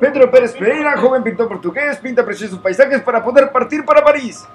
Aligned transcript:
Pedro 0.00 0.30
Pérez 0.30 0.54
Pereira, 0.56 0.96
joven 0.96 1.22
pintor 1.22 1.48
portugués, 1.48 1.98
pinta 1.98 2.24
preciosos 2.24 2.58
paisajes 2.58 3.02
para 3.02 3.22
poder 3.22 3.52
partir 3.52 3.84
para 3.84 4.02
París. 4.02 4.48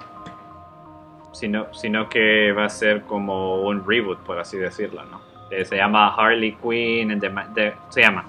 Sino, 1.32 1.72
sino 1.74 2.08
que 2.08 2.52
va 2.52 2.64
a 2.64 2.68
ser 2.68 3.02
como 3.02 3.62
un 3.62 3.86
reboot, 3.86 4.18
por 4.20 4.38
así 4.38 4.56
decirlo, 4.58 5.02
¿no? 5.04 5.20
Eh, 5.50 5.64
se 5.64 5.76
llama 5.76 6.14
Harley 6.14 6.56
Quinn, 6.60 7.10
and 7.12 7.20
the 7.20 7.28
Ma- 7.30 7.46
the- 7.54 7.74
se 7.90 8.00
llama 8.02 8.24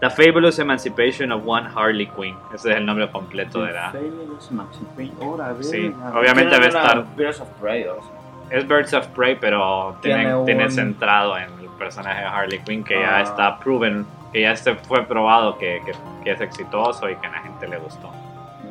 The 0.00 0.10
Fabulous 0.10 0.58
Emancipation 0.58 1.30
of 1.32 1.42
One 1.46 1.68
Harley 1.74 2.06
Quinn. 2.08 2.34
Ese 2.54 2.70
es 2.72 2.76
el 2.78 2.84
nombre 2.86 3.10
completo 3.10 3.62
de 3.62 3.72
la... 3.72 3.90
Fabulous. 3.92 4.50
Ahora, 5.22 5.54
Sí, 5.60 5.94
obviamente 6.14 6.58
va 6.58 6.64
a 6.64 6.68
estar- 6.68 7.04
Birds 7.16 7.40
of 7.40 7.48
Prey, 7.60 7.84
o 7.84 7.94
sea. 8.02 8.58
Es 8.58 8.66
Birds 8.66 8.92
of 8.94 9.06
Prey, 9.08 9.36
pero 9.40 9.96
tiene, 10.02 10.24
Tiene 10.24 10.44
tiene 10.44 10.64
un- 10.64 10.70
centrado 10.70 11.36
en 11.38 11.44
el 11.60 11.68
personaje 11.78 12.20
de 12.20 12.26
Harley 12.26 12.58
Quinn 12.60 12.84
que 12.84 12.94
ya 13.00 13.16
Ah. 13.18 13.22
está 13.22 13.58
proven, 13.58 14.06
que 14.32 14.42
ya 14.42 14.54
se 14.56 14.74
fue 14.74 15.04
probado 15.06 15.56
que, 15.58 15.80
que- 15.84 15.92
que 16.24 16.30
es 16.32 16.40
exitoso 16.40 17.08
y 17.08 17.16
que 17.16 17.26
a 17.26 17.30
la 17.30 17.38
gente 17.40 17.68
le 17.68 17.78
gustó. 17.78 18.10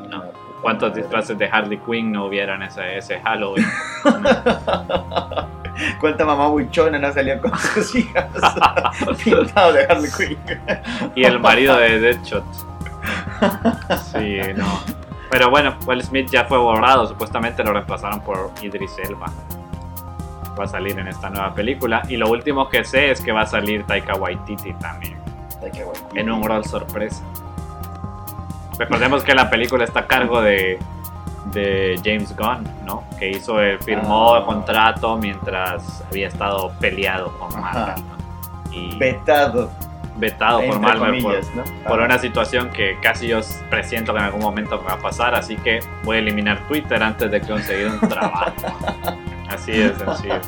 No. 0.09 0.23
¿Cuántos 0.62 0.94
disfraces 0.95 1.38
de 1.38 1.45
Harley 1.48 1.78
Quinn 1.78 2.12
no 2.12 2.26
hubieran 2.26 2.64
ese, 2.64 2.98
ese 2.98 3.20
Halloween? 3.22 3.66
¿Cuánta 6.00 6.26
mamá 6.26 6.48
buchona 6.48 6.98
no 6.98 7.12
salió 7.12 7.40
con 7.41 7.58
sus 7.58 7.95
hijas 7.95 8.26
pintado 9.23 9.73
de 9.73 9.84
Harley 9.86 10.09
Quinn? 10.18 10.38
y 11.16 11.23
el 11.23 11.40
marido 11.40 11.78
de 11.78 12.00
Deadshot. 12.00 12.44
Sí, 14.12 14.40
no. 14.56 14.66
Pero 15.30 15.50
bueno, 15.50 15.76
Will 15.86 16.02
Smith 16.03 16.30
ya 16.31 16.45
fue 16.45 16.58
borrado, 16.58 17.08
supuestamente 17.08 17.64
lo 17.64 17.73
reemplazaron 17.73 18.22
por 18.22 18.52
Idris 18.62 18.95
Elba. 19.03 19.28
Va 20.58 20.64
a 20.64 20.67
salir 20.67 20.98
en 20.98 21.08
esta 21.09 21.30
nueva 21.30 21.53
película. 21.53 22.03
Y 22.08 22.16
lo 22.16 22.30
último 22.30 22.70
que 22.70 22.84
sé 22.86 23.12
es 23.12 23.20
que 23.20 23.34
va 23.34 23.42
a 23.42 23.45
salir 23.45 23.84
Taika 23.86 24.16
Waititi 24.16 24.73
también. 24.76 25.15
Ay, 25.66 25.72
qué 25.72 25.84
bueno. 25.84 26.00
en 26.14 26.32
un 26.32 26.44
rol 26.44 26.64
sorpresa. 26.66 27.22
Recordemos 28.78 29.23
que 29.23 29.34
la 29.36 29.50
película 29.50 29.84
está 29.86 30.02
a 30.02 30.08
cargo 30.08 30.42
de, 30.42 30.78
de 31.53 32.00
James 32.03 32.36
Gunn, 32.36 32.67
¿no? 32.86 33.03
Que 33.17 33.30
hizo, 33.31 33.59
el- 33.62 33.80
firmó 33.80 34.34
Ah. 34.36 34.39
el 34.39 34.45
contrato 34.45 35.17
mientras 35.17 36.04
había 36.09 36.28
estado 36.28 36.72
peleado 36.80 37.38
con. 37.38 37.59
Marvel, 37.59 38.04
¿no? 38.06 38.73
Y 38.73 38.98
Vetado, 38.98 39.72
vetado 40.17 40.62
por 40.67 40.80
Marvel 40.81 41.22
por, 41.23 41.36
¿no? 41.56 41.64
por 41.88 42.02
Ah. 42.02 42.06
una 42.06 42.20
situación 42.20 42.70
que 42.72 42.98
casi 43.02 43.28
yo 43.30 43.39
presiento 43.70 44.11
que 44.14 44.20
en 44.20 44.26
algún 44.26 44.42
momento 44.42 44.78
me 44.82 44.88
va 44.88 44.94
a 44.94 45.00
pasar, 45.00 45.34
así 45.36 45.56
que 45.56 45.80
voy 46.04 46.17
a 46.17 46.20
eliminar 46.20 46.59
Twitter 46.67 47.02
antes 47.02 47.32
de 47.32 47.39
conseguir 47.42 47.88
un 47.88 48.00
trabajo. 48.09 48.52
Así 49.50 49.72
de 49.73 49.95
sencillo. 49.95 50.42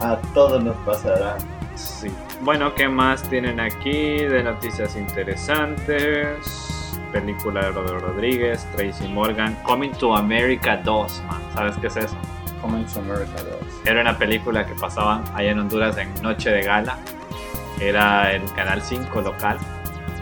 A 0.00 0.16
todos 0.34 0.62
nos 0.62 0.76
pasará. 0.78 1.36
Sí. 1.76 2.10
Bueno, 2.40 2.74
¿qué 2.74 2.88
más 2.88 3.22
tienen 3.28 3.60
aquí 3.60 4.18
de 4.18 4.42
noticias 4.42 4.96
interesantes? 4.96 6.98
Película 7.12 7.66
de 7.66 7.70
Robert 7.70 8.02
Rodríguez, 8.02 8.66
Tracy 8.74 9.08
Morgan, 9.08 9.54
Coming 9.62 9.92
to 9.92 10.16
America 10.16 10.78
2, 10.78 11.22
man. 11.28 11.40
¿Sabes 11.54 11.76
qué 11.76 11.86
es 11.86 11.96
eso? 11.96 12.16
Coming 12.60 12.84
to 12.86 13.00
America 13.00 13.42
2. 13.42 13.82
Era 13.84 14.00
una 14.00 14.16
película 14.16 14.66
que 14.66 14.74
pasaban 14.74 15.22
allá 15.34 15.50
en 15.50 15.58
Honduras 15.58 15.96
en 15.98 16.12
Noche 16.22 16.50
de 16.50 16.62
Gala. 16.62 16.98
Era 17.80 18.32
el 18.32 18.42
Canal 18.54 18.82
5 18.82 19.20
local 19.20 19.58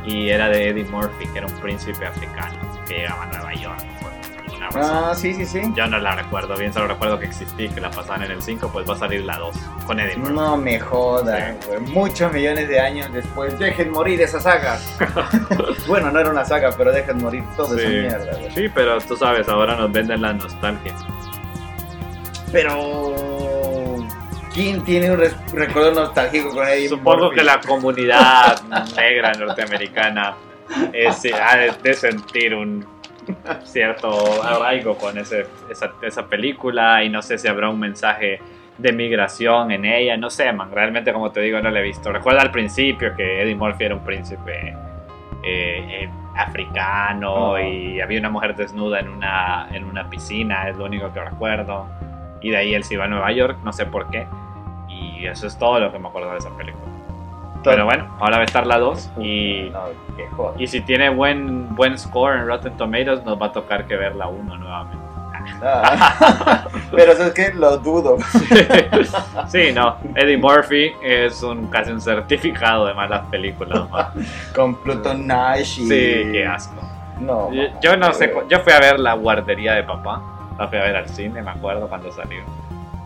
y 0.05 0.29
era 0.29 0.49
de 0.49 0.69
Eddie 0.69 0.85
Murphy, 0.85 1.27
que 1.29 1.39
era 1.39 1.47
un 1.47 1.55
príncipe 1.55 2.05
africano 2.05 2.59
que 2.87 2.95
llegaba 2.95 3.25
a 3.25 3.27
Nueva 3.27 3.55
York 3.55 3.94
razón. 4.71 5.05
Ah, 5.11 5.15
sí, 5.15 5.35
sí, 5.35 5.45
sí. 5.47 5.61
Yo 5.75 5.87
no 5.87 5.99
la 5.99 6.15
recuerdo 6.17 6.57
bien, 6.57 6.73
solo 6.73 6.89
recuerdo 6.89 7.19
que 7.19 7.27
existí, 7.27 7.69
que 7.69 7.81
la 7.81 7.91
pasaban 7.91 8.23
en 8.23 8.31
el 8.33 8.43
5, 8.43 8.71
pues 8.73 8.89
va 8.89 8.95
a 8.95 8.99
salir 8.99 9.25
la 9.25 9.39
2 9.39 9.55
con 9.87 10.01
Eddie 10.01 10.17
Murphy. 10.17 10.35
No 10.35 10.57
me 10.57 10.81
jodan, 10.81 11.57
güey. 11.67 11.81
Muchos 11.81 12.33
millones 12.33 12.69
de 12.69 12.81
años 12.81 13.13
después, 13.13 13.59
dejen 13.59 13.91
morir 13.91 14.21
esa 14.21 14.41
saga. 14.41 14.79
bueno, 15.89 16.11
no 16.11 16.21
era 16.21 16.31
una 16.31 16.45
saga, 16.45 16.71
pero 16.77 16.93
dejen 16.93 17.19
morir 17.23 17.45
toda 17.57 17.77
esa 17.79 17.89
Sí. 17.89 17.95
mierda, 17.95 18.39
güey. 18.39 18.51
Sí, 18.53 18.69
pero 18.75 18.99
tú 19.01 19.17
sabes, 19.17 19.49
ahora 19.49 19.77
nos 19.77 19.91
venden 19.93 20.23
la 20.23 20.33
nostalgia. 20.33 20.95
Pero. 22.53 24.05
¿Quién 24.53 24.85
tiene 24.85 25.11
un 25.11 25.21
recuerdo 25.53 25.91
nostálgico 25.93 26.51
con 26.51 26.69
Eddie 26.69 26.89
Supongo 26.89 27.25
Murphy? 27.25 27.39
que 27.39 27.45
la 27.45 27.61
comunidad 27.61 28.63
negra 28.97 29.33
norteamericana 29.35 30.37
es, 30.93 31.23
ha 31.35 31.57
de 31.57 31.95
sentir 31.95 32.55
un 32.55 32.87
cierto 33.65 34.43
arraigo 34.43 34.97
con 34.97 35.19
ese, 35.19 35.47
esa, 35.71 35.93
esa 36.03 36.27
película 36.27 37.03
y 37.05 37.09
no 37.09 37.23
sé 37.23 37.39
si 37.39 37.49
habrá 37.49 37.69
un 37.69 37.81
mensaje 37.81 38.41
de 38.79 38.93
migración 38.93 39.71
en 39.71 39.85
ella, 39.85 40.17
no 40.17 40.31
sé, 40.31 40.53
man, 40.53 40.71
realmente 40.73 41.13
como 41.13 41.31
te 41.31 41.41
digo 41.41 41.61
no 41.61 41.71
la 41.71 41.81
he 41.81 41.83
visto. 41.83 42.13
Recuerda 42.13 42.43
al 42.43 42.51
principio 42.51 43.15
que 43.15 43.43
Eddie 43.43 43.55
Murphy 43.55 43.85
era 43.85 43.95
un 43.95 44.05
príncipe 44.05 44.77
eh, 45.43 46.03
eh, 46.03 46.11
africano 46.37 47.55
Ah. 47.55 47.63
y 47.63 48.01
había 48.01 48.19
una 48.19 48.31
mujer 48.31 48.57
desnuda 48.57 49.01
en 49.01 49.09
una, 49.09 49.69
en 49.73 49.85
una 49.85 50.09
piscina, 50.09 50.69
es 50.69 50.77
lo 50.77 50.87
único 50.87 51.13
que 51.13 51.21
recuerdo. 51.23 51.87
Y 52.41 52.51
de 52.51 52.57
ahí 52.57 52.75
él 52.75 52.85
se 52.85 52.95
iba 52.95 53.05
a 53.05 53.09
Nueva 53.09 53.31
York, 53.33 53.59
no 53.65 53.73
sé 53.73 53.87
por 53.87 54.11
qué. 54.11 54.27
Y 54.89 55.27
eso 55.27 55.47
es 55.47 55.59
todo 55.59 55.79
lo 55.81 55.93
que 55.93 55.99
me 55.99 56.09
acuerdo 56.09 56.33
de 56.33 56.39
esa 56.39 56.55
película. 56.57 56.94
Pero 57.65 57.85
bueno, 57.87 58.15
ahora 58.21 58.37
va 58.37 58.43
a 58.43 58.47
estar 58.47 58.67
la 58.67 58.79
2 58.79 59.11
y, 59.19 59.71
No, 59.73 60.53
y 60.59 60.67
si 60.67 60.81
tiene 60.83 61.09
buen, 61.09 61.75
buen 61.75 61.99
score 61.99 62.37
en 62.37 62.47
Rotten 62.47 62.77
Tomatoes 62.77 63.25
nos 63.25 63.41
va 63.41 63.47
a 63.47 63.53
tocar 63.53 63.87
que 63.87 63.97
ver 63.97 64.15
la 64.15 64.29
1 64.29 64.57
nuevamente. 64.59 65.05
Ah. 65.63 66.67
Pero 66.91 67.13
eso 67.13 67.27
es 67.27 67.33
que 67.33 67.53
lo 67.53 67.77
dudo. 67.79 68.17
sí, 69.49 69.73
no, 69.73 69.97
Eddie 70.15 70.37
Murphy 70.37 70.93
es 71.03 71.43
un 71.43 71.67
casi 71.69 71.91
un 71.91 72.01
certificado 72.01 72.87
de 72.87 72.95
malas 72.95 73.27
películas. 73.29 73.89
man. 73.91 74.07
Con 74.55 74.75
Pluton 74.77 75.27
Nash 75.27 75.81
y. 75.81 75.87
Sí, 75.87 76.33
qué 76.33 76.47
asco. 76.47 76.81
No. 77.21 77.53
Yo, 77.53 77.65
yo 77.81 77.97
no 77.97 78.13
sé, 78.13 78.33
yo 78.49 78.61
fui 78.61 78.73
a 78.73 78.81
ver 78.81 78.99
la 78.99 79.15
guardería 79.15 79.75
de 79.75 79.85
papá, 79.85 80.21
la 80.59 80.67
fui 80.69 80.79
a 80.79 80.83
ver 80.83 80.97
al 80.97 81.09
cine, 81.09 81.43
me 81.43 81.51
acuerdo 81.51 81.89
cuando 81.89 82.11
salió. 82.11 82.43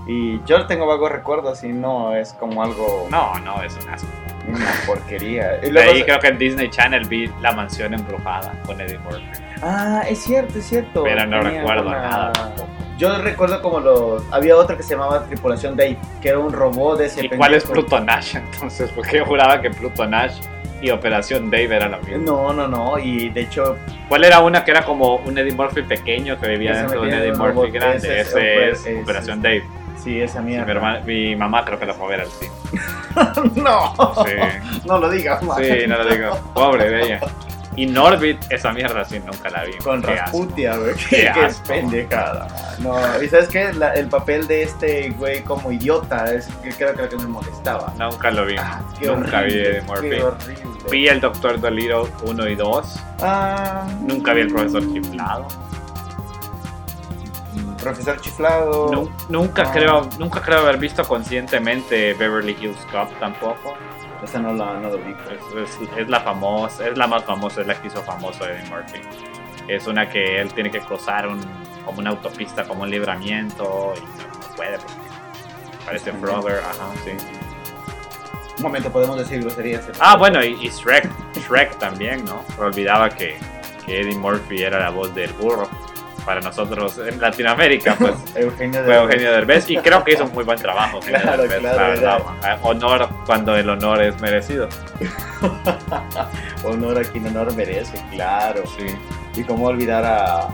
Y 0.06 0.42
yo 0.44 0.66
tengo 0.66 0.86
vagos 0.86 1.12
recuerdos 1.12 1.62
y 1.64 1.68
no 1.68 2.14
es 2.14 2.32
como 2.32 2.62
algo. 2.62 3.06
No, 3.10 3.38
no, 3.40 3.62
es 3.62 3.76
un 3.76 3.90
asco. 3.90 4.08
Una 4.54 4.66
porquería. 4.86 5.58
Y 5.62 5.70
De 5.70 5.80
ahí 5.82 6.02
creo 6.02 6.18
que 6.20 6.28
en 6.28 6.38
Disney 6.38 6.68
Channel 6.70 7.06
vi 7.08 7.30
La 7.40 7.52
Mansión 7.52 7.94
Embrujada 7.94 8.52
con 8.66 8.80
Eddie 8.80 8.98
Murphy. 8.98 9.22
Ah, 9.62 10.02
es 10.08 10.20
cierto, 10.22 10.58
es 10.58 10.66
cierto. 10.66 11.02
Pero 11.04 11.26
no 11.26 11.40
Tenía 11.42 11.60
recuerdo 11.60 11.88
una- 11.88 12.00
nada. 12.00 12.54
Yo 12.96 13.16
recuerdo 13.18 13.62
como 13.62 13.78
los. 13.80 14.22
Había 14.32 14.56
otro 14.56 14.76
que 14.76 14.82
se 14.82 14.94
llamaba 14.94 15.24
Tripulación 15.24 15.76
Dave, 15.76 15.96
que 16.20 16.30
era 16.30 16.38
un 16.40 16.52
robot 16.52 16.98
de 16.98 17.06
ese 17.06 17.24
¿Y 17.24 17.28
cuál 17.28 17.54
es 17.54 17.62
pendejo. 17.64 17.86
Pluto 17.86 18.04
Nash 18.04 18.34
entonces? 18.52 18.90
Porque 18.90 19.18
yo 19.18 19.24
juraba 19.24 19.60
que 19.60 19.70
Pluto 19.70 20.04
Nash 20.06 20.40
y 20.80 20.90
Operación 20.90 21.50
Dave 21.50 21.74
eran 21.76 21.92
lo 21.92 21.98
mismo. 21.98 22.18
No, 22.24 22.52
no, 22.52 22.66
no. 22.68 22.98
Y 22.98 23.28
de 23.30 23.42
hecho, 23.42 23.76
¿Cuál 24.08 24.24
era 24.24 24.40
una 24.40 24.64
que 24.64 24.70
era 24.72 24.84
como 24.84 25.16
un 25.16 25.36
Eddie 25.38 25.52
Murphy 25.54 25.82
pequeño 25.82 26.40
que 26.40 26.48
vivía 26.48 26.76
dentro 26.76 27.02
de 27.02 27.08
un 27.08 27.14
Eddie 27.14 27.32
Murphy 27.32 27.52
robot. 27.52 27.72
grande? 27.72 28.20
Ese 28.20 28.70
es 28.70 28.86
Operación 29.02 29.38
es- 29.38 29.42
Dave. 29.42 29.64
Sí, 30.02 30.20
esa 30.20 30.38
Sí, 30.38 30.44
mi, 30.44 30.50
mierda. 30.52 30.70
hermana- 30.72 31.00
mi 31.00 31.36
mamá 31.36 31.64
creo 31.64 31.78
que 31.78 31.86
la 31.86 31.94
fue 31.94 32.06
a 32.06 32.08
ver 32.10 32.20
al 32.22 32.28
cine. 32.28 32.50
no, 33.62 33.94
Sí, 34.24 34.32
no 34.86 34.98
lo 34.98 35.10
digas 35.10 35.42
más. 35.42 35.58
sí, 35.58 35.86
no 35.86 35.98
lo 36.02 36.04
digo. 36.14 36.36
Pobre 36.54 36.88
de 36.90 37.02
ella. 37.02 37.20
Y 37.76 37.86
Norbit, 37.86 38.38
esa 38.50 38.72
mierda 38.72 39.04
sí 39.04 39.20
nunca 39.24 39.50
la 39.50 39.62
vi. 39.64 39.72
Con 39.78 40.02
Qué. 40.02 40.16
Rasputia, 40.16 40.76
güey. 40.76 40.94
Qué 40.96 41.30
Qué, 41.32 41.48
pendejada. 41.64 42.48
No, 42.80 42.96
y 43.22 43.28
sabes? 43.28 43.76
La- 43.76 43.94
el 43.94 44.08
papel 44.08 44.48
de 44.48 44.64
este 44.64 45.10
güey 45.10 45.42
como 45.44 45.70
idiota 45.70 46.24
es 46.32 46.48
que 46.60 46.70
creo 46.70 46.94
que 46.96 47.02
lo 47.02 47.08
que 47.08 47.16
me 47.18 47.26
molestaba. 47.28 47.94
Nunca 47.96 48.32
lo 48.32 48.46
vi. 48.46 48.56
Ah, 48.58 48.80
nunca 49.00 49.42
vi 49.42 49.60
horrible. 49.86 50.16
Qué 50.18 50.22
horrible. 50.24 50.64
Vi 50.90 51.06
el 51.06 51.20
Doctor 51.20 51.60
Dolittle 51.60 52.06
1 52.24 52.48
y 52.48 52.56
2. 52.56 53.00
Ah, 53.22 53.86
Nunca 54.00 54.32
vi 54.32 54.40
el 54.40 54.48
Profesor 54.52 54.82
Chiflado. 54.92 55.46
Profesor 57.78 58.20
Chiflado. 58.20 58.90
Nu- 58.92 59.10
nunca, 59.28 59.62
Ah. 59.66 59.72
creo, 59.72 60.08
nunca 60.18 60.40
creo 60.40 60.58
haber 60.60 60.76
visto 60.78 61.02
conscientemente 61.06 62.14
Beverly 62.14 62.56
Hills 62.60 62.84
Cop 62.90 63.08
tampoco. 63.18 63.74
Esa 64.22 64.38
no 64.40 64.52
la 64.52 64.74
no 64.74 64.90
lo 64.90 64.98
vi. 64.98 65.14
Es, 65.56 65.76
es- 65.80 65.88
es 65.98 66.08
la 66.08 66.20
famosa, 66.20 66.86
es 66.88 66.96
la 66.98 67.06
más 67.06 67.24
famosa, 67.24 67.60
es 67.60 67.66
la 67.66 67.80
que 67.80 67.86
hizo 67.88 68.02
famoso 68.02 68.44
Eddie 68.48 68.68
Murphy. 68.68 69.00
Es 69.68 69.86
una 69.86 70.08
que 70.08 70.40
él 70.40 70.52
tiene 70.54 70.70
que 70.70 70.80
cruzar 70.80 71.28
un, 71.28 71.40
como 71.84 72.00
una 72.00 72.10
autopista, 72.10 72.64
como 72.64 72.82
un 72.82 72.90
libramiento 72.90 73.92
y 73.96 74.00
no, 74.00 74.56
puede 74.56 74.78
parece 75.84 76.12
Frogger, 76.12 76.58
ajá, 76.58 76.90
sí. 77.04 77.12
Un 78.56 78.62
momento, 78.62 78.90
podemos 78.90 79.16
decir 79.18 79.40
groserías. 79.40 79.84
Ah, 80.00 80.16
bueno, 80.16 80.42
y, 80.44 80.48
y 80.60 80.68
Shrek, 80.68 81.08
Shrek 81.46 81.78
también, 81.78 82.24
¿no? 82.24 82.42
Me 82.58 82.64
olvidaba 82.64 83.08
que, 83.08 83.38
que 83.86 84.00
Eddie 84.00 84.16
Murphy 84.16 84.62
era 84.64 84.80
la 84.80 84.90
voz 84.90 85.14
del 85.14 85.32
burro. 85.34 85.68
Para 86.28 86.42
nosotros 86.42 86.98
en 86.98 87.18
Latinoamérica, 87.22 87.94
pues 87.98 88.12
Eugenio 88.34 88.84
fue 88.84 88.94
Eugenio 88.96 89.32
Derbez 89.32 89.70
y 89.70 89.78
creo 89.78 90.04
que 90.04 90.12
hizo 90.12 90.24
un 90.24 90.34
muy 90.34 90.44
buen 90.44 90.58
trabajo. 90.58 90.98
Eugenio 90.98 91.22
Claro, 91.22 91.42
Derbez, 91.44 91.60
claro, 91.60 91.78
la 91.78 91.88
verdad. 91.88 92.18
era- 92.42 92.58
Honor 92.64 93.08
cuando 93.24 93.56
el 93.56 93.70
honor 93.70 94.02
es 94.02 94.20
merecido. 94.20 94.68
Honor 96.64 96.98
a 96.98 97.02
quien 97.04 97.26
honor 97.28 97.54
merece, 97.54 98.04
claro. 98.10 98.62
Sí. 98.76 98.84
Y 99.40 99.44
cómo 99.44 99.68
olvidar 99.68 100.04
a, 100.04 100.48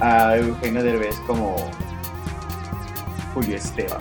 a 0.00 0.36
Eugenio 0.36 0.82
Derbez 0.82 1.14
como 1.28 1.54
Julio 3.34 3.56
Esteban. 3.58 4.00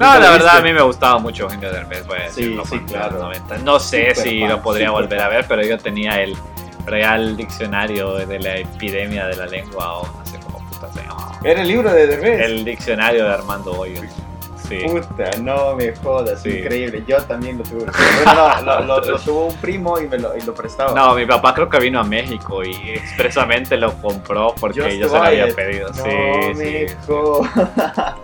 No, 0.00 0.14
¿Lo 0.14 0.20
la 0.20 0.30
verdad 0.30 0.56
a 0.56 0.60
mí 0.62 0.72
me 0.72 0.82
gustaba 0.82 1.18
mucho 1.20 1.44
Eugenio 1.44 1.70
Derbez, 1.70 2.04
voy 2.08 2.18
a 2.18 2.28
Sí, 2.30 2.56
decirlo, 2.56 2.64
claro. 2.88 3.18
90. 3.20 3.58
No 3.58 3.78
sé 3.78 4.16
si 4.16 4.40
lo 4.40 4.60
podría 4.60 4.90
volver 4.90 5.20
a 5.20 5.28
ver, 5.28 5.44
pero 5.46 5.62
yo 5.62 5.78
tenía 5.78 6.20
el 6.20 6.36
Real 6.86 7.36
Diccionario 7.36 8.14
de 8.14 8.38
la 8.40 8.56
Epidemia 8.58 9.26
de 9.26 9.36
la 9.36 9.46
Lengua, 9.46 9.98
o 9.98 10.06
no 10.06 10.26
sé 10.26 10.38
cómo 10.40 10.58
puta 10.68 10.92
se 10.92 11.00
llama. 11.02 11.32
Era 11.44 11.62
el 11.62 11.68
libro 11.68 11.92
de 11.92 12.06
Derbez. 12.06 12.40
El 12.40 12.64
diccionario 12.64 13.24
de 13.24 13.32
Armando 13.34 13.72
Hoyos. 13.72 14.04
Sí. 14.68 14.78
Puta, 14.86 15.30
no 15.42 15.76
me 15.76 15.94
jodas, 15.94 16.40
Sí. 16.42 16.48
increíble. 16.48 17.04
Yo 17.06 17.18
también 17.24 17.58
lo 17.58 17.64
tuve. 17.64 17.84
Bueno, 18.24 18.62
no, 18.62 18.80
lo, 18.80 19.00
lo- 19.00 19.10
lo 19.10 19.18
tuvo 19.18 19.46
un 19.48 19.56
primo 19.56 19.98
y 20.00 20.06
me 20.08 20.18
lo, 20.18 20.34
y 20.36 20.40
lo 20.40 20.54
prestaba. 20.54 20.94
No, 20.94 21.14
mi 21.14 21.26
papá 21.26 21.52
creo 21.52 21.68
que 21.68 21.78
vino 21.80 22.00
a 22.00 22.04
México 22.04 22.64
y 22.64 22.72
expresamente 22.94 23.76
lo 23.76 23.92
compró 24.00 24.54
porque 24.58 24.96
yo 24.98 25.08
se 25.10 25.14
lo 25.16 25.22
había 25.22 25.48
pedido. 25.54 25.90
No 25.90 25.94
sí, 26.04 26.10
me 26.56 26.88
sí. 26.88 26.94
jodas. 27.06 28.14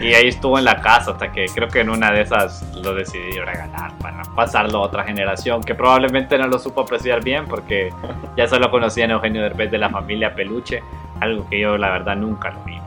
Y 0.00 0.14
ahí 0.14 0.28
estuvo 0.28 0.58
en 0.58 0.64
la 0.64 0.80
casa 0.80 1.12
hasta 1.12 1.30
que 1.30 1.46
creo 1.54 1.68
que 1.68 1.80
en 1.80 1.90
una 1.90 2.10
de 2.10 2.22
esas 2.22 2.62
lo 2.74 2.94
decidí 2.94 3.32
regalar 3.38 3.92
para 3.98 4.22
pasarlo 4.34 4.78
a 4.78 4.80
otra 4.82 5.04
generación 5.04 5.62
que 5.62 5.74
probablemente 5.74 6.38
no 6.38 6.46
lo 6.46 6.58
supo 6.58 6.82
apreciar 6.82 7.22
bien 7.22 7.46
porque 7.46 7.92
ya 8.36 8.46
solo 8.46 8.70
conocían 8.70 9.10
a 9.10 9.14
Eugenio 9.14 9.42
Derbez 9.42 9.70
de 9.70 9.78
la 9.78 9.90
familia 9.90 10.34
Peluche, 10.34 10.82
algo 11.20 11.48
que 11.48 11.60
yo 11.60 11.76
la 11.76 11.90
verdad 11.90 12.16
nunca 12.16 12.50
lo 12.50 12.64
vi. 12.64 12.78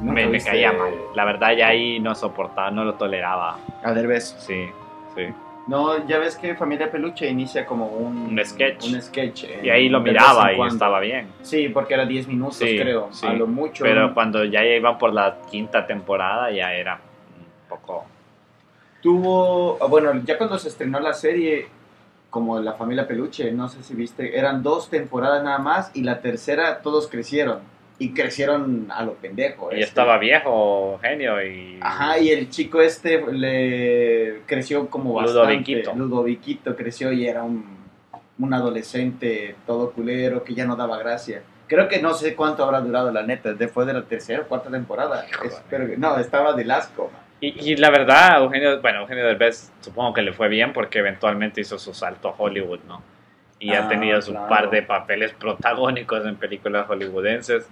¿Nunca 0.00 0.12
Me, 0.14 0.26
me 0.26 0.40
caía 0.40 0.72
mal. 0.72 0.94
La 1.14 1.24
verdad 1.24 1.52
ya 1.56 1.68
ahí 1.68 2.00
no 2.00 2.14
soportaba, 2.14 2.70
no 2.70 2.84
lo 2.84 2.94
toleraba. 2.94 3.58
A 3.82 3.92
Derbez. 3.92 4.36
Sí, 4.38 4.70
sí. 5.14 5.32
No, 5.68 6.06
ya 6.08 6.18
ves 6.18 6.36
que 6.36 6.54
Familia 6.56 6.90
Peluche 6.90 7.28
inicia 7.28 7.64
como 7.64 7.86
un, 7.86 8.16
Un 8.36 8.44
sketch. 8.44 8.92
Un 8.92 9.00
sketch 9.00 9.44
Y 9.62 9.70
ahí 9.70 9.88
lo 9.88 10.00
miraba 10.00 10.52
y 10.52 10.56
cuando. 10.56 10.74
estaba 10.74 10.98
bien. 11.00 11.28
Sí, 11.42 11.68
porque 11.68 11.94
era 11.94 12.04
10 12.04 12.26
minutos, 12.28 12.56
Sí, 12.56 12.76
creo. 12.78 13.08
sí. 13.12 13.26
A 13.26 13.32
lo 13.32 13.46
mucho. 13.46 13.84
Pero 13.84 14.12
cuando 14.12 14.44
ya 14.44 14.64
iban 14.64 14.98
por 14.98 15.12
la 15.12 15.38
quinta 15.50 15.86
temporada 15.86 16.50
ya 16.50 16.72
era 16.74 16.94
un 16.96 17.68
poco... 17.68 18.04
Tuvo. 19.02 19.78
ah, 19.80 19.86
Bueno, 19.86 20.12
ya 20.24 20.36
cuando 20.38 20.58
se 20.58 20.68
estrenó 20.68 20.98
la 21.00 21.12
serie, 21.12 21.66
como 22.30 22.58
La 22.60 22.72
Familia 22.74 23.06
Peluche, 23.06 23.50
no 23.52 23.68
sé 23.68 23.82
si 23.82 23.94
viste, 23.94 24.38
eran 24.38 24.62
dos 24.62 24.90
temporadas 24.90 25.42
nada 25.44 25.58
más 25.58 25.90
y 25.94 26.02
la 26.02 26.20
tercera 26.20 26.80
todos 26.82 27.08
crecieron. 27.08 27.60
Y 27.98 28.12
crecieron 28.14 28.88
a 28.90 29.04
lo 29.04 29.14
pendejo. 29.14 29.70
Y 29.70 29.74
este. 29.74 29.84
estaba 29.84 30.18
viejo 30.18 30.94
Eugenio 30.94 31.40
y... 31.44 31.78
Ajá, 31.80 32.18
y 32.18 32.30
el 32.30 32.48
chico 32.50 32.80
este 32.80 33.22
le 33.32 34.40
creció 34.46 34.88
como 34.88 35.14
bastante. 35.14 35.40
Ludoviquito. 35.40 35.94
Ludoviquito 35.94 36.74
creció 36.76 37.12
y 37.12 37.26
era 37.28 37.44
un, 37.44 37.64
un 38.38 38.54
adolescente 38.54 39.54
todo 39.66 39.92
culero 39.92 40.42
que 40.42 40.54
ya 40.54 40.64
no 40.64 40.74
daba 40.74 40.98
gracia. 40.98 41.42
Creo 41.68 41.88
que 41.88 42.02
no 42.02 42.12
sé 42.12 42.34
cuánto 42.34 42.64
habrá 42.64 42.80
durado 42.80 43.10
la 43.12 43.22
neta, 43.22 43.54
después 43.54 43.86
de 43.86 43.94
la 43.94 44.02
tercera 44.02 44.42
o 44.42 44.44
cuarta 44.46 44.68
temporada. 44.70 45.24
Joder. 45.36 45.52
Espero 45.52 45.86
que, 45.86 45.96
no, 45.96 46.18
estaba 46.18 46.54
del 46.54 46.70
asco. 46.70 47.10
Y, 47.40 47.72
y 47.72 47.76
la 47.76 47.90
verdad, 47.90 48.42
Eugenio, 48.42 48.80
bueno, 48.82 49.00
Eugenio 49.02 49.24
Derbez 49.26 49.70
supongo 49.80 50.12
que 50.12 50.22
le 50.22 50.32
fue 50.32 50.48
bien 50.48 50.72
porque 50.72 50.98
eventualmente 50.98 51.60
hizo 51.60 51.78
su 51.78 51.94
salto 51.94 52.28
a 52.28 52.34
Hollywood, 52.36 52.80
¿no? 52.88 53.02
Y 53.58 53.72
ha 53.74 53.86
Ah, 53.86 53.88
tenido 53.88 54.20
su 54.20 54.32
claro. 54.32 54.48
par 54.48 54.70
de 54.70 54.82
papeles 54.82 55.32
protagónicos 55.32 56.26
en 56.26 56.34
películas 56.36 56.86
hollywoodenses 56.88 57.68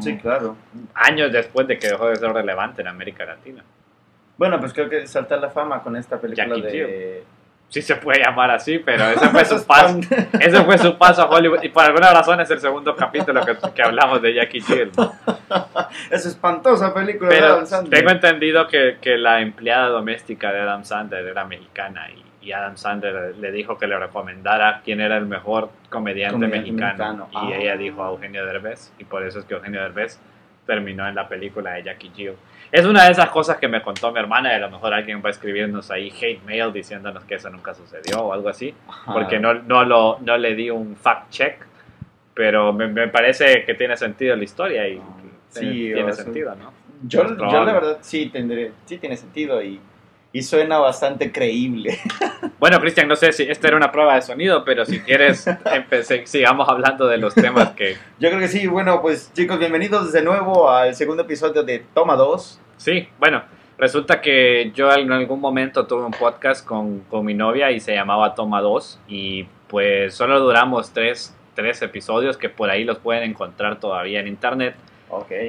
Sí, 0.00 0.16
claro. 0.18 0.56
años 0.94 1.32
después 1.32 1.66
de 1.66 1.78
que 1.78 1.88
dejó 1.88 2.08
de 2.08 2.16
ser 2.16 2.32
relevante 2.32 2.82
en 2.82 2.88
América 2.88 3.24
Latina. 3.24 3.62
Bueno, 4.36 4.58
pues 4.58 4.72
creo 4.72 4.88
que 4.88 5.06
salta 5.06 5.36
la 5.36 5.50
fama 5.50 5.82
con 5.82 5.96
esta 5.96 6.20
película 6.20 6.56
Jackie 6.56 6.78
de... 6.78 7.24
Sí 7.68 7.80
se 7.80 7.96
puede 7.96 8.22
llamar 8.22 8.50
así, 8.50 8.80
pero 8.80 9.04
ese 9.04 9.28
fue 9.30 9.44
su 9.46 9.64
paso, 9.66 9.98
ese 10.38 10.62
fue 10.62 10.76
su 10.76 10.98
paso 10.98 11.22
a 11.22 11.30
Hollywood. 11.30 11.62
Y 11.62 11.70
por 11.70 11.84
alguna 11.84 12.12
razón 12.12 12.38
es 12.40 12.50
el 12.50 12.60
segundo 12.60 12.94
capítulo 12.94 13.40
que, 13.46 13.56
que 13.74 13.82
hablamos 13.82 14.20
de 14.20 14.34
Jackie 14.34 14.60
Jill. 14.60 14.90
Esa 16.10 16.28
espantosa 16.28 16.92
película 16.92 17.30
de 17.30 17.36
Pero 17.36 17.46
Adam 17.54 17.66
Sandler. 17.66 17.98
tengo 17.98 18.10
entendido 18.10 18.66
que, 18.68 18.98
que 19.00 19.16
la 19.16 19.40
empleada 19.40 19.88
doméstica 19.88 20.52
de 20.52 20.60
Adam 20.60 20.84
Sandler 20.84 21.26
era 21.26 21.44
mexicana 21.46 22.10
y, 22.10 22.22
y 22.42 22.52
Adam 22.52 22.76
Sandler 22.76 23.36
le 23.36 23.52
dijo 23.52 23.78
que 23.78 23.86
le 23.86 23.98
recomendara 23.98 24.80
quién 24.84 25.00
era 25.00 25.16
el 25.16 25.26
mejor 25.26 25.70
comediante, 25.88 26.34
Comediante 26.34 26.70
mexicano. 26.72 27.26
mexicano. 27.26 27.48
Y 27.48 27.52
Ah. 27.52 27.56
ella 27.56 27.76
dijo 27.76 28.04
a 28.04 28.08
Eugenio 28.10 28.44
Derbez 28.44 28.92
y 28.98 29.04
por 29.04 29.22
eso 29.24 29.38
es 29.38 29.44
que 29.44 29.54
Eugenio 29.54 29.80
Derbez 29.80 30.18
terminó 30.66 31.06
en 31.08 31.14
la 31.14 31.28
película 31.28 31.72
de 31.72 31.82
Jackie 31.84 32.10
Jill. 32.14 32.34
Es 32.70 32.86
una 32.86 33.04
de 33.04 33.12
esas 33.12 33.28
cosas 33.30 33.58
que 33.58 33.68
me 33.68 33.82
contó 33.82 34.12
mi 34.12 34.18
hermana 34.20 34.52
y 34.52 34.54
a 34.56 34.58
lo 34.60 34.70
mejor 34.70 34.94
alguien 34.94 35.20
va 35.22 35.28
a 35.28 35.30
escribirnos 35.30 35.90
ahí 35.90 36.10
hate 36.10 36.42
mail 36.44 36.72
diciéndonos 36.72 37.24
que 37.24 37.34
eso 37.34 37.50
nunca 37.50 37.74
sucedió 37.74 38.20
o 38.20 38.32
algo 38.32 38.48
así 38.48 38.74
porque 39.12 39.38
no, 39.38 39.54
no, 39.54 39.84
lo, 39.84 40.18
no 40.20 40.38
le 40.38 40.54
di 40.54 40.70
un 40.70 40.96
fact 40.96 41.30
check, 41.30 41.56
pero 42.34 42.72
me, 42.72 42.86
me 42.88 43.08
parece 43.08 43.64
que 43.64 43.74
tiene 43.74 43.96
sentido 43.96 44.36
la 44.36 44.44
historia 44.44 44.88
y 44.88 45.00
Sí, 45.48 45.90
tiene 45.92 46.12
sea, 46.14 46.24
sentido, 46.24 46.54
¿no? 46.54 46.72
Yo, 47.06 47.36
yo 47.36 47.64
la 47.64 47.72
verdad 47.74 47.98
sí 48.00 48.30
tendré, 48.30 48.72
sí 48.86 48.96
tiene 48.96 49.16
sentido 49.18 49.62
y, 49.62 49.78
y 50.32 50.42
suena 50.42 50.78
bastante 50.78 51.32
creíble. 51.32 51.98
Bueno, 52.58 52.80
Cristian, 52.80 53.08
no 53.08 53.16
sé 53.16 53.32
si 53.32 53.42
esta 53.42 53.66
era 53.66 53.76
una 53.76 53.90
prueba 53.90 54.14
de 54.14 54.22
sonido, 54.22 54.64
pero 54.64 54.84
si 54.84 55.00
quieres, 55.00 55.48
empecé, 55.72 56.24
sigamos 56.28 56.68
hablando 56.68 57.08
de 57.08 57.18
los 57.18 57.34
temas 57.34 57.70
que... 57.70 57.96
Yo 58.20 58.28
creo 58.28 58.38
que 58.38 58.46
sí, 58.46 58.68
bueno, 58.68 59.02
pues 59.02 59.32
chicos, 59.34 59.58
bienvenidos 59.58 60.12
de 60.12 60.22
nuevo 60.22 60.70
al 60.70 60.94
segundo 60.94 61.24
episodio 61.24 61.64
de 61.64 61.84
Toma 61.92 62.14
2. 62.14 62.60
Sí, 62.76 63.08
bueno, 63.18 63.42
resulta 63.78 64.20
que 64.20 64.70
yo 64.76 64.92
en 64.92 65.10
algún 65.10 65.40
momento 65.40 65.88
tuve 65.88 66.04
un 66.04 66.12
podcast 66.12 66.64
con, 66.64 67.00
con 67.00 67.24
mi 67.24 67.34
novia 67.34 67.72
y 67.72 67.80
se 67.80 67.94
llamaba 67.94 68.36
Toma 68.36 68.60
2 68.60 69.00
y 69.08 69.48
pues 69.66 70.14
solo 70.14 70.38
duramos 70.38 70.92
tres, 70.92 71.34
tres 71.56 71.82
episodios 71.82 72.36
que 72.36 72.48
por 72.48 72.70
ahí 72.70 72.84
los 72.84 72.98
pueden 72.98 73.24
encontrar 73.24 73.80
todavía 73.80 74.20
en 74.20 74.28
internet. 74.28 74.76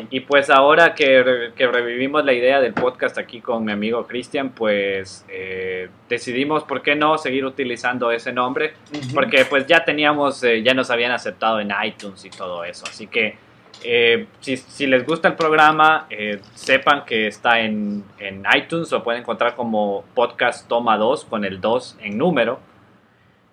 Y 0.09 0.19
pues 0.21 0.49
ahora 0.49 0.93
que, 0.93 1.23
re- 1.23 1.53
que 1.53 1.67
revivimos 1.67 2.25
la 2.25 2.33
idea 2.33 2.59
del 2.59 2.73
podcast 2.73 3.17
aquí 3.17 3.39
con 3.39 3.63
mi 3.63 3.71
amigo 3.71 4.05
Cristian, 4.05 4.49
pues 4.49 5.25
eh, 5.29 5.89
decidimos, 6.09 6.63
¿por 6.63 6.81
qué 6.81 6.95
no 6.95 7.17
seguir 7.17 7.45
utilizando 7.45 8.11
ese 8.11 8.33
nombre? 8.33 8.73
Porque 9.13 9.45
pues 9.45 9.65
ya 9.65 9.85
teníamos, 9.85 10.43
eh, 10.43 10.61
ya 10.63 10.73
nos 10.73 10.89
habían 10.91 11.11
aceptado 11.11 11.59
en 11.59 11.71
iTunes 11.83 12.25
y 12.25 12.29
todo 12.29 12.63
eso. 12.65 12.85
Así 12.87 13.07
que 13.07 13.37
eh, 13.85 14.27
si, 14.41 14.57
si 14.57 14.85
les 14.87 15.05
gusta 15.05 15.27
el 15.29 15.35
programa, 15.35 16.07
sepan 16.53 17.05
que 17.05 17.27
está 17.27 17.59
en, 17.61 18.03
en 18.19 18.43
iTunes, 18.55 18.91
lo 18.91 19.03
pueden 19.03 19.21
encontrar 19.21 19.55
como 19.55 20.03
podcast 20.13 20.67
toma 20.67 20.97
2 20.97 21.25
con 21.25 21.45
el 21.45 21.61
2 21.61 21.97
en 22.01 22.17
número. 22.17 22.59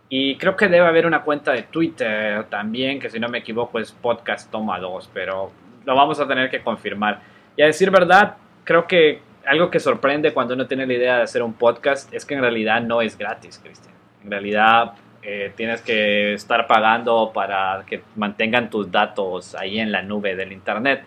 Y 0.08 0.36
creo 0.38 0.56
que 0.56 0.66
debe 0.66 0.86
haber 0.88 1.06
una 1.06 1.22
cuenta 1.22 1.52
de 1.52 1.62
Twitter 1.62 2.42
también, 2.50 2.98
que 2.98 3.08
si 3.10 3.20
no 3.20 3.28
me 3.28 3.38
equivoco 3.38 3.78
es 3.78 3.92
podcast 3.92 4.50
toma 4.50 4.80
2, 4.80 5.08
pero 5.14 5.52
lo 5.84 5.94
vamos 5.94 6.20
a 6.20 6.26
tener 6.28 6.50
que 6.50 6.60
confirmar. 6.62 7.20
Y 7.56 7.62
a 7.62 7.66
decir 7.66 7.90
verdad, 7.90 8.36
creo 8.64 8.86
que 8.86 9.20
algo 9.46 9.70
que 9.70 9.80
sorprende 9.80 10.32
cuando 10.32 10.54
uno 10.54 10.66
tiene 10.66 10.86
la 10.86 10.92
idea 10.94 11.16
de 11.16 11.22
hacer 11.22 11.42
un 11.42 11.54
podcast 11.54 12.12
es 12.12 12.24
que 12.24 12.34
en 12.34 12.40
realidad 12.42 12.80
no 12.82 13.00
es 13.02 13.16
gratis, 13.16 13.58
Cristian. 13.62 13.94
En 14.24 14.30
realidad 14.30 14.92
eh, 15.22 15.52
tienes 15.56 15.80
que 15.82 16.34
estar 16.34 16.66
pagando 16.66 17.30
para 17.34 17.84
que 17.86 18.02
mantengan 18.16 18.70
tus 18.70 18.90
datos 18.90 19.54
ahí 19.54 19.78
en 19.80 19.92
la 19.92 20.02
nube 20.02 20.36
del 20.36 20.52
internet. 20.52 21.02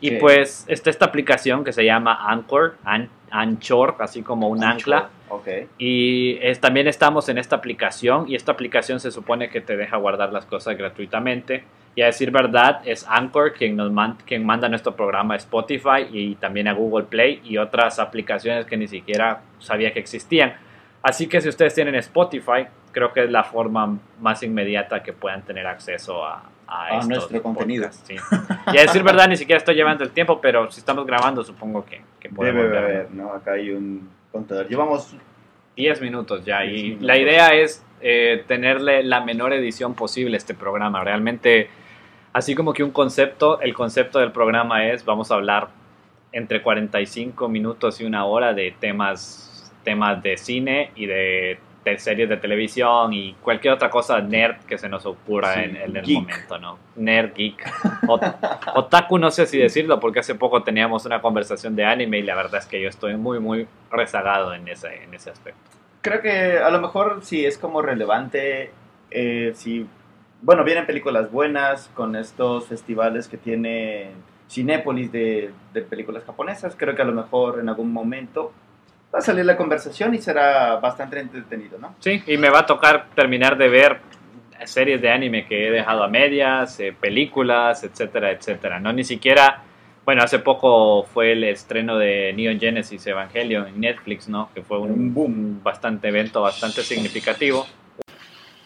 Y 0.00 0.10
Sí. 0.10 0.16
pues 0.20 0.64
está 0.68 0.90
esta 0.90 1.04
aplicación 1.04 1.62
que 1.64 1.72
se 1.72 1.84
llama 1.84 2.28
Anchor, 2.28 2.76
An- 2.84 3.08
Anchor, 3.30 3.96
así 4.00 4.22
como 4.22 4.48
un 4.48 4.64
ancla. 4.64 5.10
Ok. 5.28 5.48
Y 5.78 6.38
es, 6.42 6.60
también 6.60 6.88
estamos 6.88 7.28
en 7.28 7.38
esta 7.38 7.56
aplicación 7.56 8.26
y 8.28 8.34
esta 8.34 8.50
aplicación 8.52 8.98
se 9.00 9.10
supone 9.12 9.48
que 9.48 9.60
te 9.60 9.76
deja 9.76 9.96
guardar 9.96 10.32
las 10.32 10.44
cosas 10.44 10.76
gratuitamente. 10.76 11.62
Y 11.94 12.02
a 12.02 12.06
decir 12.06 12.30
verdad, 12.30 12.80
es 12.86 13.06
Anchor 13.08 13.52
quien, 13.52 13.76
nos 13.76 13.92
man- 13.92 14.16
quien 14.26 14.46
manda 14.46 14.68
nuestro 14.68 14.96
programa 14.96 15.34
a 15.34 15.36
Spotify 15.36 16.06
y 16.10 16.36
también 16.36 16.66
a 16.68 16.72
Google 16.72 17.04
Play 17.04 17.42
y 17.44 17.58
otras 17.58 17.98
aplicaciones 17.98 18.64
que 18.66 18.76
ni 18.78 18.88
siquiera 18.88 19.40
sabía 19.58 19.92
que 19.92 19.98
existían. 20.00 20.54
Así 21.02 21.26
que 21.26 21.40
si 21.40 21.48
ustedes 21.48 21.74
tienen 21.74 21.94
Spotify, 21.96 22.66
creo 22.92 23.12
que 23.12 23.24
es 23.24 23.30
la 23.30 23.44
forma 23.44 23.98
más 24.20 24.42
inmediata 24.42 25.02
que 25.02 25.12
puedan 25.12 25.42
tener 25.42 25.66
acceso 25.66 26.24
a, 26.24 26.44
a, 26.66 26.84
A 26.84 26.88
estos 26.94 27.08
nuestro 27.08 27.42
contenido. 27.42 27.84
podcasts, 27.84 28.06
sí. 28.08 28.16
Y 28.72 28.78
a 28.78 28.82
decir 28.82 29.02
verdad, 29.02 29.28
ni 29.28 29.36
siquiera 29.36 29.58
estoy 29.58 29.74
llevando 29.74 30.02
el 30.04 30.10
tiempo, 30.12 30.40
pero 30.40 30.70
si 30.70 30.80
estamos 30.80 31.04
grabando, 31.06 31.42
supongo 31.44 31.84
que, 31.84 32.00
que 32.20 32.30
podemos 32.30 32.62
Debe 32.62 32.78
haber, 32.78 33.10
¿no? 33.10 33.32
Acá 33.34 33.52
hay 33.52 33.70
un 33.70 34.08
contador. 34.30 34.66
Llevamos 34.68 35.14
10 35.76 36.00
minutos 36.00 36.42
ya. 36.44 36.60
10 36.60 36.72
y 36.72 36.82
minutos. 36.84 37.06
la 37.06 37.18
idea 37.18 37.48
es 37.48 37.84
eh, 38.00 38.44
tenerle 38.46 39.02
la 39.02 39.20
menor 39.22 39.52
edición 39.52 39.94
posible 39.94 40.36
a 40.36 40.38
este 40.38 40.54
programa. 40.54 41.02
Realmente, 41.04 41.68
así 42.32 42.54
como 42.54 42.72
que 42.72 42.82
un 42.82 42.90
concepto, 42.90 43.60
el 43.60 43.74
concepto 43.74 44.18
del 44.18 44.32
programa 44.32 44.86
es, 44.86 45.04
vamos 45.04 45.30
a 45.30 45.34
hablar 45.34 45.68
entre 46.32 46.62
45 46.62 47.48
minutos 47.48 48.00
y 48.00 48.04
una 48.04 48.24
hora 48.24 48.54
de 48.54 48.74
temas, 48.78 49.70
temas 49.84 50.22
de 50.22 50.36
cine 50.38 50.90
y 50.96 51.04
de, 51.06 51.58
de 51.84 51.98
series 51.98 52.28
de 52.28 52.36
televisión 52.38 53.12
y 53.12 53.34
cualquier 53.42 53.74
otra 53.74 53.90
cosa 53.90 54.20
nerd 54.20 54.56
que 54.66 54.78
se 54.78 54.88
nos 54.88 55.04
ocurra 55.04 55.54
Sí, 55.54 55.60
en, 55.60 55.76
en 55.76 55.96
el 55.96 56.02
geek. 56.04 56.14
momento, 56.20 56.58
¿no? 56.58 56.78
Nerd, 56.96 57.34
geek. 57.34 57.62
Ot- 58.06 58.36
otaku 58.76 59.18
no 59.18 59.30
sé 59.30 59.46
si 59.46 59.58
decirlo 59.58 60.00
porque 60.00 60.20
hace 60.20 60.34
poco 60.34 60.62
teníamos 60.62 61.04
una 61.04 61.20
conversación 61.20 61.76
de 61.76 61.84
anime 61.84 62.18
y 62.18 62.22
la 62.22 62.34
verdad 62.34 62.60
es 62.60 62.66
que 62.66 62.80
yo 62.80 62.88
estoy 62.88 63.16
muy, 63.16 63.38
muy 63.40 63.66
rezagado 63.90 64.54
en 64.54 64.66
ese, 64.68 65.02
en 65.04 65.12
ese 65.12 65.30
aspecto. 65.30 65.60
Creo 66.00 66.22
que 66.22 66.58
a 66.58 66.70
lo 66.70 66.80
mejor 66.80 67.20
sí 67.22 67.44
es 67.44 67.58
como 67.58 67.82
relevante. 67.82 68.70
eh, 69.10 69.52
si, 69.54 69.86
bueno, 70.42 70.64
vienen 70.64 70.86
películas 70.86 71.30
buenas 71.30 71.88
con 71.94 72.16
estos 72.16 72.66
festivales 72.66 73.28
que 73.28 73.38
tiene 73.38 74.10
Cinépolis 74.50 75.10
de, 75.10 75.50
de 75.72 75.82
películas 75.82 76.24
japonesas. 76.24 76.74
Creo 76.76 76.94
que 76.94 77.02
a 77.02 77.06
lo 77.06 77.12
mejor 77.12 77.60
en 77.60 77.68
algún 77.68 77.92
momento 77.92 78.52
va 79.14 79.20
a 79.20 79.22
salir 79.22 79.44
la 79.44 79.56
conversación 79.56 80.14
y 80.14 80.18
será 80.18 80.76
bastante 80.76 81.20
entretenido, 81.20 81.78
¿no? 81.78 81.94
Sí, 82.00 82.22
y 82.26 82.36
me 82.36 82.50
va 82.50 82.60
a 82.60 82.66
tocar 82.66 83.06
terminar 83.14 83.56
de 83.56 83.68
ver 83.68 84.00
series 84.64 85.00
de 85.00 85.10
anime 85.10 85.46
que 85.46 85.68
he 85.68 85.70
dejado 85.70 86.02
a 86.02 86.08
medias, 86.08 86.78
eh, 86.80 86.94
películas, 86.98 87.84
etcétera, 87.84 88.30
etcétera. 88.30 88.80
No 88.80 88.92
ni 88.92 89.04
siquiera, 89.04 89.62
bueno, 90.04 90.22
hace 90.22 90.38
poco 90.38 91.04
fue 91.04 91.32
el 91.32 91.44
estreno 91.44 91.98
de 91.98 92.32
Neon 92.34 92.58
Genesis 92.58 93.06
Evangelion 93.06 93.66
en 93.68 93.80
Netflix, 93.80 94.28
¿no? 94.28 94.50
Que 94.54 94.62
fue 94.62 94.78
un, 94.78 95.12
boom, 95.12 95.62
bastante 95.62 96.08
evento, 96.08 96.42
bastante 96.42 96.82
significativo. 96.82 97.66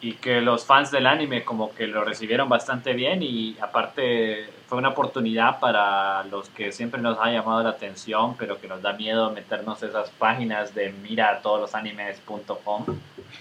Y 0.00 0.14
que 0.14 0.40
los 0.40 0.64
fans 0.64 0.90
del 0.90 1.06
anime 1.06 1.44
como 1.44 1.74
que 1.74 1.86
lo 1.86 2.04
recibieron 2.04 2.48
bastante 2.48 2.92
bien 2.92 3.22
y 3.22 3.56
aparte 3.60 4.46
fue 4.68 4.78
una 4.78 4.90
oportunidad 4.90 5.58
para 5.60 6.24
los 6.24 6.48
que 6.50 6.72
siempre 6.72 7.00
nos 7.00 7.18
ha 7.18 7.30
llamado 7.30 7.62
la 7.62 7.70
atención, 7.70 8.36
pero 8.36 8.60
que 8.60 8.68
nos 8.68 8.82
da 8.82 8.92
miedo 8.92 9.30
meternos 9.30 9.82
esas 9.82 10.10
páginas 10.10 10.74
de 10.74 10.92
mira 10.92 11.40
todos 11.40 11.60
los 11.60 11.74
animes.com, 11.74 12.84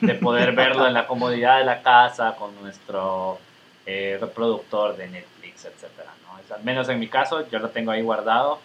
de 0.02 0.14
poder 0.16 0.52
verlo 0.56 0.88
en 0.88 0.94
la 0.94 1.08
comodidad 1.08 1.58
de 1.58 1.66
la 1.66 1.82
casa 1.82 2.36
con 2.36 2.56
nuestro 2.62 3.40
eh, 3.86 4.18
reproductor 4.22 4.96
de 4.96 5.10
Netflix, 5.10 5.66
etcétera. 5.66 6.12
¿no? 6.24 6.56
al 6.56 6.64
menos 6.64 6.88
en 6.90 7.00
mi 7.00 7.08
caso, 7.08 7.48
yo 7.50 7.60
lo 7.60 7.70
tengo 7.70 7.92
ahí 7.92 8.02
guardado 8.02 8.60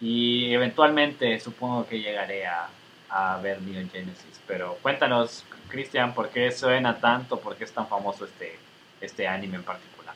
y 0.00 0.52
eventualmente 0.52 1.38
supongo 1.38 1.86
que 1.86 2.00
llegaré 2.00 2.46
a, 2.46 2.68
a 3.08 3.38
ver 3.38 3.60
Neon 3.62 3.88
Genesis. 3.90 4.40
Pero 4.46 4.78
cuéntanos, 4.82 5.44
Cristian, 5.70 6.12
¿por 6.12 6.28
qué 6.28 6.50
suena 6.50 6.98
tanto? 6.98 7.38
¿Por 7.38 7.56
qué 7.56 7.64
es 7.64 7.72
tan 7.72 7.86
famoso 7.86 8.26
este, 8.26 8.58
este 9.00 9.26
anime 9.26 9.56
en 9.56 9.62
particular? 9.62 10.14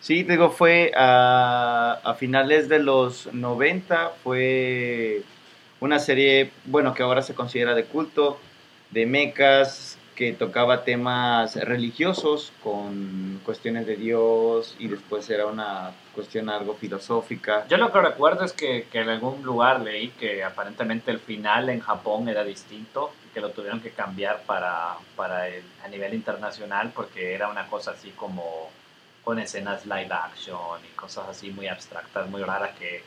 Sí, 0.00 0.22
digo, 0.22 0.50
fue 0.50 0.92
a, 0.96 2.00
a, 2.02 2.14
finales 2.14 2.68
de 2.68 2.78
los 2.78 3.32
90, 3.32 4.12
fue 4.22 5.22
una 5.80 5.98
serie, 5.98 6.50
bueno, 6.64 6.94
que 6.94 7.02
ahora 7.02 7.22
se 7.22 7.34
considera 7.34 7.74
de 7.74 7.84
culto, 7.84 8.38
de 8.90 9.06
mechas, 9.06 9.98
que 10.14 10.32
tocaba 10.32 10.84
temas 10.84 11.56
religiosos 11.56 12.52
con 12.62 13.40
cuestiones 13.44 13.86
de 13.86 13.96
Dios 13.96 14.76
y 14.78 14.88
después 14.88 15.28
era 15.30 15.46
una 15.46 15.92
cuestión 16.14 16.50
algo 16.50 16.74
filosófica. 16.74 17.66
Yo 17.68 17.78
lo 17.78 17.90
que 17.92 18.00
recuerdo 18.00 18.44
es 18.44 18.52
que, 18.52 18.86
que 18.92 19.00
en 19.00 19.08
algún 19.08 19.42
lugar 19.42 19.80
leí 19.80 20.08
que 20.10 20.44
aparentemente 20.44 21.10
el 21.10 21.18
final 21.18 21.70
en 21.70 21.80
Japón 21.80 22.28
era 22.28 22.44
distinto 22.44 23.10
que 23.32 23.40
lo 23.40 23.50
tuvieron 23.50 23.80
que 23.80 23.90
cambiar 23.90 24.42
para, 24.42 24.94
para 25.16 25.48
el, 25.48 25.62
a 25.84 25.88
nivel 25.88 26.14
internacional 26.14 26.92
porque 26.94 27.34
era 27.34 27.48
una 27.48 27.66
cosa 27.66 27.92
así 27.92 28.10
como 28.10 28.70
con 29.24 29.38
escenas 29.38 29.86
live 29.86 30.08
action 30.12 30.80
y 30.84 30.88
cosas 30.96 31.28
así 31.28 31.50
muy 31.50 31.68
abstractas, 31.68 32.28
muy 32.28 32.42
raras 32.42 32.70
que 32.78 33.02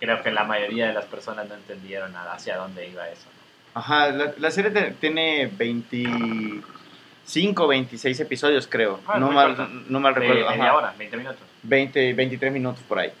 creo 0.00 0.22
que 0.22 0.30
la 0.30 0.44
mayoría 0.44 0.86
de 0.88 0.92
las 0.92 1.06
personas 1.06 1.48
no 1.48 1.54
entendieron 1.54 2.14
hacia 2.16 2.56
dónde 2.56 2.88
iba 2.88 3.08
eso. 3.08 3.26
Ajá, 3.74 4.08
la, 4.10 4.32
la 4.38 4.50
serie 4.50 4.70
te, 4.70 4.90
tiene 4.92 5.50
25, 5.52 7.66
26 7.68 8.20
episodios 8.20 8.66
creo, 8.66 9.00
Ah, 9.06 9.18
no, 9.18 9.30
mal, 9.30 9.56
corta. 9.56 9.68
no 9.88 10.00
mal 10.00 10.14
De 10.14 10.20
recuerdo. 10.20 10.50
media 10.50 10.64
Ajá, 10.64 10.74
hora, 10.76 10.94
20 10.98 11.16
minutos. 11.16 11.40
20, 11.62 12.12
23 12.14 12.52
minutos 12.52 12.82
por 12.88 12.98
ahí. 12.98 13.12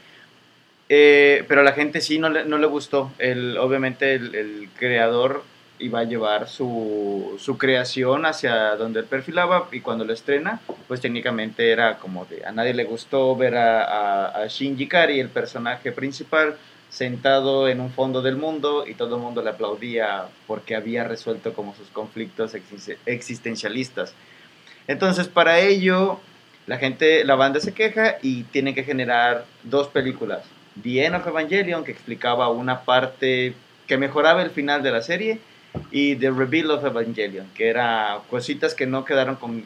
Eh, 0.88 1.44
pero 1.48 1.62
a 1.62 1.64
la 1.64 1.72
gente 1.72 2.00
sí 2.00 2.18
no 2.18 2.28
le, 2.28 2.44
no 2.44 2.58
le 2.58 2.66
gustó. 2.66 3.12
El, 3.18 3.56
obviamente 3.58 4.14
el, 4.14 4.34
el 4.34 4.68
creador 4.78 5.44
iba 5.78 6.00
a 6.00 6.04
llevar 6.04 6.48
su, 6.48 7.36
su 7.38 7.58
creación 7.58 8.24
hacia 8.26 8.76
donde 8.76 9.00
él 9.00 9.06
perfilaba 9.06 9.68
y 9.72 9.80
cuando 9.80 10.04
lo 10.04 10.12
estrena, 10.12 10.60
pues 10.88 11.00
técnicamente 11.00 11.70
era 11.70 11.98
como 11.98 12.24
de 12.24 12.44
a 12.44 12.52
nadie 12.52 12.74
le 12.74 12.84
gustó 12.84 13.36
ver 13.36 13.56
a, 13.56 14.46
Shinji 14.48 14.86
Kari, 14.86 15.20
el 15.20 15.28
personaje 15.28 15.92
principal, 15.92 16.56
sentado 16.88 17.68
en 17.68 17.80
un 17.80 17.90
fondo 17.90 18.22
del 18.22 18.36
mundo 18.36 18.86
y 18.86 18.94
todo 18.94 19.16
el 19.16 19.22
mundo 19.22 19.42
le 19.42 19.50
aplaudía 19.50 20.26
porque 20.46 20.76
había 20.76 21.04
resuelto 21.04 21.52
como 21.52 21.74
sus 21.74 21.88
conflictos 21.88 22.54
exis- 22.54 22.96
existencialistas. 23.06 24.14
Entonces 24.86 25.28
para 25.28 25.58
ello 25.60 26.20
la 26.66 26.78
gente, 26.78 27.24
la 27.24 27.34
banda 27.34 27.60
se 27.60 27.74
queja 27.74 28.16
y 28.22 28.44
tiene 28.44 28.74
que 28.74 28.82
generar 28.84 29.44
dos 29.62 29.88
películas. 29.88 30.42
The 30.82 31.06
End 31.06 31.26
Evangelion, 31.26 31.84
que 31.84 31.92
explicaba 31.92 32.50
una 32.50 32.82
parte 32.82 33.54
que 33.86 33.96
mejoraba 33.96 34.42
el 34.42 34.50
final 34.50 34.82
de 34.82 34.90
la 34.90 35.00
serie, 35.00 35.38
y 35.90 36.16
The 36.16 36.30
Reveal 36.30 36.70
of 36.70 36.84
Evangelion, 36.84 37.48
que 37.54 37.68
era 37.68 38.18
cositas 38.30 38.74
que 38.74 38.86
no 38.86 39.04
quedaron, 39.04 39.36
con, 39.36 39.62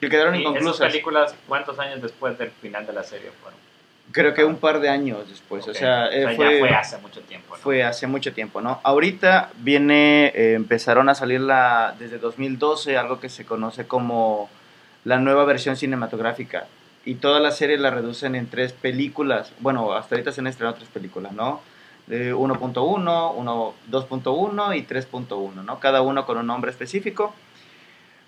que 0.00 0.08
quedaron 0.08 0.34
¿Y 0.34 0.40
esas 0.40 0.50
inconclusas. 0.50 0.86
películas 0.88 1.34
cuántos 1.48 1.78
años 1.78 2.02
después 2.02 2.38
del 2.38 2.50
final 2.50 2.86
de 2.86 2.92
la 2.92 3.02
serie 3.02 3.30
fueron? 3.42 3.58
Creo 4.12 4.34
que 4.34 4.44
un 4.44 4.56
par 4.56 4.80
de 4.80 4.88
años 4.88 5.28
después, 5.28 5.62
Ok. 5.64 5.70
o 5.70 5.74
sea, 5.74 6.08
eh, 6.08 6.22
ya 6.22 6.32
fue, 6.34 6.58
fue 6.58 6.70
hace 6.70 6.98
mucho 6.98 7.20
tiempo. 7.20 7.54
¿no? 7.54 7.62
fue 7.62 7.84
hace 7.84 8.06
mucho 8.08 8.32
tiempo, 8.32 8.60
¿no? 8.60 8.80
Ahorita 8.82 9.50
viene, 9.58 10.32
eh, 10.34 10.54
empezaron 10.54 11.08
a 11.08 11.14
salir 11.14 11.40
la, 11.40 11.94
desde 11.98 12.18
2012 12.18 12.96
algo 12.96 13.20
que 13.20 13.28
se 13.28 13.44
conoce 13.44 13.86
como 13.86 14.50
la 15.04 15.18
nueva 15.18 15.44
versión 15.44 15.76
cinematográfica. 15.76 16.66
Y 17.04 17.14
toda 17.14 17.40
la 17.40 17.50
serie 17.50 17.78
la 17.78 17.90
reducen 17.90 18.34
en 18.34 18.48
tres 18.48 18.72
películas. 18.72 19.52
Bueno, 19.60 19.94
hasta 19.94 20.16
ahorita 20.16 20.32
se 20.32 20.40
han 20.40 20.48
estrenado 20.48 20.76
tres 20.76 20.88
películas, 20.90 21.32
¿no? 21.32 21.62
Eh, 22.10 22.32
1.1, 22.34 23.32
1, 23.36 23.74
2.1 23.90 24.76
y 24.76 24.82
3.1, 24.82 25.64
¿no? 25.64 25.78
Cada 25.78 26.02
uno 26.02 26.26
con 26.26 26.38
un 26.38 26.46
nombre 26.46 26.70
específico. 26.72 27.34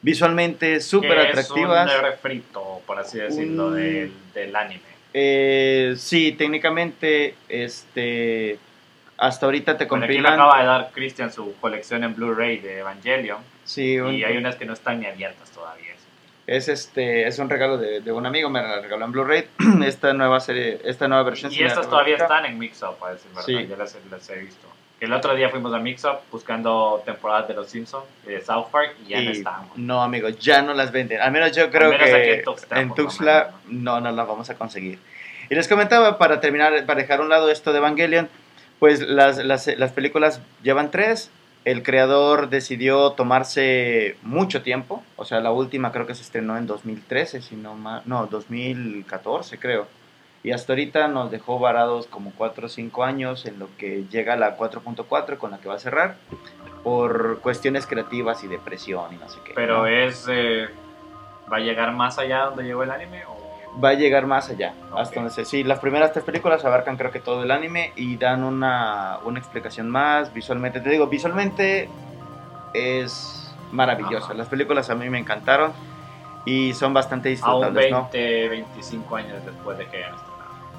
Visualmente 0.03 0.81
súper 0.81 1.19
atractivas. 1.19 1.91
Es 1.91 1.97
un 1.99 2.03
refrito, 2.05 2.81
por 2.87 2.99
así 2.99 3.19
decirlo, 3.19 3.67
Un- 3.69 3.75
del, 3.77 4.12
del 4.35 4.57
anime. 4.57 4.81
Eh, 5.15 5.95
sí, 5.97 6.33
técnicamente, 6.33 7.35
este, 7.49 8.59
hasta 9.19 9.47
ahorita 9.47 9.77
te 9.77 9.85
Bueno, 9.87 10.05
aquí 10.07 10.15
me 10.15 10.23
compilan. 10.23 10.41
acaba 10.41 10.61
de 10.61 10.67
dar 10.67 10.91
Christian 10.93 11.33
su 11.33 11.55
colección 11.61 12.03
en 12.03 12.15
Blu-ray 12.17 12.59
de 12.59 12.79
Evangelion 12.81 13.39
Sí, 13.65 13.99
un- 14.01 14.15
y 14.15 14.25
hay 14.25 14.37
unas 14.37 14.57
que 14.57 14.65
no 14.65 14.73
están 14.73 15.01
ni 15.01 15.07
abiertas 15.07 15.51
todavía. 15.51 15.92
Es 16.47 16.69
este, 16.69 17.27
es 17.27 17.39
un 17.39 17.49
regalo 17.49 17.79
de, 17.79 18.01
de 18.01 18.13
un 18.13 18.27
amigo, 18.27 18.51
me 18.51 18.61
la 18.63 18.81
regaló 18.81 19.05
en 19.05 19.13
Blu-ray 19.13 19.49
esta 19.85 20.13
nueva 20.13 20.41
serie, 20.41 20.81
esta 20.85 21.09
nueva 21.09 21.23
versión. 21.23 21.53
Y 21.53 21.63
estas 21.63 21.89
todavía 21.89 22.17
están 22.17 22.45
en 22.45 22.59
Mixup, 22.59 23.03
a 23.03 23.13
decir 23.13 23.31
verdad. 23.31 23.47
Sí. 23.47 23.67
Yo 23.69 23.77
las, 23.77 23.97
las 24.11 24.31
he 24.31 24.39
visto. 24.39 24.67
El 25.01 25.13
otro 25.13 25.35
día 25.35 25.49
fuimos 25.49 25.75
a 25.75 25.79
Mixup 25.79 26.21
buscando 26.31 27.03
temporadas 27.05 27.49
de 27.49 27.55
Los 27.55 27.69
Simpsons 27.71 28.05
y 28.25 28.31
de 28.31 28.41
South 28.41 28.67
Park 28.71 28.95
y 29.05 29.11
ya 29.11 29.17
no 29.21 29.31
Y 29.31 29.33
están. 29.33 29.69
No, 29.75 30.03
amigo, 30.03 30.29
ya 30.29 30.63
no 30.63 30.75
las 30.75 30.93
venden. 30.93 31.21
Al 31.21 31.33
menos 31.33 31.57
yo 31.57 31.71
creo 31.71 31.91
menos 31.91 32.09
que 32.09 32.35
en 32.35 32.45
Tuxtla, 32.45 32.81
en 32.81 32.95
Tuxtla 32.95 33.51
no, 33.69 34.01
no 34.01 34.13
las 34.13 34.29
vamos 34.29 34.49
a 34.51 34.55
conseguir. 34.55 35.01
Y 35.51 35.55
les 35.55 35.67
comentaba, 35.67 36.19
para 36.19 36.41
terminar, 36.41 36.87
para 36.87 37.01
dejar 37.01 37.19
a 37.19 37.23
un 37.23 37.29
lado 37.29 37.51
esto 37.51 37.73
de 37.73 37.79
Evangelion, 37.79 38.29
pues 38.79 39.01
las, 39.01 39.39
las, 39.39 39.67
las 39.67 39.93
películas 39.93 40.41
llevan 40.63 40.91
tres. 40.91 41.31
El 41.64 41.83
creador 41.85 42.49
decidió 42.49 43.12
tomarse 43.12 44.16
mucho 44.23 44.62
tiempo. 44.62 45.02
O 45.16 45.25
sea, 45.25 45.40
la 45.40 45.52
última 45.52 45.92
creo 45.92 46.07
que 46.07 46.14
se 46.14 46.23
estrenó 46.23 46.57
en 46.57 46.66
2013, 46.66 47.40
si 47.40 47.54
no 47.57 47.75
ma- 47.75 48.02
No, 48.04 48.26
2014 48.26 49.59
creo. 49.59 49.87
Y 50.42 50.50
hasta 50.50 50.73
ahorita 50.73 51.07
nos 51.07 51.31
dejó 51.31 51.61
varados 51.61 52.09
como 52.09 52.33
4 52.37 52.66
o 52.66 52.69
5 52.69 53.04
años 53.04 53.47
en 53.47 53.61
lo 53.61 53.69
que 53.78 54.04
llega 54.11 54.35
la 54.37 54.57
4.4 54.57 55.38
con 55.38 55.52
la 55.52 55.59
que 55.59 55.69
va 55.69 55.76
a 55.76 55.78
cerrar. 55.78 56.16
Por 56.83 57.38
cuestiones 57.40 57.87
creativas 57.87 58.42
y 58.42 58.49
de 58.49 58.59
presión 58.59 59.12
y 59.12 59.16
no 59.16 59.28
sé 59.28 59.38
qué. 59.45 59.52
Pero 59.54 59.78
¿no? 59.78 59.87
es. 59.87 60.26
eh, 60.28 60.69
¿Va 61.52 61.59
a 61.59 61.61
llegar 61.61 61.92
más 61.92 62.19
allá 62.19 62.47
donde 62.47 62.64
llegó 62.64 62.83
el 62.83 62.90
anime? 62.90 63.23
Va 63.83 63.91
a 63.91 63.95
llegar 63.95 64.26
más 64.26 64.50
allá. 64.50 64.75
Ok. 64.91 64.99
Hasta 64.99 65.14
donde 65.17 65.31
se- 65.35 65.45
sí, 65.45 65.64
las 65.64 65.79
primeras 65.79 66.12
tres 66.12 66.25
películas 66.25 66.64
abarcan 66.64 66.97
creo 66.97 67.11
que 67.11 67.21
todo 67.21 67.43
el 67.43 67.50
anime 67.50 67.93
y 67.97 68.17
dan 68.17 68.45
una, 68.45 69.19
una 69.25 69.38
explicación 69.38 69.88
más 69.88 70.33
visualmente. 70.35 70.81
Te 70.81 70.91
digo, 70.91 71.07
visualmente 71.07 71.88
es 72.75 73.55
maravilloso. 73.71 74.26
Ajá. 74.26 74.35
Las 74.35 74.49
películas 74.49 74.91
a 74.91 74.95
mí 74.95 75.09
me 75.09 75.19
encantaron 75.19 75.73
y 76.45 76.75
son 76.75 76.93
bastante 76.93 77.29
Aún 77.29 77.35
disfrutables, 77.35 77.91
¿no? 77.91 78.02
20, 78.12 78.49
25 78.49 79.17
años 79.17 79.45
después 79.45 79.79
de 79.79 79.87
que 79.87 79.97
hayan 79.99 80.14
estrenado. 80.14 80.33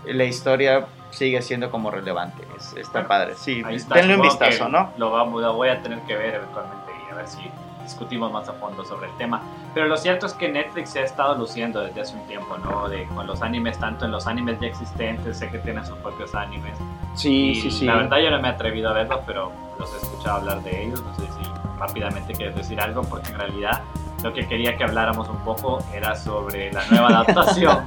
La 0.05 0.23
historia 0.25 0.85
sigue 1.11 1.41
siendo 1.41 1.71
como 1.71 1.89
relevante. 1.91 2.45
Es- 2.57 2.73
está 2.75 2.91
Bueno, 2.99 3.07
padre. 3.07 3.35
Sí, 3.35 3.63
está, 3.69 3.95
denle 3.95 4.15
un 4.17 4.21
vistazo, 4.23 4.67
¿no? 4.69 4.91
Lo, 4.97 5.11
vamos, 5.11 5.41
lo 5.41 5.53
voy 5.53 5.69
a 5.69 5.81
tener 5.81 5.99
que 6.01 6.15
ver 6.15 6.35
eventualmente 6.35 6.91
y 7.07 7.11
a 7.11 7.15
ver 7.15 7.27
si 7.27 7.41
discutimos 7.83 8.31
más 8.31 8.47
a 8.49 8.53
fondo 8.53 8.83
sobre 8.85 9.09
el 9.09 9.17
tema. 9.17 9.41
Pero 9.73 9.87
lo 9.87 9.97
cierto 9.97 10.27
es 10.27 10.33
que 10.33 10.49
Netflix 10.49 10.91
se 10.91 10.99
ha 10.99 11.03
estado 11.03 11.35
luciendo 11.35 11.81
desde 11.81 12.01
hace 12.01 12.15
un 12.15 12.25
tiempo, 12.27 12.57
¿no? 12.57 12.87
De, 12.87 13.05
con 13.07 13.25
los 13.25 13.41
animes, 13.41 13.79
tanto 13.79 14.05
en 14.05 14.11
los 14.11 14.27
animes 14.27 14.59
ya 14.59 14.67
existentes, 14.67 15.37
sé 15.37 15.49
que 15.49 15.57
tienen 15.59 15.83
sus 15.85 15.97
propios 15.97 16.35
animes. 16.35 16.77
Sí, 17.15 17.49
y 17.49 17.55
sí, 17.55 17.71
sí. 17.71 17.85
La 17.85 17.95
verdad 17.95 18.17
yo 18.19 18.29
no 18.29 18.39
me 18.39 18.49
he 18.49 18.51
atrevido 18.51 18.89
a 18.89 18.93
verlos, 18.93 19.21
pero 19.25 19.51
los 19.79 19.91
he 19.93 19.97
escuchado 19.97 20.37
hablar 20.37 20.61
de 20.61 20.85
ellos. 20.85 21.01
No 21.01 21.15
sé 21.15 21.21
si 21.21 21.49
rápidamente 21.79 22.33
quieres 22.33 22.55
decir 22.55 22.79
algo, 22.79 23.01
porque 23.01 23.29
en 23.31 23.39
realidad 23.39 23.81
lo 24.23 24.31
que 24.31 24.47
quería 24.47 24.77
que 24.77 24.83
habláramos 24.83 25.27
un 25.27 25.39
poco 25.39 25.83
era 25.91 26.15
sobre 26.15 26.71
la 26.71 26.85
nueva 26.85 27.07
adaptación 27.23 27.79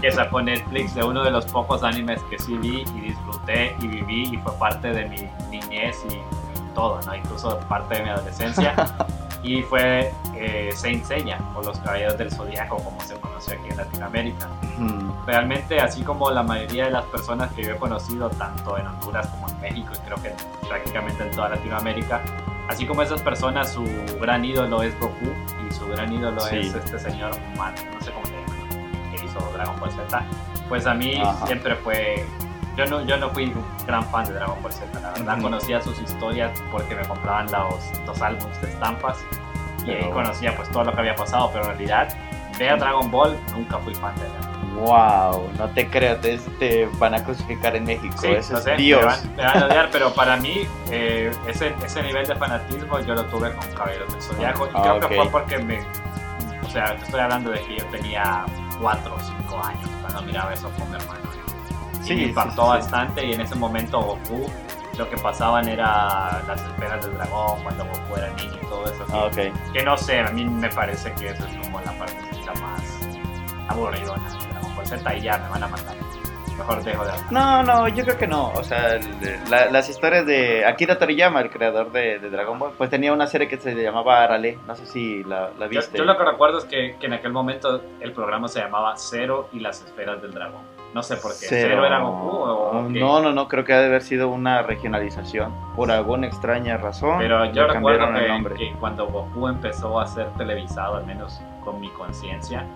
que 0.00 0.10
sacó 0.10 0.40
Netflix 0.40 0.94
de 0.94 1.04
uno 1.04 1.22
de 1.22 1.30
los 1.30 1.44
pocos 1.46 1.82
animes 1.82 2.22
que 2.30 2.38
sí 2.38 2.56
vi 2.56 2.84
y 2.96 3.00
disfruté 3.00 3.76
y 3.80 3.86
viví 3.88 4.34
y 4.34 4.36
fue 4.38 4.52
parte 4.54 4.92
de 4.92 5.06
mi 5.06 5.28
niñez 5.50 6.04
y, 6.08 6.14
y 6.14 6.74
todo, 6.74 7.00
¿no? 7.02 7.14
Incluso 7.14 7.58
parte 7.68 7.96
de 7.96 8.04
mi 8.04 8.08
adolescencia. 8.10 8.74
y 9.42 9.62
fue 9.62 10.12
eh, 10.36 10.70
Saint 10.74 11.04
Seiya 11.04 11.38
o 11.56 11.62
los 11.62 11.78
Caballeros 11.80 12.16
del 12.18 12.30
Zodiaco 12.30 12.76
como 12.78 13.00
se 13.00 13.14
conoce 13.16 13.54
aquí 13.54 13.68
en 13.70 13.76
Latinoamérica. 13.76 14.48
Ujú. 14.78 15.12
Realmente 15.26 15.80
así 15.80 16.02
como 16.02 16.30
la 16.30 16.42
mayoría 16.42 16.84
de 16.86 16.90
las 16.92 17.04
personas 17.06 17.50
que 17.52 17.62
yo 17.64 17.72
he 17.72 17.76
conocido 17.76 18.30
tanto 18.30 18.78
en 18.78 18.86
Honduras 18.86 19.26
como 19.28 19.48
en 19.48 19.60
México 19.60 19.92
y 19.94 19.98
creo 20.06 20.22
que 20.22 20.32
prácticamente 20.68 21.24
en 21.24 21.30
toda 21.32 21.48
Latinoamérica, 21.50 22.20
así 22.68 22.86
como 22.86 23.02
esas 23.02 23.20
personas 23.22 23.72
su 23.72 23.84
gran 24.20 24.44
ídolo 24.44 24.82
es 24.82 24.98
Goku 25.00 25.32
y 25.68 25.72
su 25.74 25.86
gran 25.88 26.12
ídolo 26.12 26.40
Sí. 26.42 26.58
es 26.58 26.74
este 26.74 26.98
señor 26.98 27.32
Man, 27.56 27.74
no 27.94 28.00
sé 28.04 28.12
cómo 28.12 28.26
se 28.26 28.32
llama, 28.32 29.16
que 29.16 29.24
hizo 29.24 29.38
Dragon 29.54 29.78
Ball 29.80 29.90
Z, 29.90 30.24
pues 30.68 30.86
a 30.86 30.94
mí 30.94 31.16
Ajá. 31.20 31.46
siempre 31.46 31.74
fue 31.76 32.24
yo 32.76 32.86
no, 32.86 33.04
yo 33.04 33.16
no 33.16 33.30
fui 33.30 33.46
un 33.46 33.64
gran 33.86 34.04
fan 34.06 34.26
de 34.26 34.34
Dragon 34.34 34.60
Ball 34.62 34.72
Z, 34.72 35.00
la 35.00 35.10
verdad. 35.10 35.40
Conocía 35.40 35.80
sus 35.80 35.98
historias 36.00 36.50
porque 36.70 36.94
me 36.94 37.02
compraban 37.02 37.50
los, 37.50 37.90
los 38.06 38.20
álbumes 38.22 38.60
de 38.62 38.70
estampas 38.70 39.18
y 39.86 39.90
ahí 39.90 40.10
conocía 40.10 40.54
pues 40.56 40.68
todo 40.70 40.84
lo 40.84 40.92
que 40.92 41.00
había 41.00 41.14
pasado, 41.14 41.50
pero 41.52 41.64
en 41.64 41.70
realidad 41.70 42.14
ver 42.58 42.78
Dragon 42.78 43.10
Ball 43.10 43.36
nunca 43.52 43.78
fui 43.78 43.94
fan 43.94 44.14
de 44.16 44.26
él. 44.26 44.32
Wow, 44.74 45.50
no 45.58 45.68
te 45.68 45.88
creo, 45.88 46.16
te, 46.16 46.38
te 46.58 46.86
van 46.98 47.14
a 47.14 47.22
crucificar 47.22 47.76
en 47.76 47.84
México. 47.84 48.16
Sí, 48.18 48.28
no 48.28 48.58
es 48.58 48.76
Dios. 48.78 49.00
Me, 49.00 49.06
van, 49.06 49.36
me 49.36 49.42
van 49.44 49.62
a 49.62 49.66
odiar, 49.66 49.88
pero 49.92 50.14
para 50.14 50.36
mí 50.38 50.66
eh, 50.90 51.30
ese, 51.46 51.74
ese 51.84 52.02
nivel 52.02 52.26
de 52.26 52.34
fanatismo 52.36 52.98
yo 53.00 53.14
lo 53.14 53.26
tuve 53.26 53.52
con 53.52 53.68
Caballeros 53.72 54.10
del 54.12 54.22
Zodiaco 54.22 54.66
y 54.66 54.70
Ah, 54.74 54.82
creo 54.82 55.00
que 55.00 55.16
fue 55.16 55.30
porque 55.30 55.58
me... 55.58 55.80
O 56.64 56.70
sea, 56.70 56.96
te 56.96 57.04
estoy 57.04 57.20
hablando 57.20 57.50
de 57.50 57.60
que 57.64 57.76
yo 57.76 57.84
tenía 57.86 58.46
4 58.80 59.14
o 59.14 59.20
5 59.20 59.62
años 59.62 59.90
cuando 60.00 60.22
miraba 60.22 60.54
eso 60.54 60.70
con 60.70 60.88
mi 60.90 60.96
hermano. 60.96 61.31
Sí, 62.02 62.14
me 62.16 62.22
impactó 62.24 62.66
bastante 62.68 63.24
y 63.26 63.32
en 63.32 63.40
ese 63.40 63.54
momento 63.54 64.00
Goku 64.00 64.50
lo 64.98 65.08
que 65.08 65.16
pasaban 65.16 65.68
era 65.68 66.42
las 66.46 66.60
esferas 66.60 67.04
del 67.04 67.14
dragón 67.14 67.62
cuando 67.62 67.84
Goku 67.84 68.16
era 68.16 68.28
niño 68.34 68.52
y 68.62 68.66
todo 68.66 68.84
eso. 68.84 69.06
Ah, 69.12 69.24
ok. 69.24 69.72
Que 69.72 69.82
no 69.84 69.96
sé, 69.96 70.20
a 70.20 70.30
mí 70.30 70.44
me 70.44 70.68
parece 70.68 71.12
que 71.14 71.28
eso 71.28 71.44
es 71.46 71.56
como 71.66 71.80
la 71.80 71.92
parte 71.92 72.14
más 72.60 72.82
aburridona 73.68 74.22
de 74.28 74.46
Dragon 74.52 74.74
Ball 74.76 74.86
Z 74.86 75.16
y 75.16 75.20
ya 75.22 75.38
me 75.38 75.48
van 75.48 75.62
a 75.64 75.68
matar. 75.68 75.94
Mejor 76.58 76.84
dejo 76.84 77.02
de 77.04 77.10
hablar. 77.12 77.32
No, 77.32 77.62
no, 77.62 77.88
yo 77.88 78.04
creo 78.04 78.18
que 78.18 78.26
no. 78.26 78.48
O 78.50 78.62
sea, 78.62 79.00
la- 79.48 79.70
las 79.70 79.88
historias 79.88 80.26
de 80.26 80.66
Akira 80.66 80.98
Toriyama, 80.98 81.40
el 81.40 81.50
creador 81.50 81.90
de, 81.90 82.18
de 82.18 82.28
Dragon 82.28 82.58
Ball, 82.58 82.72
pues 82.76 82.90
tenía 82.90 83.12
una 83.12 83.26
serie 83.26 83.48
que 83.48 83.56
se 83.56 83.74
llamaba 83.74 84.22
Arale. 84.22 84.58
No 84.66 84.76
sé 84.76 84.84
si 84.86 85.24
la, 85.24 85.48
la 85.58 85.64
Yo, 85.66 85.80
viste. 85.80 85.96
yo 85.96 86.04
lo 86.04 86.16
que 86.16 86.24
recuerdo 86.24 86.58
es 86.58 86.64
que, 86.66 86.96
que 87.00 87.06
en 87.06 87.14
aquel 87.14 87.32
momento 87.32 87.82
el 88.00 88.12
programa 88.12 88.48
se 88.48 88.60
llamaba 88.60 88.92
Cero 88.96 89.48
y 89.52 89.60
las 89.60 89.80
esferas 89.82 90.20
del 90.20 90.32
dragón. 90.34 90.60
No 90.94 91.02
sé 91.02 91.16
por 91.16 91.30
qué. 91.32 91.46
¿Cero, 91.46 91.86
era 91.86 92.00
Goku 92.00 92.28
o 92.28 92.88
qué? 92.92 93.00
No, 93.00 93.20
no, 93.22 93.32
no, 93.32 93.48
creo 93.48 93.64
que 93.64 93.72
ha 93.72 93.80
de 93.80 93.86
haber 93.86 94.02
sido 94.02 94.28
una 94.28 94.62
regionalización. 94.62 95.52
Por 95.74 95.90
alguna 95.90 96.26
extraña 96.26 96.76
razón. 96.76 97.18
Pero 97.18 97.44
yo 97.46 97.66
recuerdo 97.66 98.12
que, 98.12 98.28
nombre. 98.28 98.54
que 98.56 98.72
cuando 98.78 99.06
Goku 99.08 99.48
empezó 99.48 99.98
a 99.98 100.06
ser 100.06 100.26
televisado, 100.36 100.96
al 100.96 101.06
menos 101.06 101.40
con 101.64 101.80
mi 101.80 101.88
conciencia, 101.90 102.66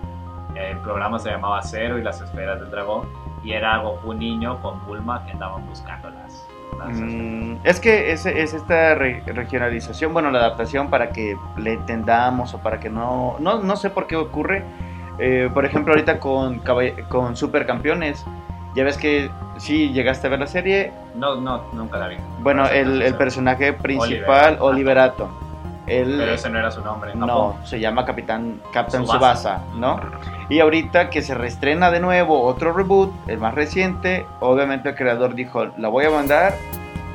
el 0.55 0.77
programa 0.79 1.19
se 1.19 1.29
llamaba 1.29 1.61
Cero 1.61 1.99
y 1.99 2.01
las 2.03 2.19
esferas 2.21 2.59
del 2.59 2.71
dragón. 2.71 3.07
Y 3.43 3.51
era 3.51 3.77
Goku 3.77 4.13
niño 4.13 4.59
con 4.61 4.83
Bulma 4.87 5.23
que 5.25 5.33
andaban 5.33 5.67
buscando 5.67 6.09
las, 6.09 6.43
las 6.79 6.89
esferas. 6.89 7.13
Mm, 7.13 7.55
es 7.63 7.79
que 7.79 8.11
es, 8.11 8.25
es 8.25 8.53
esta 8.55 8.95
re- 8.95 9.21
regionalización, 9.27 10.11
bueno, 10.11 10.31
la 10.31 10.39
adaptación 10.39 10.89
para 10.89 11.11
que 11.11 11.37
le 11.55 11.73
entendamos 11.73 12.55
o 12.55 12.57
para 12.57 12.79
que 12.79 12.89
no, 12.89 13.35
no, 13.39 13.59
no 13.59 13.75
sé 13.75 13.91
por 13.91 14.07
qué 14.07 14.15
ocurre. 14.15 14.63
Eh, 15.19 15.49
por 15.53 15.65
ejemplo, 15.65 15.93
ahorita 15.93 16.19
con, 16.19 16.59
con 17.09 17.35
Supercampeones, 17.35 18.23
ya 18.75 18.83
ves 18.83 18.97
que 18.97 19.29
sí 19.57 19.89
llegaste 19.91 20.27
a 20.27 20.29
ver 20.29 20.39
la 20.39 20.47
serie. 20.47 20.91
No, 21.15 21.35
no, 21.41 21.63
nunca 21.73 21.97
la 21.97 22.07
vi. 22.07 22.17
Bueno, 22.39 22.63
No 22.63 22.69
el, 22.69 23.01
el 23.01 23.15
personaje 23.15 23.73
principal, 23.73 24.57
Oliver. 24.59 24.61
Oliver 24.61 24.99
Atom. 24.99 25.29
Él, 25.87 26.15
Pero 26.19 26.33
ese 26.33 26.49
no 26.49 26.59
era 26.59 26.69
su 26.69 26.81
nombre. 26.81 27.15
no, 27.15 27.55
se 27.63 27.79
llama 27.79 28.05
Capitán 28.05 28.59
Captain 28.73 29.03
Tsubasa. 29.03 29.59
Subasa, 29.61 29.75
¿no? 29.77 29.99
Y 30.49 30.59
ahorita 30.59 31.09
que 31.09 31.21
se 31.21 31.33
reestrena 31.33 31.91
de 31.91 32.01
nuevo 32.01 32.43
otro 32.43 32.73
reboot, 32.73 33.11
el 33.27 33.37
más 33.37 33.53
reciente, 33.53 34.25
obviamente 34.41 34.89
el 34.89 34.95
creador 34.95 35.33
dijo, 35.33 35.67
la 35.77 35.87
voy 35.87 36.03
a 36.03 36.09
mandar, 36.09 36.55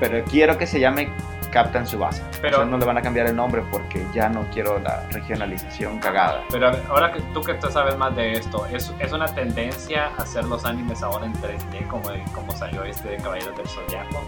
pero 0.00 0.24
quiero 0.24 0.56
que 0.56 0.66
se 0.66 0.80
llame 0.80 1.10
Captain 1.52 1.86
Subasa. 1.86 2.22
Pero- 2.40 2.56
o 2.56 2.60
sea, 2.62 2.68
no 2.68 2.78
le 2.78 2.84
van 2.84 2.98
a 2.98 3.02
cambiar 3.02 3.26
el 3.28 3.36
nombre 3.36 3.62
porque 3.70 4.04
ya 4.12 4.28
no 4.28 4.44
quiero 4.52 4.80
la 4.80 5.06
regionalización 5.10 5.98
cagada. 6.00 6.42
Pero 6.50 6.72
ahora 6.88 7.12
que 7.12 7.20
tú 7.32 7.40
que 7.42 7.54
tú 7.54 7.70
sabes 7.70 7.96
más 7.96 8.16
de 8.16 8.32
esto, 8.32 8.66
¿es, 8.66 8.92
es 8.98 9.12
una 9.12 9.26
tendencia 9.26 10.10
hacer 10.18 10.44
los 10.46 10.64
animes 10.64 11.02
ahora 11.02 11.26
en 11.26 11.32
3D 11.34 11.86
como, 11.86 12.10
como 12.34 12.50
salió 12.52 12.82
este 12.84 13.10
de 13.10 13.16
Caballeros 13.18 13.56
del 13.56 13.68
Zodiaco? 13.68 14.24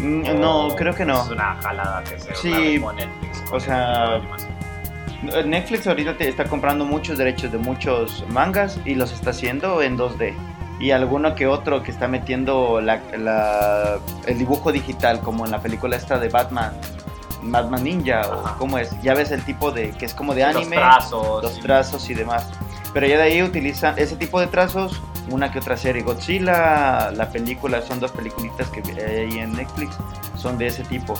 Mm, 0.00 0.40
No, 0.40 0.66
¿O 0.68 0.76
creo 0.76 0.94
que 0.94 1.04
no. 1.04 1.20
Es 1.22 1.28
una 1.28 1.56
jalada 1.62 2.02
que 2.04 2.18
se 2.18 2.34
Sí, 2.34 2.80
con 2.80 2.96
Netflix. 2.96 3.40
con 3.42 3.56
o 3.56 3.60
sea. 3.60 4.20
Netflix 5.44 5.86
ahorita 5.86 6.16
te 6.16 6.28
está 6.28 6.44
comprando 6.44 6.84
muchos 6.84 7.18
derechos 7.18 7.50
de 7.50 7.58
muchos 7.58 8.24
mangas 8.28 8.78
y 8.84 8.94
los 8.94 9.12
está 9.12 9.30
haciendo 9.30 9.82
en 9.82 9.96
2D. 9.98 10.34
Y 10.80 10.92
alguno 10.92 11.34
que 11.34 11.46
otro 11.46 11.82
que 11.82 11.90
está 11.90 12.06
metiendo 12.08 12.80
la- 12.80 13.00
la- 13.16 13.98
el 14.26 14.38
dibujo 14.38 14.70
digital, 14.72 15.20
como 15.20 15.44
en 15.44 15.50
la 15.50 15.60
película 15.60 15.96
esta 15.96 16.18
de 16.18 16.28
Batman, 16.28 16.72
Batman 17.42 17.82
Ninja, 17.84 18.20
Ajá. 18.20 18.32
o 18.54 18.58
cómo 18.58 18.78
es, 18.78 18.90
ya 19.02 19.14
ves 19.14 19.30
el 19.32 19.42
tipo 19.44 19.70
de, 19.72 19.90
que 19.92 20.06
es 20.06 20.14
como 20.14 20.34
de 20.34 20.42
Los 20.46 20.56
anime, 20.56 20.76
trazos. 20.76 21.42
los 21.42 21.58
y- 21.58 21.60
trazos 21.62 22.10
y 22.10 22.14
demás. 22.14 22.46
Pero 22.94 23.06
ya 23.06 23.16
de 23.16 23.22
ahí 23.24 23.42
utilizan 23.42 23.94
ese 23.98 24.16
tipo 24.16 24.40
de 24.40 24.46
trazos, 24.46 25.00
una 25.30 25.50
que 25.52 25.58
otra 25.58 25.76
serie. 25.76 26.02
Godzilla, 26.02 27.10
la 27.10 27.28
película, 27.30 27.82
son 27.82 28.00
dos 28.00 28.12
peliculitas 28.12 28.68
que 28.68 28.80
hay 29.02 29.16
ahí 29.32 29.38
en 29.40 29.52
Netflix, 29.52 29.96
son 30.36 30.58
de 30.58 30.68
ese 30.68 30.84
tipo. 30.84 31.14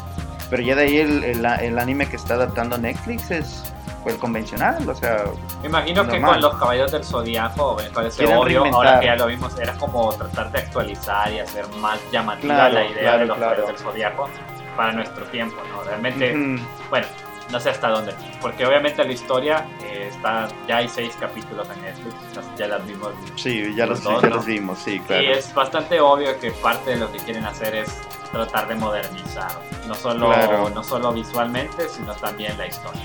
Pero 0.51 0.63
ya 0.63 0.75
de 0.77 0.83
ahí 0.85 0.97
el, 0.99 1.25
el- 1.25 1.45
el 1.45 1.79
anime 1.79 2.07
que 2.07 2.17
está 2.17 2.35
adaptando 2.35 2.79
Netflix 2.79 3.31
es 3.31 3.63
pues, 4.03 4.15
el 4.15 4.21
convencional, 4.21 4.89
o 4.89 4.95
sea, 4.95 5.25
Me 5.63 5.69
imagino 5.69 6.05
que 6.07 6.13
normal. 6.19 6.33
con 6.33 6.41
los 6.43 6.55
Caballeros 6.59 6.93
del 6.93 7.05
Zodiaco, 7.05 7.77
me 7.77 7.91
parece 7.91 8.19
Quieren 8.19 8.37
obvio, 8.37 8.63
reinventar. 8.65 8.87
ahora 8.87 9.01
que 9.01 9.07
ya 9.07 9.17
lo 9.17 9.27
vimos, 9.27 9.59
era 9.59 9.73
como 9.75 10.13
tratar 10.15 10.51
de 10.53 10.59
actualizar 10.59 11.33
y 11.33 11.39
hacer 11.41 11.67
más 11.81 11.99
llamativa 12.13 12.55
Claro, 12.55 12.75
la 12.75 12.85
idea 12.87 13.01
claro, 13.01 13.19
de 13.19 13.27
los 13.27 13.37
claro. 13.37 13.53
Caballeros 13.57 13.81
del 13.83 13.91
Zodiaco 13.93 14.29
para 14.77 14.93
nuestro 14.93 15.25
tiempo, 15.27 15.57
¿no? 15.73 15.83
Realmente, 15.83 16.33
ujú, 16.35 16.63
bueno, 16.91 17.07
no 17.51 17.59
sé 17.61 17.71
hasta 17.71 17.89
dónde, 17.89 18.15
porque 18.41 18.65
obviamente 18.67 19.03
la 19.05 19.13
historia 19.13 19.67
eh, 19.83 20.09
está, 20.13 20.49
ya 20.69 20.77
hay 20.77 20.89
seis 20.89 21.17
capítulos 21.19 21.67
en 21.75 21.83
Netflix, 21.83 22.15
ya 22.57 22.67
las 22.69 22.87
vimos. 22.87 23.11
sí, 23.37 23.75
ya 23.75 23.87
los, 23.87 24.05
Los 24.05 24.13
dos, 24.15 24.23
ya 24.23 24.29
¿no? 24.29 24.37
los 24.37 24.45
vimos, 24.47 24.79
sí, 24.79 25.01
claro. 25.01 25.23
Y 25.23 25.27
es 25.31 25.53
bastante 25.55 25.99
obvio 26.01 26.39
que 26.39 26.51
parte 26.53 26.91
de 26.91 26.97
lo 26.97 27.11
que 27.11 27.19
quieren 27.19 27.45
hacer 27.47 27.75
es 27.75 27.91
tratar 28.31 28.69
de 28.69 28.75
modernizar, 28.75 29.51
no 29.87 29.95
solo, 29.95 30.27
Claro. 30.27 30.69
no 30.69 30.85
solo 30.85 31.11
visualmente, 31.13 31.89
sino 31.89 32.13
también 32.15 32.57
la 32.59 32.67
historia. 32.67 33.01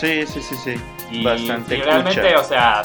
Sí, 0.00 0.26
sí, 0.26 0.42
sí, 0.42 0.56
sí. 0.56 0.74
Y, 1.10 1.24
Bastante 1.24 1.76
y 1.76 1.82
realmente, 1.82 2.20
cucha. 2.22 2.40
o 2.40 2.44
sea, 2.44 2.82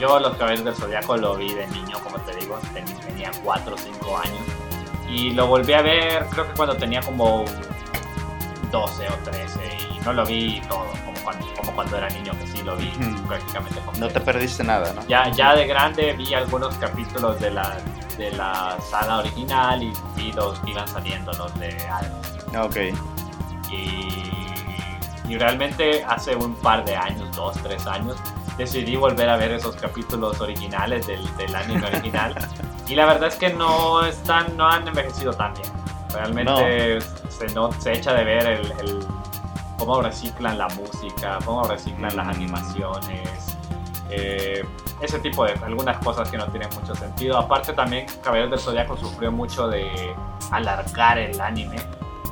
yo 0.00 0.18
Los 0.18 0.36
Caballeros 0.36 0.64
del 0.64 0.74
Zodiaco 0.74 1.16
lo 1.16 1.36
vi 1.36 1.52
de 1.54 1.66
niño, 1.68 1.98
como 2.02 2.16
te 2.18 2.34
digo, 2.36 2.58
ten- 2.72 2.84
tenía 3.06 3.30
4 3.44 3.74
o 3.74 3.78
5 3.78 4.18
años. 4.18 4.40
Y 5.08 5.30
lo 5.30 5.46
volví 5.46 5.72
a 5.74 5.82
ver, 5.82 6.26
creo 6.30 6.46
que 6.48 6.54
cuando 6.54 6.76
tenía 6.76 7.00
como 7.02 7.44
12 8.72 9.06
o 9.08 9.14
13. 9.30 9.60
Y 9.94 9.98
no 10.04 10.12
lo 10.12 10.26
vi 10.26 10.60
todo, 10.68 10.86
como 11.04 11.18
cuando, 11.22 11.46
como 11.56 11.72
cuando 11.72 11.96
era 11.98 12.08
niño, 12.10 12.32
que 12.40 12.46
sí 12.48 12.62
lo 12.62 12.76
vi 12.76 12.88
Ujú. 13.00 13.22
prácticamente 13.28 13.78
No 13.80 13.86
completo. 13.86 14.12
te 14.14 14.20
perdiste 14.20 14.64
nada, 14.64 14.92
¿no? 14.92 15.06
Ya, 15.06 15.30
ya 15.30 15.54
de 15.54 15.66
grande 15.66 16.12
vi 16.14 16.34
algunos 16.34 16.74
capítulos 16.78 17.38
de 17.40 17.50
la, 17.52 17.76
de 18.18 18.32
la 18.32 18.76
saga 18.90 19.18
original 19.18 19.82
y 19.82 19.92
vi 20.16 20.32
los 20.32 20.58
que 20.60 20.72
iban 20.72 20.88
saliendo, 20.88 21.32
los 21.34 21.54
de 21.60 21.76
Adams. 21.86 22.66
Ok. 22.66 22.76
Y, 23.70 24.32
y 25.28 25.36
realmente 25.38 26.04
hace 26.04 26.34
un 26.36 26.54
par 26.56 26.84
de 26.84 26.96
años, 26.96 27.34
dos, 27.36 27.56
tres 27.62 27.86
años, 27.86 28.16
decidí 28.58 28.96
volver 28.96 29.28
a 29.28 29.36
ver 29.36 29.52
esos 29.52 29.74
capítulos 29.76 30.40
originales 30.40 31.06
del, 31.06 31.36
del 31.36 31.54
anime 31.54 31.86
original. 31.94 32.34
y 32.88 32.94
la 32.94 33.06
verdad 33.06 33.28
es 33.28 33.36
que 33.36 33.52
no 33.52 34.04
están, 34.04 34.56
no 34.56 34.66
han 34.68 34.86
envejecido 34.86 35.32
tan 35.32 35.54
bien. 35.54 35.68
Realmente 36.12 37.00
se, 37.28 37.46
no, 37.54 37.72
se 37.72 37.92
echa 37.92 38.12
de 38.14 38.22
ver 38.24 38.46
el, 38.46 38.70
el- 38.80 39.06
cómo 39.78 40.00
reciclan 40.00 40.56
la 40.56 40.68
música, 40.68 41.38
cómo 41.44 41.66
reciclan 41.66 42.14
las 42.16 42.26
Mm. 42.26 42.30
animaciones. 42.30 43.56
eh, 44.10 44.64
ese 45.00 45.18
tipo 45.18 45.44
de 45.44 45.52
algunas 45.64 45.98
cosas 45.98 46.30
que 46.30 46.36
no 46.38 46.46
tienen 46.46 46.68
mucho 46.80 46.94
sentido. 46.94 47.36
Aparte 47.36 47.72
también 47.72 48.06
Caballeros 48.22 48.50
del 48.52 48.60
Zodiaco 48.60 48.96
sufrió 48.96 49.32
mucho 49.32 49.66
de 49.68 50.14
alargar 50.52 51.18
el 51.18 51.38
anime 51.40 51.76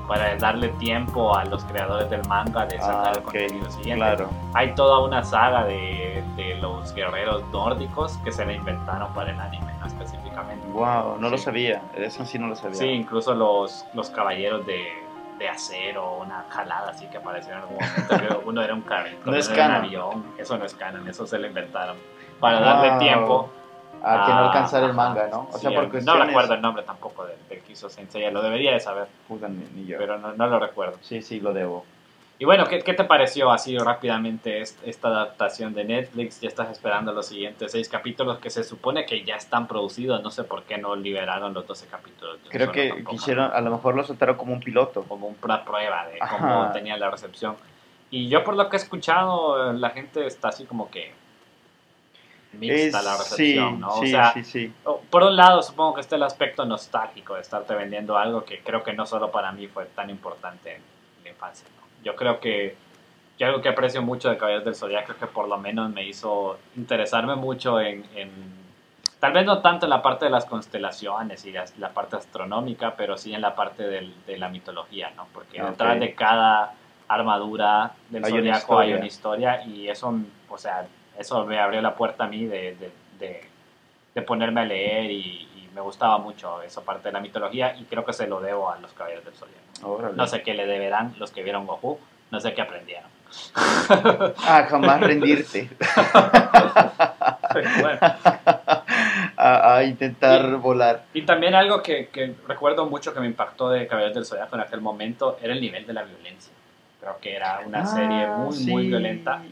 para 0.07 0.37
darle 0.37 0.69
tiempo 0.71 1.35
a 1.37 1.45
los 1.45 1.65
creadores 1.65 2.11
del 2.11 2.27
manga 2.29 2.67
de 2.67 2.79
sacar 2.79 3.07
Ah, 3.07 3.11
el 3.13 3.19
ok, 3.19 3.25
contenido 3.25 3.71
siguiente. 3.71 3.95
claro. 4.05 4.31
Hay 4.55 4.75
toda 4.75 5.01
una 5.01 5.23
saga 5.25 5.65
de, 5.65 6.23
de 6.37 6.57
los 6.57 6.93
guerreros 6.95 7.43
nórdicos 7.53 8.17
que 8.19 8.33
se 8.33 8.45
le 8.45 8.55
inventaron 8.55 9.13
para 9.15 9.31
el 9.31 9.41
anime, 9.41 9.73
¿no? 9.81 9.87
específicamente. 9.87 10.67
Wow, 10.69 11.19
no 11.19 11.29
lo 11.29 11.39
Sí. 11.39 11.45
sabía. 11.45 11.83
Eso 11.95 12.25
sí 12.25 12.39
no 12.39 12.49
lo 12.49 12.57
sabía. 12.57 12.77
Sí, 12.77 12.87
incluso 12.87 13.35
los, 13.35 13.85
los 13.95 14.11
caballeros 14.11 14.67
de, 14.67 14.85
de 15.39 15.49
acero, 15.49 16.19
una 16.19 16.45
jalada 16.51 16.91
así 16.91 17.07
que 17.07 17.19
apareció 17.19 17.53
en 17.53 17.59
algún 17.61 17.77
momento. 17.77 18.43
uno 18.45 18.63
era 18.63 18.75
un 18.75 18.83
carrito, 18.83 19.19
No 19.25 19.31
uno 19.33 19.39
es 19.41 19.49
era 19.51 19.63
un 19.65 19.69
canon. 19.71 19.85
avión. 19.87 20.25
Eso 20.39 20.59
no 20.59 20.65
es 20.65 20.75
canon, 20.75 21.09
eso 21.09 21.27
se 21.27 21.39
lo 21.39 21.47
inventaron. 21.47 21.97
Para 22.41 22.61
darle 22.61 22.91
Wow. 22.91 22.99
tiempo. 22.99 23.51
A 24.05 24.27
que 24.27 24.33
no 24.33 24.39
a- 24.39 24.47
alcanzar 24.47 24.83
el 24.85 24.91
ajá. 24.91 24.97
manga, 24.97 25.29
¿no? 25.29 25.49
O 25.51 25.53
Sí, 25.55 25.61
sea, 25.61 25.71
por 25.75 25.85
no 25.85 25.91
cuestiones... 25.91 26.27
recuerdo 26.27 26.55
el 26.55 26.61
nombre 26.63 26.83
tampoco 26.83 27.25
del, 27.25 27.37
del 27.49 27.61
que 27.63 27.73
hizo 27.73 27.89
Sensei, 27.89 28.31
lo 28.31 28.43
debería 28.43 28.73
de 28.73 28.81
saber, 28.81 29.07
Puta, 29.29 29.49
ni, 29.49 29.65
ni 29.75 29.87
yo. 29.87 29.99
pero 29.99 30.19
no, 30.19 30.33
no 30.33 30.47
lo 30.47 30.59
recuerdo. 30.59 30.99
Sí, 31.03 31.23
sí, 31.23 31.41
lo 31.41 31.53
debo. 31.53 31.85
Y 32.39 32.45
bueno, 32.45 32.67
¿qué, 32.67 32.81
qué 32.81 32.93
te 32.95 33.05
pareció 33.05 33.53
así 33.53 33.79
rápidamente 33.79 34.61
est- 34.63 34.81
esta 34.85 35.07
adaptación 35.09 35.75
de 35.75 35.85
Netflix? 35.85 36.41
Ya 36.41 36.49
estás 36.49 36.71
esperando 36.73 37.13
los 37.13 37.27
siguientes 37.27 37.71
seis 37.71 37.89
capítulos 37.89 38.39
que 38.41 38.51
se 38.51 38.65
supone 38.65 39.07
que 39.07 39.23
ya 39.23 39.37
están 39.37 39.69
producidos. 39.69 40.21
No 40.25 40.31
sé 40.33 40.43
por 40.43 40.65
qué 40.65 40.77
no 40.77 40.97
liberaron 40.97 41.55
los 41.55 41.65
12 41.69 41.87
capítulos. 41.87 42.39
Creo 42.51 42.73
que 42.73 42.89
tampoco. 42.89 43.11
quisieron, 43.13 43.53
a 43.55 43.61
lo 43.61 43.71
mejor 43.71 43.95
lo 43.95 44.03
soltaron 44.03 44.35
como 44.37 44.53
un 44.55 44.61
piloto. 44.61 45.05
Como 45.05 45.33
una 45.41 45.65
prueba 45.65 46.07
de 46.09 46.19
Ajá. 46.21 46.37
cómo 46.37 46.73
tenía 46.73 46.97
la 46.97 47.11
recepción. 47.11 47.55
Y 48.11 48.29
yo 48.29 48.43
por 48.43 48.57
lo 48.57 48.69
que 48.69 48.77
he 48.77 48.81
escuchado, 48.81 49.73
la 49.75 49.91
gente 49.91 50.27
está 50.27 50.49
así 50.49 50.65
como 50.65 50.91
que 50.91 51.13
mixta 52.53 52.99
Es- 52.99 53.05
la 53.05 53.17
recepción, 53.17 53.75
sí, 53.75 53.81
¿no? 53.81 53.91
sí, 53.93 54.05
o 54.05 54.07
sea, 54.09 54.45
sí, 54.45 54.73
por 55.11 55.23
un 55.23 55.37
lado 55.37 55.63
supongo 55.63 55.95
que 55.95 56.01
está 56.03 56.17
el 56.17 56.23
aspecto 56.23 56.65
nostálgico 56.65 57.35
de 57.35 57.41
estarte 57.41 57.75
vendiendo 57.75 58.17
algo 58.19 58.45
que 58.45 58.61
creo 58.61 58.83
que 58.83 58.93
no 58.93 59.07
solo 59.07 59.31
para 59.31 59.53
mí 59.53 59.67
fue 59.69 59.87
tan 59.87 60.11
importante 60.11 60.77
en 60.77 60.83
la 61.25 61.31
infancia. 61.31 61.67
¿no? 61.77 61.87
Yo 62.05 62.15
creo 62.17 62.41
que 62.41 62.77
yo 63.39 63.47
algo 63.47 63.61
que 63.63 63.69
aprecio 63.71 64.03
mucho 64.03 64.29
de 64.31 64.37
Caballeros 64.37 64.65
del 64.65 64.75
Zodiaco 64.75 65.13
es 65.13 65.19
que 65.19 65.27
por 65.27 65.49
lo 65.49 65.57
menos 65.59 65.91
me 65.91 66.05
hizo 66.05 66.59
interesarme 66.77 67.35
mucho 67.35 67.81
en, 67.81 68.05
en- 68.15 68.63
tal 69.19 69.33
vez 69.33 69.45
no 69.47 69.61
tanto 69.61 69.87
en 69.87 69.91
la 69.91 70.03
parte 70.03 70.27
de 70.27 70.31
las 70.31 70.45
constelaciones 70.45 71.45
y 71.47 71.53
la, 71.53 71.89
parte 71.91 72.17
astronómica, 72.17 72.95
pero 72.97 73.17
sí 73.17 73.33
en 73.35 73.41
la 73.41 73.55
parte 73.55 73.85
del- 73.85 74.15
de 74.27 74.37
la 74.37 74.49
mitología, 74.49 75.11
¿no? 75.17 75.27
Porque 75.33 75.59
detrás 75.71 75.99
de 76.01 76.15
cada 76.15 76.75
armadura 77.09 77.93
del 78.11 78.23
Zodiaco 78.25 78.79
hay 78.79 78.93
una 78.95 79.07
historia 79.07 79.65
y 79.65 79.89
eso, 79.89 80.15
o 80.49 80.59
sea, 80.59 80.87
eso 81.19 81.45
me 81.47 81.59
abrió 81.59 81.81
la 81.83 81.95
puerta 81.95 82.25
a 82.25 82.29
mí 82.29 82.47
de, 82.47 82.75
de- 82.77 82.93
de- 83.19 83.45
de 84.15 84.23
ponerme 84.23 84.61
a 84.61 84.65
leer 84.65 85.11
y, 85.11 85.17
y 85.57 85.71
me 85.75 85.81
gustaba 85.81 86.19
mucho 86.19 86.61
esa 86.63 86.83
parte 86.83 87.09
de 87.09 87.13
la 87.13 87.21
mitología 87.21 87.75
y 87.79 87.85
creo 87.85 88.05
que 88.05 88.13
se 88.13 88.27
lo 88.27 88.41
debo 88.41 88.71
a 88.71 88.79
los 88.79 88.93
Caballeros 88.93 89.25
del 89.25 89.35
Zodiaco. 89.35 90.13
No 90.15 90.27
sé 90.27 90.43
qué 90.43 90.53
le 90.55 90.67
deberán 90.67 91.15
los 91.19 91.31
que 91.31 91.43
vieron 91.43 91.67
Goku, 91.67 91.99
no 92.31 92.41
sé 92.41 92.53
qué 92.53 92.61
aprendieron. 92.63 93.11
Ah, 93.55 94.67
jamás 94.69 95.01
rendirte. 95.09 95.71
Bueno, 97.81 97.99
a, 99.37 99.77
a 99.77 99.85
intentar 99.85 100.57
volar. 100.57 101.05
y 101.15 101.23
también 101.23 101.55
algo 101.55 101.83
que, 101.83 102.09
que 102.09 102.35
recuerdo 102.47 102.87
mucho 102.87 103.13
que 103.15 103.21
me 103.21 103.27
impactó 103.27 103.69
de 103.71 103.87
Caballeros 103.87 104.15
del 104.15 104.27
Zodiaco 104.27 104.55
en 104.57 104.63
aquel 104.63 104.81
momento 104.81 105.39
era 105.43 105.53
el 105.53 105.61
nivel 105.61 105.87
de 105.87 105.93
la 105.93 106.03
violencia. 106.03 106.53
Creo 107.01 107.19
que 107.21 107.35
era 107.35 107.61
una 107.67 107.85
serie 107.87 108.25
Ah, 108.25 108.35
muy, 108.37 108.55
sí. 108.57 108.71
muy 108.71 108.87
violenta, 108.89 109.43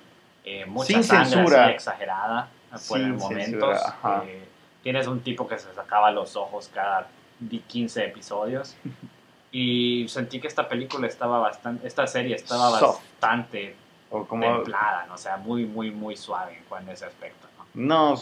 eh, 0.44 0.64
mucha 0.66 0.86
Sin 0.86 1.04
sangre 1.04 1.30
censura. 1.30 1.64
así 1.64 1.72
exagerada 1.74 2.48
por 2.70 2.80
Sin 2.80 3.16
momentos. 3.16 3.78
censura. 3.82 4.24
Eh, 4.26 4.44
tienes 4.82 5.06
un 5.06 5.20
tipo 5.20 5.46
que 5.48 5.58
se 5.58 5.72
sacaba 5.74 6.10
los 6.10 6.36
ojos 6.36 6.70
cada 6.72 7.06
di- 7.38 7.60
15 7.60 8.04
episodios. 8.06 8.76
Y 9.52 10.06
sentí 10.08 10.38
que 10.40 10.46
esta 10.46 10.68
película 10.68 11.08
estaba 11.08 11.40
bastante, 11.40 11.84
esta 11.84 12.06
serie 12.06 12.36
estaba 12.36 12.78
Soft. 12.78 13.00
bastante 13.20 13.74
O 14.08 14.24
como. 14.24 14.44
templada, 14.44 15.06
¿no? 15.08 15.14
o 15.14 15.18
sea, 15.18 15.38
muy, 15.38 15.64
muy, 15.66 15.90
muy 15.90 16.16
suave 16.16 16.58
en 16.58 16.62
cuanto 16.68 16.92
a 16.92 16.94
ese 16.94 17.06
aspecto. 17.06 17.48
¿no? 17.74 18.14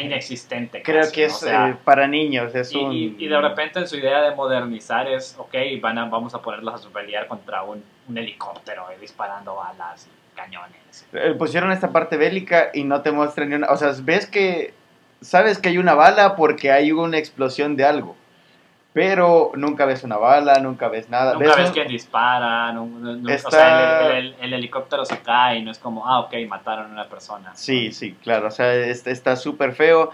Inexistente. 0.00 0.82
creo 0.82 1.00
casi, 1.02 1.12
que 1.14 1.20
¿no? 1.22 1.26
es 1.28 1.34
O 1.34 1.38
sea, 1.46 1.68
eh, 1.68 1.76
para 1.84 2.06
niños. 2.06 2.54
Es 2.54 2.72
y, 2.72 2.78
un... 2.78 2.92
y- 2.92 3.16
y 3.18 3.28
de 3.28 3.40
repente 3.40 3.80
en 3.80 3.88
su 3.88 3.96
idea 3.96 4.22
de 4.22 4.34
modernizar 4.34 5.06
es, 5.08 5.34
ok, 5.38 5.54
van 5.80 5.98
a, 5.98 6.04
vamos 6.06 6.34
a 6.34 6.40
ponerlos 6.40 6.86
a 6.86 6.88
pelear 6.88 7.26
contra 7.26 7.62
un, 7.62 7.82
un 8.08 8.18
helicóptero 8.18 8.90
eh, 8.90 8.96
disparando 9.00 9.56
balas 9.56 10.08
cañones. 10.44 11.06
Eh, 11.12 11.34
Pusieron 11.38 11.70
esta 11.72 11.90
parte 11.92 12.16
bélica 12.16 12.70
y 12.72 12.84
no 12.84 13.02
te 13.02 13.12
muestran 13.12 13.48
ni 13.50 13.54
una. 13.56 13.68
O 13.68 13.76
sea, 13.76 13.92
ves 14.02 14.26
que. 14.26 14.74
Sabes 15.20 15.58
que 15.58 15.68
hay 15.68 15.76
una 15.78 15.94
bala 15.94 16.34
porque 16.34 16.72
hay 16.72 16.92
una 16.92 17.18
explosión 17.18 17.76
de 17.76 17.84
algo. 17.84 18.16
Pero 18.92 19.52
nunca 19.54 19.84
ves 19.84 20.02
una 20.02 20.16
bala, 20.16 20.58
nunca 20.58 20.88
ves 20.88 21.08
nada. 21.10 21.34
Nunca 21.34 21.54
ves 21.54 21.68
un- 21.68 21.74
quién 21.74 21.86
dispara, 21.88 22.72
no- 22.72 22.86
no- 22.86 23.16
no- 23.16 23.34
o 23.34 23.50
sea, 23.50 24.16
el, 24.16 24.16
el- 24.16 24.36
el 24.40 24.54
helicóptero 24.54 25.04
se 25.04 25.18
cae 25.20 25.58
y 25.58 25.62
no 25.62 25.70
es 25.70 25.78
como, 25.78 26.08
ah, 26.08 26.20
ok, 26.20 26.34
mataron 26.48 26.86
a 26.86 26.92
una 26.94 27.08
persona. 27.08 27.52
Sí, 27.54 27.92
sí, 27.92 28.16
claro. 28.22 28.48
O 28.48 28.50
sea, 28.50 28.74
es- 28.74 29.06
está 29.06 29.36
súper 29.36 29.74
feo. 29.74 30.10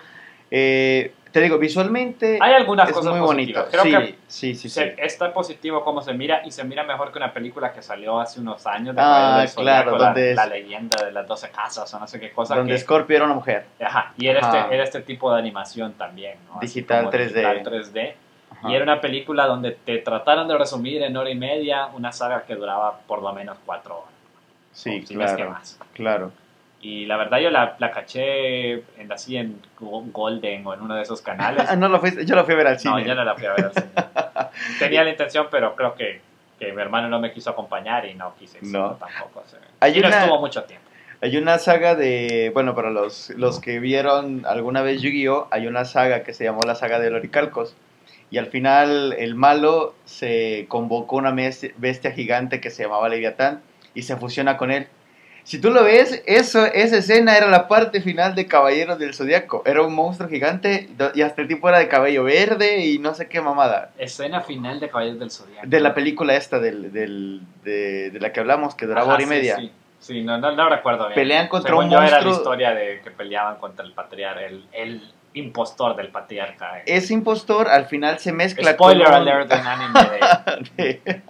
Eh, 0.50 1.14
te 1.36 1.42
digo, 1.42 1.58
visualmente. 1.58 2.38
Hay 2.40 2.54
algunas 2.54 2.88
es 2.88 2.94
cosas 2.94 3.12
muy 3.12 3.20
bonito. 3.20 3.66
Creo 3.70 3.82
sí, 3.82 3.90
que 3.90 4.14
sí, 4.26 4.54
sí, 4.54 4.80
está 4.96 5.34
positivo 5.34 5.84
cómo 5.84 6.00
se 6.00 6.14
mira 6.14 6.40
y 6.46 6.50
se 6.50 6.64
mira 6.64 6.82
mejor 6.82 7.12
que 7.12 7.18
una 7.18 7.30
película 7.34 7.74
que 7.74 7.82
salió 7.82 8.18
hace 8.18 8.40
unos 8.40 8.66
años 8.66 8.96
de 8.96 9.02
Ah, 9.04 9.44
claro, 9.54 9.98
la, 9.98 10.04
donde 10.06 10.30
es- 10.30 10.36
la 10.36 10.46
leyenda 10.46 11.04
de 11.04 11.12
las 11.12 11.26
12 11.26 11.50
casas 11.50 11.92
o 11.92 11.98
no 12.00 12.06
sé 12.06 12.18
qué 12.18 12.32
cosa. 12.32 12.56
Donde 12.56 12.72
que- 12.72 12.78
Scorpio 12.78 13.16
era 13.16 13.26
una 13.26 13.34
mujer. 13.34 13.66
Ajá, 13.84 14.14
y 14.16 14.28
era, 14.28 14.40
Ajá. 14.48 14.60
Este, 14.60 14.74
era 14.76 14.84
este 14.84 15.00
tipo 15.02 15.30
de 15.30 15.38
animación 15.38 15.92
también, 15.92 16.38
¿no? 16.48 16.58
Digital 16.58 17.00
como 17.00 17.10
3D. 17.10 17.34
digital 17.34 17.62
3D. 17.64 18.14
Ajá. 18.52 18.70
Y 18.70 18.74
era 18.74 18.84
una 18.84 19.02
película 19.02 19.46
donde 19.46 19.72
te 19.72 19.98
trataron 19.98 20.48
de 20.48 20.56
resumir 20.56 21.02
en 21.02 21.14
hora 21.18 21.28
y 21.28 21.34
media 21.34 21.88
una 21.88 22.12
saga 22.12 22.44
que 22.46 22.54
duraba 22.54 23.00
por 23.06 23.20
lo 23.20 23.30
menos 23.34 23.58
cuatro 23.66 23.98
horas. 23.98 24.10
Sí, 24.72 25.00
o 25.02 25.06
si 25.06 25.14
no 25.16 25.22
es 25.22 25.32
que 25.32 25.36
claro. 25.36 25.50
más. 25.50 25.78
Claro. 25.92 26.32
Y 26.80 27.06
la 27.06 27.16
verdad 27.16 27.38
yo 27.38 27.50
la, 27.50 27.74
la 27.78 27.90
caché 27.90 28.72
en, 28.98 29.10
así 29.10 29.36
en 29.36 29.60
Go- 29.80 30.04
Golden 30.12 30.66
o 30.66 30.74
en 30.74 30.80
uno 30.82 30.94
de 30.94 31.02
esos 31.02 31.20
canales. 31.22 31.64
No 31.78 31.88
lo 31.88 31.98
fuiste, 32.00 32.24
yo 32.26 32.34
lo 32.36 32.44
fui 32.44 32.54
a 32.54 32.56
ver 32.58 32.66
al 32.68 32.74
no, 32.74 32.78
cine. 32.80 33.04
yo 33.04 33.14
no 33.14 33.24
la 33.24 33.34
fui 33.34 33.46
a 33.46 33.52
ver 33.54 33.64
al 33.66 33.72
cine. 33.72 33.86
Tenía 34.78 35.02
la 35.04 35.10
intención, 35.10 35.48
pero 35.50 35.74
creo 35.74 35.94
que, 35.94 36.20
que 36.58 36.72
mi 36.72 36.80
hermano 36.82 37.08
no 37.08 37.18
me 37.18 37.32
quiso 37.32 37.50
acompañar 37.50 38.06
y 38.06 38.14
no 38.14 38.34
quise 38.38 38.58
No. 38.62 38.92
tampoco. 38.96 39.42
o 39.44 39.48
sea, 39.48 39.58
Hay 39.80 39.96
y 39.98 40.00
no 40.00 40.08
una- 40.08 40.20
estuvo 40.20 40.38
mucho 40.40 40.62
tiempo. 40.64 40.84
Hay 41.22 41.36
una 41.38 41.58
saga 41.58 41.94
de, 41.94 42.50
bueno, 42.52 42.74
para 42.74 42.90
los, 42.90 43.30
los 43.30 43.58
que 43.58 43.80
vieron 43.80 44.44
alguna 44.46 44.82
vez 44.82 45.00
Yu-Gi-Oh, 45.00 45.48
hay 45.50 45.66
una 45.66 45.86
saga 45.86 46.22
que 46.22 46.34
se 46.34 46.44
llamó 46.44 46.60
la 46.66 46.74
saga 46.74 46.98
de 47.00 47.10
Loricalcos. 47.10 47.74
Y 48.30 48.36
al 48.38 48.46
final 48.48 49.14
el 49.18 49.34
malo 49.34 49.94
se 50.04 50.66
convocó 50.68 51.16
una 51.16 51.30
bestia 51.32 52.10
gigante 52.10 52.60
que 52.60 52.70
se 52.70 52.82
llamaba 52.82 53.08
Leviatán 53.08 53.62
y 53.94 54.02
se 54.02 54.16
fusiona 54.16 54.58
con 54.58 54.70
él. 54.70 54.88
Si 55.46 55.60
tú 55.60 55.70
lo 55.70 55.84
ves, 55.84 56.24
eso, 56.26 56.66
esa 56.66 56.96
escena 56.98 57.36
era 57.36 57.46
la 57.46 57.68
parte 57.68 58.00
final 58.00 58.34
de 58.34 58.46
Caballeros 58.48 58.98
del 58.98 59.14
Zodiaco. 59.14 59.62
Era 59.64 59.82
un 59.82 59.94
monstruo 59.94 60.28
gigante 60.28 60.88
y 61.14 61.22
hasta 61.22 61.40
el 61.42 61.46
tipo 61.46 61.68
era 61.68 61.78
de 61.78 61.86
cabello 61.86 62.24
verde 62.24 62.84
y 62.84 62.98
no 62.98 63.14
sé 63.14 63.28
qué 63.28 63.40
mamada. 63.40 63.90
Escena 63.96 64.40
final 64.40 64.80
de 64.80 64.88
Caballeros 64.88 65.20
del 65.20 65.30
Zodiaco. 65.30 65.64
De 65.64 65.78
la 65.78 65.94
película 65.94 66.34
esta 66.34 66.58
del, 66.58 66.92
del- 66.92 67.42
de, 67.62 68.10
de 68.10 68.18
la 68.18 68.32
que 68.32 68.40
hablamos, 68.40 68.74
que 68.74 68.86
duraba 68.86 69.14
hora 69.14 69.22
y 69.22 69.24
sí, 69.26 69.30
media. 69.30 69.56
Sí, 69.56 69.72
Sí, 69.98 70.22
no, 70.22 70.36
no, 70.38 70.52
no 70.54 70.68
recuerdo 70.68 71.04
bien. 71.08 71.14
Pelean 71.14 71.48
contra 71.48 71.70
Según 71.70 71.84
un 71.86 71.90
yo 71.90 71.98
era 72.02 72.10
la 72.10 72.16
monstruo- 72.22 72.36
historia 72.36 72.70
de 72.74 73.00
que 73.02 73.10
peleaban 73.12 73.56
contra 73.56 73.84
el 73.84 73.92
patriarca, 73.92 74.44
el, 74.44 74.64
el 74.72 75.00
impostor 75.36 75.94
del 75.96 76.08
patriarca. 76.08 76.78
eh. 76.78 76.82
Ese 76.86 77.14
impostor 77.14 77.68
al 77.68 77.86
final 77.86 78.18
se 78.18 78.32
mezcla 78.32 78.72
Spoiler 78.72 79.06
con 79.06 79.14
alert 79.14 79.48
de 79.52 79.60
un 79.60 79.66
anime 79.66 80.00
de, 80.76 81.00
de, 81.06 81.22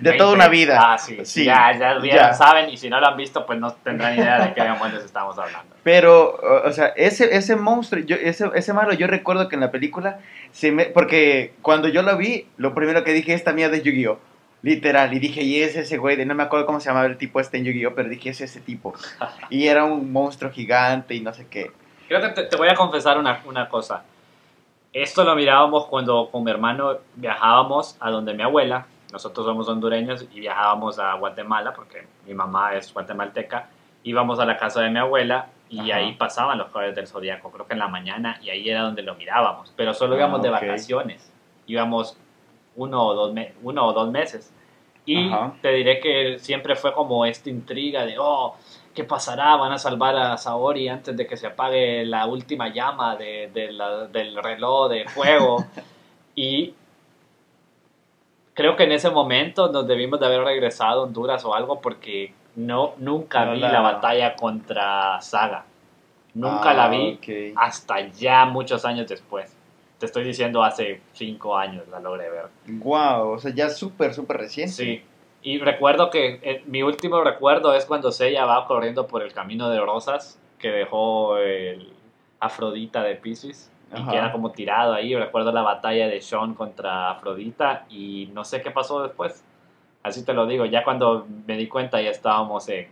de 0.00 0.12
toda 0.16 0.32
una 0.34 0.48
vida. 0.48 0.78
Ah, 0.80 0.98
sí, 0.98 1.18
Sí, 1.24 1.44
ya, 1.44 1.72
ya, 1.78 1.98
ya 2.02 2.14
ya. 2.14 2.32
saben 2.34 2.70
y 2.70 2.76
si 2.76 2.88
no 2.88 3.00
lo 3.00 3.06
han 3.08 3.16
visto 3.16 3.44
pues 3.46 3.58
no 3.58 3.72
tendrán 3.72 4.14
idea 4.14 4.46
de 4.46 4.54
qué 4.54 4.62
demonios 4.62 5.04
estamos 5.04 5.38
hablando. 5.38 5.74
Pero, 5.82 6.34
o 6.36 6.68
o 6.68 6.72
sea, 6.72 6.88
ese, 6.96 7.34
ese 7.36 7.56
monstruo, 7.56 8.02
yo, 8.04 8.16
ese, 8.16 8.50
ese 8.54 8.72
malo, 8.72 8.92
yo 8.92 9.06
recuerdo 9.06 9.48
que 9.48 9.56
en 9.56 9.60
la 9.60 9.70
película, 9.70 10.18
se 10.52 10.70
me, 10.72 10.84
porque 10.86 11.54
cuando 11.62 11.88
yo 11.88 12.02
lo 12.02 12.16
vi, 12.16 12.46
lo 12.58 12.74
primero 12.74 13.02
que 13.04 13.12
dije, 13.12 13.32
esta 13.34 13.52
mierda 13.52 13.76
es 13.76 13.82
Yu-Gi-Oh! 13.82 14.18
Literal, 14.62 15.14
y 15.14 15.18
dije, 15.20 15.42
y 15.42 15.62
es 15.62 15.74
ese 15.74 15.96
güey, 15.96 16.16
de- 16.16 16.26
no 16.26 16.34
me 16.34 16.42
acuerdo 16.42 16.66
cómo 16.66 16.80
se 16.80 16.90
llamaba 16.90 17.06
el 17.06 17.16
tipo 17.16 17.40
este 17.40 17.56
en 17.56 17.64
Yu-Gi-Oh! 17.64 17.94
Pero 17.94 18.10
dije, 18.10 18.28
es 18.28 18.40
ese 18.42 18.60
tipo. 18.60 18.92
Y 19.48 19.66
era 19.68 19.84
un 19.84 20.12
monstruo 20.12 20.50
gigante 20.52 21.14
y 21.14 21.20
no 21.20 21.32
sé 21.32 21.46
qué. 21.48 21.70
Creo 22.10 22.20
que 22.22 22.28
te, 22.30 22.42
te 22.42 22.56
voy 22.56 22.66
a 22.66 22.74
confesar 22.74 23.18
una, 23.18 23.40
una 23.46 23.68
cosa. 23.68 24.02
Esto 24.92 25.22
lo 25.22 25.36
mirábamos 25.36 25.86
cuando 25.86 26.28
con 26.28 26.42
mi 26.42 26.50
hermano 26.50 26.96
viajábamos 27.14 27.96
a 28.00 28.10
donde 28.10 28.34
mi 28.34 28.42
abuela, 28.42 28.84
nosotros 29.12 29.46
somos 29.46 29.68
hondureños 29.68 30.26
y 30.32 30.40
viajábamos 30.40 30.98
a 30.98 31.14
Guatemala 31.14 31.72
porque 31.72 32.08
mi 32.26 32.34
mamá 32.34 32.74
es 32.74 32.92
guatemalteca, 32.92 33.68
íbamos 34.02 34.40
a 34.40 34.44
la 34.44 34.56
casa 34.56 34.80
de 34.80 34.90
mi 34.90 34.98
abuela 34.98 35.50
y 35.68 35.92
Ajá. 35.92 36.00
ahí 36.00 36.12
pasaban 36.14 36.58
los 36.58 36.70
caballos 36.72 36.96
del 36.96 37.06
zodiaco, 37.06 37.48
creo 37.52 37.64
que 37.68 37.74
en 37.74 37.78
la 37.78 37.86
mañana 37.86 38.40
y 38.42 38.50
ahí 38.50 38.68
era 38.68 38.82
donde 38.82 39.02
lo 39.02 39.14
mirábamos, 39.14 39.72
pero 39.76 39.94
solo 39.94 40.16
Ah, 40.16 40.18
íbamos 40.18 40.42
de 40.42 40.48
ok. 40.48 40.54
vacaciones, 40.54 41.32
íbamos 41.68 42.18
uno 42.74 43.06
o 43.06 43.14
dos, 43.14 43.32
uno 43.62 43.86
o 43.86 43.92
dos 43.92 44.10
meses. 44.10 44.52
Y 45.06 45.28
Ajá. 45.32 45.52
te 45.62 45.68
diré 45.74 46.00
que 46.00 46.40
siempre 46.40 46.74
fue 46.74 46.92
como 46.92 47.24
esta 47.24 47.48
intriga 47.50 48.04
de, 48.04 48.16
oh, 48.18 48.56
¿qué 48.94 49.04
pasará? 49.04 49.56
¿Van 49.56 49.72
a 49.72 49.78
salvar 49.78 50.16
a 50.16 50.36
Saori 50.36 50.88
antes 50.88 51.16
de 51.16 51.26
que 51.26 51.36
se 51.36 51.46
apague 51.46 52.04
la 52.04 52.26
última 52.26 52.72
llama 52.72 53.16
de, 53.16 53.50
de 53.52 53.72
la- 53.72 54.06
del 54.06 54.36
reloj 54.42 54.88
de 54.90 55.04
fuego? 55.08 55.64
y 56.34 56.74
creo 58.54 58.76
que 58.76 58.84
en 58.84 58.92
ese 58.92 59.10
momento 59.10 59.70
nos 59.72 59.86
debimos 59.86 60.20
de 60.20 60.26
haber 60.26 60.42
regresado 60.42 61.00
a 61.00 61.04
Honduras 61.04 61.44
o 61.44 61.54
algo 61.54 61.80
porque 61.80 62.34
no, 62.56 62.94
nunca 62.98 63.44
No 63.44 63.52
vi 63.52 63.60
la- 63.60 63.72
la... 63.72 63.80
batalla 63.80 64.34
contra 64.36 65.20
Saga. 65.20 65.64
Nunca 66.34 66.70
Ah, 66.70 66.74
la 66.74 66.88
vi 66.88 67.14
ok. 67.18 67.56
hasta 67.56 68.00
ya 68.08 68.44
muchos 68.44 68.84
años 68.84 69.08
después. 69.08 69.56
Te 69.98 70.06
estoy 70.06 70.24
diciendo 70.24 70.62
hace 70.62 71.00
cinco 71.12 71.56
años 71.56 71.86
la 71.88 72.00
logré 72.00 72.30
ver. 72.30 72.46
Wow, 72.66 73.32
o 73.32 73.38
sea, 73.38 73.52
ya 73.52 73.68
súper, 73.68 74.14
súper 74.14 74.38
reciente. 74.38 74.72
Sí. 74.72 75.02
Y 75.42 75.58
recuerdo 75.58 76.10
que 76.10 76.38
eh, 76.42 76.62
mi 76.66 76.82
último 76.82 77.22
recuerdo 77.24 77.74
es 77.74 77.86
cuando 77.86 78.12
Seiya 78.12 78.44
va 78.44 78.66
corriendo 78.66 79.06
por 79.06 79.22
el 79.22 79.32
camino 79.32 79.70
de 79.70 79.80
rosas 79.80 80.38
que 80.58 80.70
dejó 80.70 81.38
el 81.38 81.92
Afrodita 82.40 83.02
de 83.02 83.14
Pisces 83.16 83.70
y 83.94 84.00
Ajá. 84.00 84.10
queda 84.10 84.32
como 84.32 84.50
tirado 84.52 84.92
ahí. 84.92 85.14
Recuerdo 85.16 85.50
la 85.52 85.62
batalla 85.62 86.08
de 86.08 86.20
Sean 86.20 86.54
contra 86.54 87.10
Afrodita 87.10 87.86
y 87.88 88.28
no 88.34 88.44
sé 88.44 88.60
qué 88.60 88.70
pasó 88.70 89.02
después. 89.02 89.42
Así 90.02 90.24
te 90.24 90.32
lo 90.34 90.46
digo, 90.46 90.64
ya 90.66 90.84
cuando 90.84 91.26
me 91.46 91.56
di 91.56 91.68
cuenta 91.68 92.00
ya 92.00 92.10
estábamos 92.10 92.68
en- 92.68 92.88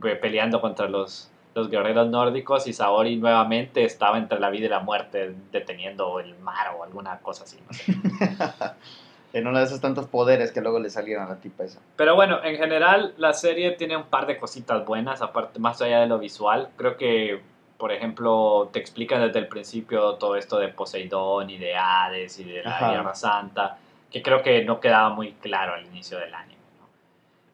pe- 0.00 0.16
peleando 0.16 0.60
contra 0.60 0.88
los, 0.88 1.30
los 1.54 1.68
guerreros 1.70 2.08
nórdicos 2.08 2.66
y 2.66 2.72
Saori 2.72 3.16
nuevamente 3.16 3.84
estaba 3.84 4.18
entre 4.18 4.38
la 4.38 4.50
vida 4.50 4.66
y 4.66 4.68
la 4.70 4.80
muerte 4.80 5.34
deteniendo 5.50 6.20
el 6.20 6.38
mar 6.38 6.74
o 6.78 6.84
alguna 6.84 7.18
cosa 7.18 7.44
así. 7.44 7.58
no 7.66 7.72
sé. 7.72 7.94
En 9.32 9.46
uno 9.46 9.58
de 9.58 9.64
esos 9.64 9.80
tantos 9.80 10.06
poderes 10.06 10.50
que 10.52 10.60
luego 10.60 10.78
le 10.80 10.90
salieron 10.90 11.24
a 11.24 11.28
la 11.28 11.36
tipa 11.36 11.64
esa. 11.64 11.80
Pero 11.96 12.14
bueno, 12.16 12.42
en 12.42 12.56
general 12.56 13.14
la 13.16 13.32
serie 13.32 13.72
tiene 13.72 13.96
un 13.96 14.04
par 14.04 14.26
de 14.26 14.36
cositas 14.36 14.84
buenas, 14.84 15.22
aparte 15.22 15.58
más 15.60 15.80
allá 15.82 16.00
de 16.00 16.06
lo 16.06 16.18
visual. 16.18 16.68
Creo 16.76 16.96
que, 16.96 17.40
por 17.78 17.92
ejemplo, 17.92 18.68
te 18.72 18.78
explican 18.80 19.24
desde 19.24 19.38
el 19.38 19.46
principio 19.48 20.14
todo 20.14 20.36
esto 20.36 20.58
de 20.58 20.68
Poseidón 20.68 21.48
y 21.50 21.58
de 21.58 21.76
Hades 21.76 22.38
y 22.40 22.44
de 22.44 22.62
la 22.64 22.70
Ajá. 22.76 22.90
Guerra 22.90 23.14
Santa, 23.14 23.78
que 24.10 24.20
creo 24.22 24.42
que 24.42 24.64
no 24.64 24.80
quedaba 24.80 25.10
muy 25.10 25.32
claro 25.34 25.74
al 25.74 25.86
inicio 25.86 26.18
del 26.18 26.34
anime. 26.34 26.58
¿no? 26.80 26.88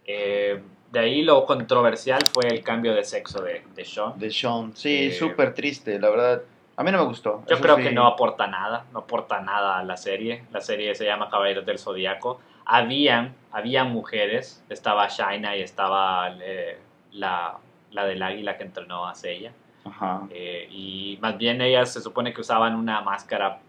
Eh, 0.06 0.62
de 0.92 0.98
ahí 1.00 1.22
lo 1.22 1.44
controversial 1.44 2.20
fue 2.32 2.46
el 2.48 2.62
cambio 2.62 2.94
de 2.94 3.04
sexo 3.04 3.42
de, 3.42 3.62
de 3.74 3.84
Sean. 3.84 4.18
De 4.18 4.30
Sean. 4.30 4.74
Sí, 4.74 5.08
Eh, 5.08 5.12
súper 5.12 5.52
triste, 5.52 5.98
la 5.98 6.08
verdad. 6.08 6.42
A 6.76 6.82
mí 6.82 6.92
no 6.92 6.98
me 6.98 7.04
gustó. 7.04 7.42
Yo 7.48 7.58
creo 7.60 7.76
sí. 7.76 7.84
que 7.84 7.92
no 7.92 8.06
aporta 8.06 8.46
nada, 8.46 8.84
no 8.92 9.00
aporta 9.00 9.40
nada 9.40 9.78
a 9.78 9.84
la 9.84 9.96
serie. 9.96 10.44
La 10.52 10.60
serie 10.60 10.94
se 10.94 11.04
llama 11.06 11.30
Caballeros 11.30 11.64
del 11.64 11.78
Zodíaco. 11.78 12.40
Habían, 12.66 13.34
habían 13.52 13.90
mujeres, 13.92 14.62
estaba 14.68 15.06
Shaina 15.08 15.56
y 15.56 15.62
estaba 15.62 16.34
eh, 16.40 16.78
la, 17.12 17.56
la 17.92 18.04
del 18.04 18.22
águila 18.22 18.56
que 18.58 18.64
entrenó 18.64 19.06
a 19.06 19.14
Seiya. 19.14 19.52
Ajá. 19.86 20.22
Eh, 20.30 20.68
y 20.70 21.18
más 21.22 21.38
bien 21.38 21.60
ellas 21.62 21.92
se 21.92 22.00
supone 22.00 22.34
que 22.34 22.40
usaban 22.42 22.74
una 22.74 23.00
máscara 23.00 23.60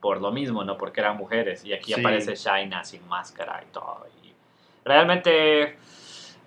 por 0.00 0.20
lo 0.20 0.32
mismo, 0.32 0.64
¿no? 0.64 0.76
Porque 0.76 1.00
eran 1.00 1.16
mujeres. 1.16 1.64
Y 1.64 1.72
aquí 1.72 1.92
Sí. 1.92 2.00
aparece 2.00 2.34
Shaina 2.34 2.82
sin 2.82 3.06
máscara 3.06 3.62
y 3.62 3.72
todo. 3.72 4.06
Y 4.24 4.32
realmente, 4.84 5.76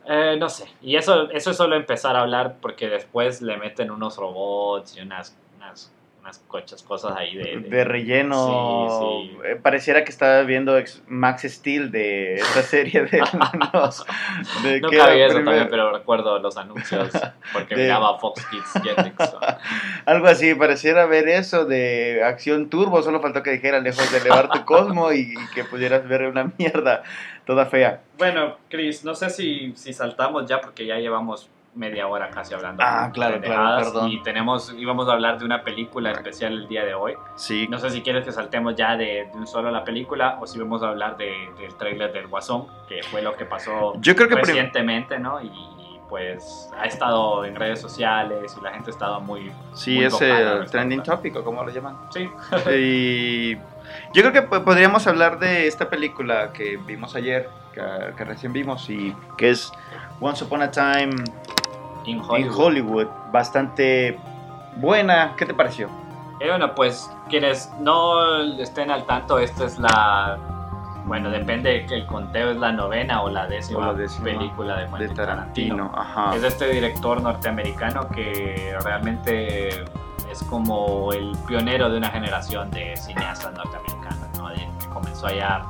eh, 0.05 0.35
no 0.39 0.49
sé. 0.49 0.69
Y 0.81 0.95
eso, 0.95 1.29
eso 1.31 1.51
es 1.51 1.57
solo 1.57 1.75
empezar 1.75 2.15
a 2.15 2.21
hablar 2.21 2.55
porque 2.61 2.89
después 2.89 3.41
le 3.41 3.55
meten 3.57 3.91
unos 3.91 4.17
robots 4.17 4.97
y 4.97 5.01
unas, 5.01 5.37
unas, 5.57 5.93
unas 6.21 6.39
cochas 6.39 6.83
cosas 6.83 7.15
ahí 7.15 7.35
de... 7.35 7.57
De 7.69 7.83
relleno. 7.83 8.87
Sí, 9.25 9.29
sí. 9.31 9.39
Eh, 9.45 9.55
Pareciera 9.55 10.03
que 10.03 10.09
estaba 10.11 10.41
viendo 10.43 10.77
ex- 10.77 11.01
Max 11.07 11.43
Steel 11.43 11.91
de 11.91 12.35
esta 12.35 12.61
serie 12.61 13.03
de 13.05 13.17
era 14.95 15.09
vi 15.13 15.21
eso 15.21 15.35
también, 15.35 15.67
pero 15.69 15.91
recuerdo 15.91 16.39
los 16.39 16.57
anuncios 16.57 17.09
porque 17.53 17.75
De- 17.75 17.83
miraba 17.83 18.17
Fox 18.19 18.45
Kids 18.47 18.73
Jetix. 18.83 19.33
¿no? 19.33 19.39
Algo 20.05 20.27
así, 20.27 20.53
pareciera 20.55 21.05
ver 21.05 21.27
eso 21.29 21.65
de 21.65 22.21
acción 22.23 22.69
turbo. 22.69 23.01
Solo 23.01 23.21
faltó 23.21 23.41
que 23.43 23.51
dijera 23.51 23.79
lejos 23.79 24.11
de 24.11 24.17
elevar 24.17 24.49
tu 24.49 24.65
cosmo 24.65 25.11
y, 25.13 25.33
y 25.33 25.47
que 25.55 25.63
pudieras 25.63 26.07
ver 26.07 26.23
una 26.23 26.51
mierda 26.57 27.03
toda 27.45 27.65
fea. 27.65 28.01
Bueno, 28.17 28.57
Chris, 28.69 29.03
no 29.03 29.15
sé 29.15 29.29
si, 29.29 29.73
si 29.75 29.93
saltamos 29.93 30.45
ya 30.47 30.59
porque 30.61 30.85
ya 30.85 30.97
llevamos 30.97 31.49
media 31.75 32.07
hora 32.07 32.29
casi 32.29 32.53
hablando. 32.53 32.83
Ah, 32.85 33.05
de 33.07 33.11
claro, 33.13 33.41
claro, 33.41 33.77
perdón. 33.83 34.09
Y 34.11 34.21
tenemos, 34.23 34.73
íbamos 34.77 35.07
a 35.07 35.13
hablar 35.13 35.37
de 35.39 35.45
una 35.45 35.63
película 35.63 36.11
especial 36.11 36.53
el 36.53 36.67
día 36.67 36.83
de 36.83 36.93
hoy. 36.93 37.13
Sí. 37.35 37.67
No 37.69 37.77
sé 37.79 37.89
si 37.89 38.01
quieres 38.01 38.25
que 38.25 38.31
saltemos 38.31 38.75
ya 38.75 38.97
de, 38.97 39.29
de 39.31 39.37
un 39.37 39.47
solo 39.47 39.71
la 39.71 39.83
película 39.83 40.37
o 40.41 40.47
si 40.47 40.59
vamos 40.59 40.83
a 40.83 40.89
hablar 40.89 41.15
de, 41.17 41.49
del 41.59 41.75
tráiler 41.75 42.11
del 42.11 42.27
Guasón, 42.27 42.67
que 42.87 43.01
fue 43.03 43.21
lo 43.21 43.35
que 43.35 43.45
pasó 43.45 43.93
Yo 44.01 44.15
creo 44.15 44.27
que 44.27 44.35
recientemente, 44.35 45.19
¿no? 45.19 45.41
Y 45.41 45.51
pues 46.09 46.69
ha 46.75 46.85
estado 46.85 47.45
en 47.45 47.55
redes 47.55 47.79
sociales 47.79 48.57
y 48.59 48.63
la 48.63 48.71
gente 48.71 48.89
ha 48.89 48.93
estado 48.93 49.21
muy... 49.21 49.51
Sí, 49.73 49.95
muy 49.95 50.05
es 50.05 50.19
el 50.21 50.29
respecto. 50.31 50.71
trending 50.71 51.03
topic, 51.03 51.35
o 51.35 51.43
como 51.43 51.63
lo 51.63 51.69
llaman. 51.71 51.97
Sí, 52.11 52.27
Y 52.75 53.55
yo 54.13 54.21
creo 54.23 54.31
que 54.33 54.41
po- 54.41 54.63
podríamos 54.63 55.05
hablar 55.05 55.37
de 55.37 55.67
esta 55.67 55.87
película 55.89 56.51
que 56.51 56.77
vimos 56.77 57.15
ayer, 57.15 57.47
que, 57.73 57.81
que 58.17 58.23
recién 58.25 58.53
vimos, 58.53 58.89
y 58.89 59.15
que 59.37 59.51
es 59.51 59.71
Once 60.19 60.43
Upon 60.43 60.63
a 60.63 60.71
Time 60.71 61.11
in 62.05 62.19
Hollywood. 62.19 62.39
in 62.51 62.59
Hollywood. 62.59 63.07
Bastante 63.31 64.19
buena. 64.77 65.33
¿Qué 65.37 65.45
te 65.45 65.53
pareció? 65.53 65.87
Eh, 66.39 66.47
bueno, 66.49 66.73
pues 66.75 67.11
quienes 67.29 67.71
no 67.79 68.41
estén 68.59 68.91
al 68.91 69.05
tanto, 69.05 69.39
esta 69.39 69.65
es 69.65 69.77
la... 69.79 70.37
Bueno, 71.05 71.29
depende 71.31 71.85
que 71.87 71.95
el 71.95 72.05
conteo 72.05 72.51
es 72.51 72.57
la 72.57 72.71
novena 72.71 73.21
o 73.23 73.29
la 73.29 73.47
décima, 73.47 73.79
O 73.79 73.85
la 73.87 73.93
décima 73.93 74.25
película 74.25 74.75
de 74.77 74.83
De 74.85 74.89
Quentin 74.97 75.15
Tarantino. 75.15 75.91
Ajá. 75.95 76.35
Es 76.35 76.41
de 76.43 76.47
este 76.49 76.67
director 76.69 77.19
norteamericano 77.21 78.07
que 78.09 78.75
realmente 78.83 79.69
es 80.31 80.43
como 80.49 81.11
el 81.11 81.35
pionero 81.47 81.89
de 81.89 81.97
una 81.97 82.09
generación 82.09 82.69
de 82.69 82.95
cineastas 82.95 83.53
norteamericanos, 83.53 84.29
¿no? 84.37 84.49
De- 84.49 84.69
que 84.79 84.87
comenzó 84.93 85.27
allá 85.27 85.63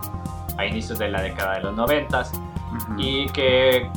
a 0.58 0.66
inicios 0.66 1.00
de 1.00 1.08
la 1.10 1.22
década 1.22 1.54
de 1.56 1.62
los 1.62 1.74
noventas 1.76 2.34
Ujú. 2.76 2.94
y 2.98 3.28
que 3.30 3.90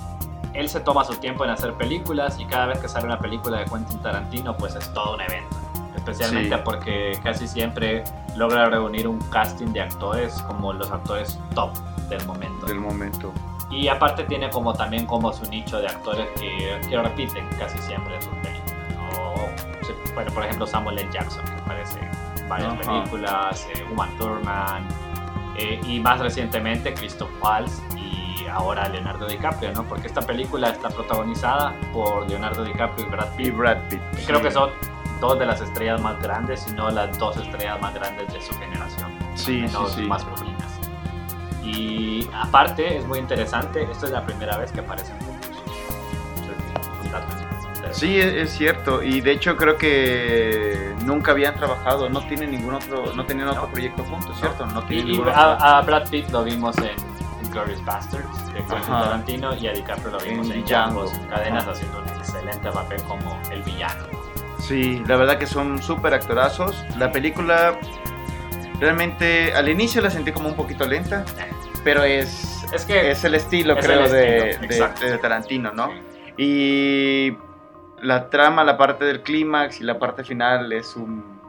él 0.54 0.68
se 0.68 0.80
toma 0.80 1.04
su 1.04 1.14
tiempo 1.16 1.44
en 1.44 1.50
hacer 1.50 1.72
películas 1.74 2.38
y 2.38 2.44
cada 2.44 2.66
vez 2.66 2.78
que 2.78 2.88
sale 2.88 3.06
una 3.06 3.18
película 3.18 3.58
de 3.58 3.64
Quentin 3.66 4.00
Tarantino 4.00 4.56
pues 4.56 4.74
es 4.74 4.92
todo 4.92 5.14
un 5.14 5.20
evento 5.20 5.56
especialmente 5.96 6.56
Sí. 6.56 6.62
porque 6.64 7.18
casi 7.22 7.46
siempre 7.46 8.02
logra 8.36 8.66
reunir 8.66 9.06
un 9.08 9.18
casting 9.30 9.68
de 9.72 9.82
actores 9.82 10.34
como 10.42 10.72
los 10.72 10.90
actores 10.90 11.38
top 11.54 11.70
del 12.08 12.24
momento 12.26 12.66
Del 12.66 12.80
momento. 12.80 13.32
y 13.70 13.88
aparte 13.88 14.24
tiene 14.24 14.50
como 14.50 14.72
también 14.74 15.06
como 15.06 15.32
su 15.32 15.44
nicho 15.50 15.80
de 15.80 15.86
actores 15.88 16.26
que, 16.38 16.80
que 16.88 16.98
repiten 17.00 17.46
casi 17.58 17.78
siempre 17.78 18.16
en 18.16 18.22
sus 18.22 18.32
películas 18.34 18.62
bueno 20.14 20.30
por 20.32 20.44
ejemplo 20.44 20.66
Samuel 20.66 20.98
L. 20.98 21.08
Jackson 21.12 21.44
que 21.44 21.52
aparece 21.52 21.98
en 22.40 22.48
varias 22.48 22.72
Ajá. 22.72 22.82
películas 22.82 23.66
eh, 23.74 23.84
Uma 23.92 24.08
Thurman 24.18 24.86
eh, 25.56 25.80
y 25.86 26.00
más 26.00 26.20
recientemente 26.20 26.92
Christoph 26.94 27.30
Waltz 27.42 27.80
y 27.96 28.01
ahora 28.50 28.88
Leonardo 28.88 29.26
DiCaprio, 29.26 29.72
¿no? 29.72 29.84
Porque 29.84 30.06
esta 30.06 30.22
película 30.22 30.70
está 30.70 30.88
protagonizada 30.88 31.74
por 31.92 32.28
Leonardo 32.28 32.64
DiCaprio 32.64 33.06
y 33.06 33.10
Brad 33.10 33.26
Y 33.38 33.44
Pitt. 33.44 33.56
Brad 33.56 33.78
Pitt. 33.88 34.00
que 34.16 34.24
creo 34.24 34.42
que 34.42 34.50
son 34.50 34.70
dos 35.20 35.38
de 35.38 35.46
las 35.46 35.60
estrellas 35.60 36.00
más 36.00 36.20
grandes, 36.20 36.60
si 36.60 36.72
no 36.72 36.90
las 36.90 37.16
dos 37.18 37.36
estrellas 37.36 37.80
más 37.80 37.94
grandes 37.94 38.32
de 38.32 38.40
su 38.40 38.52
generación, 38.58 39.10
Sí, 39.34 39.66
sí, 39.68 39.76
sí. 39.94 40.02
masculinas. 40.02 40.80
Y 41.64 42.28
aparte, 42.34 42.98
es 42.98 43.06
muy 43.06 43.18
interesante, 43.20 43.82
esta 43.90 44.06
es 44.06 44.12
la 44.12 44.26
primera 44.26 44.56
vez 44.56 44.72
que 44.72 44.80
aparecen 44.80 45.16
juntos. 45.20 45.50
Sí, 47.92 48.18
es, 48.18 48.50
cierto. 48.52 49.02
Y 49.02 49.20
de 49.20 49.32
hecho 49.32 49.56
creo 49.56 49.76
que 49.76 50.94
nunca 51.04 51.32
habían 51.32 51.54
trabajado. 51.54 52.08
No 52.08 52.26
tienen 52.26 52.50
ningún 52.50 52.74
otro, 52.74 53.12
no 53.14 53.24
tenían 53.26 53.48
otro 53.48 53.62
No. 53.62 53.68
proyecto 53.68 54.02
juntos, 54.04 54.38
¿cierto? 54.40 54.64
No 54.66 54.80
Y, 54.82 54.86
tienen 54.86 55.06
y 55.08 55.10
ningún 55.12 55.28
otro. 55.28 55.40
a, 55.40 55.78
a 55.78 55.82
Brad 55.82 56.08
Pitt 56.08 56.30
lo 56.30 56.42
vimos 56.42 56.76
en 56.78 56.96
Glorious 57.52 57.84
Bastards 57.84 58.46
de 58.48 58.54
Quentin. 58.54 58.80
Tarantino 58.86 59.54
y 59.54 59.66
a 59.68 59.72
DiCaprio 59.72 60.10
lo 60.10 60.18
vimos 60.20 60.46
En 60.50 60.52
en, 60.58 60.64
Django. 60.64 61.04
Django 61.04 61.28
Cadenas 61.28 61.62
Ajá. 61.64 61.72
haciendo 61.72 61.98
un 62.02 62.08
excelente 62.08 62.70
papel 62.70 63.02
como 63.04 63.40
el 63.50 63.62
villano. 63.62 64.06
Sí, 64.58 65.02
la 65.06 65.16
verdad 65.16 65.38
que 65.38 65.46
son 65.46 65.82
súper 65.82 66.14
actorazos. 66.14 66.74
La 66.96 67.10
película 67.12 67.78
realmente 68.80 69.52
al 69.54 69.68
inicio 69.68 70.00
la 70.02 70.10
sentí 70.10 70.32
como 70.32 70.48
un 70.48 70.56
poquito 70.56 70.86
lenta, 70.86 71.24
pero 71.84 72.02
es, 72.04 72.64
Es 72.72 72.84
que 72.84 73.10
es 73.10 73.22
el 73.24 73.34
estilo, 73.34 73.76
Es 73.78 73.84
creo, 73.86 74.04
el 74.06 74.10
de, 74.12 74.50
estilo, 74.50 74.88
de- 75.00 75.18
Tarantino, 75.18 75.72
¿no? 75.72 75.90
Y 76.36 77.36
la 78.00 78.30
trama, 78.30 78.64
la 78.64 78.76
parte 78.78 79.04
del 79.04 79.22
clímax 79.22 79.80
y 79.80 79.84
la 79.84 79.98
parte 79.98 80.24
final 80.24 80.72
es 80.72 80.96
un 80.96 81.40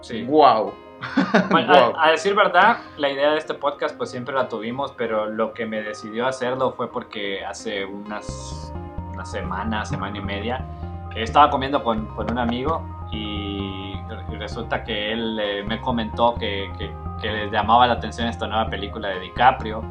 sí. 0.00 0.22
wow. 0.24 0.72
Bueno, 1.50 1.72
Wow. 1.72 1.96
a, 1.96 2.06
a 2.06 2.10
decir 2.10 2.34
verdad, 2.34 2.78
la 2.96 3.08
idea 3.10 3.30
de 3.32 3.38
este 3.38 3.54
podcast 3.54 3.96
pues 3.96 4.10
siempre 4.10 4.34
la 4.34 4.48
tuvimos, 4.48 4.92
pero 4.92 5.26
lo 5.26 5.52
que 5.52 5.66
me 5.66 5.82
decidió 5.82 6.26
hacerlo 6.26 6.72
fue 6.72 6.90
porque 6.90 7.44
hace 7.44 7.84
unas, 7.84 8.72
una 9.12 9.24
semana, 9.24 9.84
semana 9.84 10.18
y 10.18 10.22
media, 10.22 10.64
estaba 11.16 11.50
comiendo 11.50 11.82
con, 11.82 12.06
con 12.14 12.30
un 12.30 12.38
amigo 12.38 12.86
y, 13.10 13.94
y 14.30 14.36
resulta 14.38 14.84
que 14.84 15.12
él 15.12 15.38
eh, 15.40 15.64
me 15.66 15.80
comentó 15.80 16.34
que, 16.34 16.70
que, 16.78 16.92
que 17.20 17.30
le 17.30 17.50
llamaba 17.50 17.86
la 17.86 17.94
atención 17.94 18.28
esta 18.28 18.46
nueva 18.46 18.68
película 18.68 19.08
de 19.08 19.20
DiCaprio. 19.20 19.82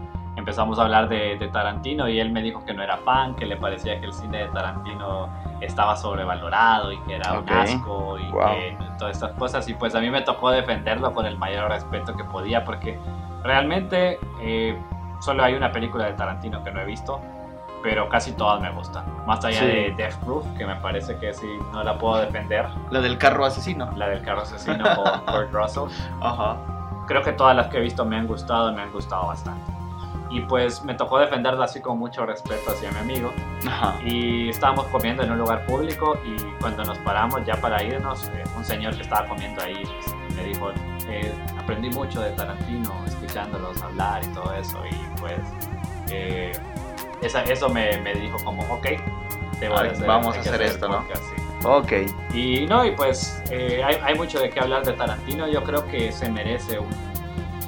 Empezamos 0.49 0.79
a 0.79 0.81
hablar 0.81 1.07
de, 1.09 1.37
de 1.37 1.47
Tarantino 1.49 2.09
y 2.09 2.19
él 2.19 2.31
me 2.31 2.41
dijo 2.41 2.65
que 2.65 2.73
no 2.73 2.81
era 2.81 2.97
fan, 2.97 3.35
que 3.35 3.45
le 3.45 3.55
parecía 3.55 3.99
que 3.99 4.07
el 4.07 4.13
cine 4.13 4.39
de 4.39 4.47
Tarantino 4.47 5.29
estaba 5.61 5.95
sobrevalorado 5.95 6.91
y 6.91 6.97
que 7.01 7.17
era 7.17 7.37
Ok. 7.37 7.43
un 7.51 7.53
asco 7.53 8.17
y 8.17 8.31
Wow. 8.31 8.45
que 8.55 8.77
todas 8.97 9.15
estas 9.15 9.33
cosas 9.33 9.69
y 9.69 9.75
pues 9.75 9.93
a 9.93 9.99
mí 9.99 10.09
me 10.09 10.23
tocó 10.23 10.49
defenderlo 10.49 11.13
con 11.13 11.27
el 11.27 11.37
mayor 11.37 11.69
respeto 11.69 12.15
que 12.17 12.23
podía 12.23 12.65
porque 12.65 12.97
realmente 13.43 14.19
eh, 14.41 14.75
solo 15.21 15.43
hay 15.43 15.53
una 15.53 15.71
película 15.71 16.05
de 16.05 16.13
Tarantino 16.13 16.63
que 16.63 16.71
no 16.71 16.79
he 16.81 16.85
visto 16.85 17.21
pero 17.83 18.09
casi 18.09 18.31
todas 18.31 18.59
me 18.59 18.71
gustan 18.71 19.03
más 19.27 19.45
allá 19.45 19.59
Sí. 19.59 19.67
de 19.67 19.93
Death 19.95 20.15
Proof 20.25 20.45
que 20.57 20.65
me 20.65 20.77
parece 20.77 21.15
que 21.19 21.31
sí 21.31 21.47
no 21.71 21.83
la 21.83 21.95
puedo 21.95 22.17
defender 22.21 22.65
La 22.89 23.01
del 23.01 23.19
carro 23.19 23.45
asesino. 23.45 23.87
la 23.95 24.09
del 24.09 24.23
carro 24.23 24.41
asesino 24.41 24.83
con 24.95 25.21
Kurt 25.31 25.53
Russell 25.53 25.83
Ajá. 26.21 26.57
creo 27.05 27.21
que 27.21 27.33
todas 27.33 27.55
las 27.55 27.67
que 27.67 27.77
he 27.77 27.81
visto 27.81 28.03
me 28.03 28.17
han 28.17 28.25
gustado 28.25 28.71
y 28.71 28.73
me 28.73 28.81
han 28.81 28.91
gustado 28.91 29.27
bastante 29.27 29.77
y 30.29 30.41
pues 30.41 30.83
me 30.83 30.93
tocó 30.93 31.17
defenderla 31.19 31.65
así 31.65 31.81
con 31.81 31.97
mucho 31.97 32.25
respeto 32.25 32.71
hacia 32.71 32.91
mi 32.91 32.99
amigo 32.99 33.31
Ajá. 33.67 33.99
y 34.05 34.49
estábamos 34.49 34.85
comiendo 34.87 35.23
en 35.23 35.31
un 35.31 35.39
lugar 35.39 35.65
público 35.65 36.17
y 36.23 36.35
cuando 36.61 36.83
nos 36.83 36.97
paramos 36.99 37.43
ya 37.45 37.55
para 37.55 37.81
irnos, 37.83 38.27
eh, 38.29 38.43
un 38.55 38.63
señor 38.63 38.95
que 38.95 39.01
estaba 39.03 39.27
comiendo 39.27 39.61
ahí 39.61 39.81
pues, 39.83 40.35
me 40.35 40.43
dijo, 40.43 40.71
eh, 41.07 41.33
aprendí 41.57 41.89
mucho 41.89 42.21
de 42.21 42.31
Tarantino 42.31 42.93
escuchándolos 43.07 43.81
hablar 43.81 44.23
y 44.23 44.27
todo 44.27 44.53
eso 44.53 44.77
y 44.89 45.19
pues 45.19 45.39
eh, 46.11 46.51
esa- 47.21 47.43
eso 47.43 47.69
me, 47.69 47.97
me 48.01 48.13
dijo 48.13 48.37
como, 48.43 48.61
ok, 48.73 48.85
debo 49.59 49.75
de 49.79 49.81
Ay, 49.81 49.87
hacer- 49.95 50.07
vamos 50.07 50.37
a 50.37 50.39
hacer 50.39 50.55
el 50.55 50.61
esto, 50.61 50.87
¿no? 50.87 51.03
sí. 51.13 51.43
Ok. 51.65 51.91
Y 52.33 52.65
no, 52.67 52.85
y 52.85 52.91
pues 52.91 53.43
eh, 53.49 53.83
hay, 53.83 53.97
hay 54.01 54.15
mucho 54.15 54.39
de 54.39 54.49
qué 54.49 54.61
hablar 54.61 54.85
de 54.85 54.93
Tarantino. 54.93 55.45
Yo 55.49 55.61
creo 55.63 55.85
que 55.87 56.09
se 56.13 56.29
merece 56.29 56.79
un, 56.79 56.87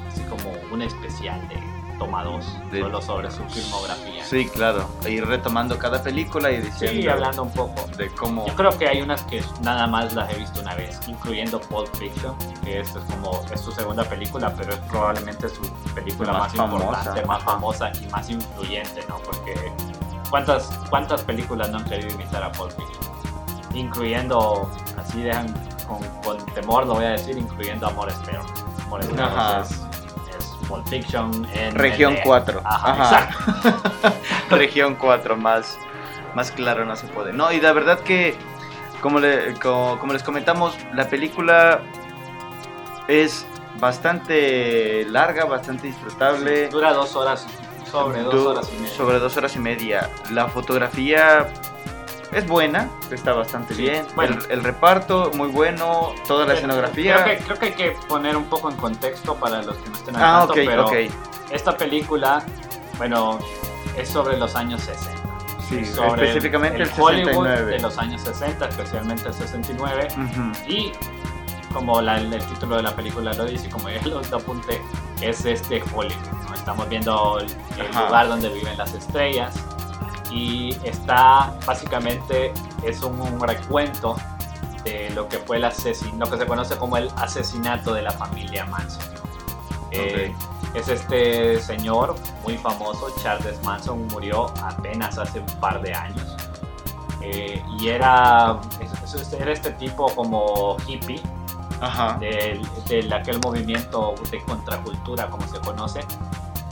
así 0.08 0.22
como 0.30 0.50
un 0.72 0.80
especial 0.80 1.46
de 1.48 1.56
Toma 2.04 2.24
2, 2.24 2.44
De- 2.72 2.80
solo 2.80 3.00
sobre 3.00 3.30
su 3.30 3.44
filmografía. 3.44 4.24
Sí, 4.24 4.48
claro. 4.48 4.88
Ir 5.08 5.24
retomando 5.26 5.78
cada 5.78 6.02
película 6.02 6.50
y 6.50 6.56
diciendo 6.60 7.00
Sí, 7.02 7.08
hablando 7.08 7.44
un 7.44 7.50
poco. 7.52 7.86
de 7.96 8.08
cómo. 8.10 8.44
Yo 8.46 8.54
creo 8.56 8.76
que 8.76 8.88
hay 8.88 9.00
unas 9.02 9.22
que 9.22 9.42
nada 9.60 9.86
más 9.86 10.12
las 10.14 10.30
he 10.32 10.36
visto 10.38 10.60
una 10.60 10.74
vez, 10.74 10.98
incluyendo 11.06 11.60
Pulp 11.60 11.94
Fiction, 11.96 12.34
que 12.64 12.80
esta 12.80 12.98
es 12.98 13.04
como 13.04 13.40
es 13.52 13.60
su 13.60 13.70
segunda 13.72 14.02
película, 14.04 14.52
pero 14.56 14.72
es 14.72 14.78
probablemente 14.90 15.48
su 15.48 15.62
película 15.94 16.32
Más 16.32 16.40
más, 16.40 16.52
famosa. 16.56 16.84
importante, 16.84 17.24
más 17.26 17.42
famosa 17.44 17.92
y 18.02 18.06
más 18.08 18.28
influyente, 18.30 19.04
¿no? 19.08 19.18
Porque 19.18 19.54
¿cuántas, 20.28 20.64
cuántas 20.90 21.22
películas 21.22 21.70
no 21.70 21.78
han 21.78 21.84
querido 21.84 22.10
imitar 22.14 22.42
a 22.42 22.50
Pulp 22.50 22.70
Fiction? 22.72 23.12
Incluyendo, 23.74 24.70
así 24.98 25.22
dejan 25.22 25.52
con, 25.86 25.98
con 26.22 26.44
temor, 26.54 26.86
lo 26.86 26.94
voy 26.94 27.04
a 27.04 27.10
decir, 27.10 27.38
incluyendo 27.38 27.86
Amores 27.86 28.14
Perros. 28.26 28.46
Amores 28.86 29.06
Perros 29.06 29.28
Ajá. 29.30 29.60
es, 29.62 29.70
es 29.70 29.91
Pulp 30.72 30.88
Fiction 30.88 31.46
en 31.54 31.74
Región 31.74 32.14
en- 32.16 32.22
4. 32.22 32.62
Ajá, 32.64 32.92
Ajá. 32.92 33.28
exacto. 33.30 34.12
Región 34.56 34.94
4, 34.94 35.36
más, 35.36 35.76
más 36.34 36.50
claro 36.50 36.84
no 36.86 36.96
se 36.96 37.06
puede. 37.08 37.32
No, 37.34 37.52
y 37.52 37.60
la 37.60 37.72
verdad 37.74 38.00
que, 38.00 38.34
como, 39.02 39.20
le- 39.20 39.54
como, 39.60 39.98
les 40.14 40.22
comentamos, 40.22 40.74
la 40.94 41.08
película 41.08 41.80
es 43.06 43.44
bastante 43.78 45.04
larga, 45.10 45.44
bastante 45.44 45.88
disfrutable. 45.88 46.68
Dura 46.68 46.92
dos 46.94 47.16
horas, 47.16 47.46
sobre 47.90 48.22
dos 48.22 48.32
Du- 48.34 48.48
horas 48.48 48.70
y 48.72 48.80
media. 48.80 48.94
Sobre 48.96 49.18
dos 49.18 49.36
horas 49.36 49.56
y 49.56 49.58
media. 49.58 50.10
La 50.30 50.48
fotografía 50.48 51.48
es 52.32 52.46
buena, 52.46 52.88
está 53.10 53.32
bastante 53.34 53.74
Sí, 53.74 53.82
bien. 53.82 54.06
bueno. 54.14 54.38
El, 54.46 54.58
el 54.58 54.64
reparto, 54.64 55.30
muy 55.34 55.48
bueno. 55.48 56.12
Toda 56.26 56.46
la 56.46 56.54
escenografía. 56.54 57.22
Creo 57.24 57.38
que, 57.38 57.44
creo 57.44 57.58
que 57.58 57.66
hay 57.66 57.72
que 57.72 57.90
poner 58.08 58.36
un 58.36 58.44
poco 58.44 58.70
en 58.70 58.76
contexto 58.76 59.34
para 59.36 59.62
los 59.62 59.76
que 59.78 59.90
no 59.90 59.96
estén 59.96 60.16
al 60.16 60.22
ah, 60.22 60.38
tanto, 60.46 60.52
ok, 60.54 60.58
pero 60.66 60.86
ok. 60.86 60.92
esta 61.50 61.76
película, 61.76 62.44
bueno, 62.98 63.38
es 63.96 64.08
sobre 64.08 64.36
los 64.38 64.54
años 64.56 64.80
60. 64.82 65.20
Sí, 65.68 65.84
sobre 65.86 66.26
específicamente 66.28 66.82
el, 66.82 66.90
Hollywood 66.98 67.44
69. 67.46 67.70
de 67.72 67.78
los 67.80 67.98
años 67.98 68.20
60, 68.22 68.68
especialmente 68.68 69.28
el 69.28 69.34
69. 69.34 70.08
Ujú. 70.12 70.52
Y 70.70 70.92
como 71.72 72.00
la- 72.02 72.18
el 72.18 72.38
título 72.46 72.76
de 72.76 72.82
la 72.82 72.94
película 72.94 73.32
lo 73.32 73.44
dice, 73.46 73.70
como 73.70 73.88
ya 73.88 74.00
lo 74.06 74.18
apunté, 74.18 74.82
es 75.22 75.44
este 75.46 75.82
Hollywood. 75.94 76.14
¿no? 76.48 76.54
Estamos 76.54 76.88
viendo 76.88 77.38
el, 77.38 77.46
el 77.80 77.86
Ajá. 77.90 78.04
lugar 78.06 78.28
donde 78.28 78.48
viven 78.50 78.76
las 78.76 78.92
estrellas 78.94 79.54
y 80.32 80.76
está 80.84 81.54
básicamente 81.66 82.52
es 82.82 83.02
un, 83.02 83.20
un 83.20 83.40
recuento 83.40 84.16
de 84.84 85.10
lo 85.10 85.28
que 85.28 85.38
fue 85.38 85.58
el 85.58 85.64
asesin 85.64 86.18
lo 86.18 86.28
que 86.28 86.36
se 86.36 86.46
conoce 86.46 86.76
como 86.76 86.96
el 86.96 87.10
asesinato 87.16 87.94
de 87.94 88.02
la 88.02 88.10
familia 88.12 88.64
Manson. 88.66 89.02
Eh, 89.90 90.34
es 90.74 90.88
este 90.88 91.60
señor 91.60 92.14
muy 92.44 92.56
famoso, 92.56 93.08
Charles 93.22 93.62
Manson, 93.62 94.06
murió 94.08 94.46
apenas 94.62 95.18
hace 95.18 95.40
un 95.40 95.60
par 95.60 95.82
de 95.82 95.92
años. 95.92 96.36
Eh, 97.20 97.62
y 97.78 97.88
era, 97.88 98.58
era 99.38 99.52
este 99.52 99.70
tipo 99.72 100.06
como 100.14 100.76
hippie 100.88 101.20
Ajá. 101.80 102.16
del, 102.18 102.66
del 102.88 103.12
aquel 103.12 103.38
movimiento 103.40 104.14
de 104.30 104.42
contracultura 104.42 105.28
como 105.30 105.46
se 105.46 105.60
conoce 105.60 106.00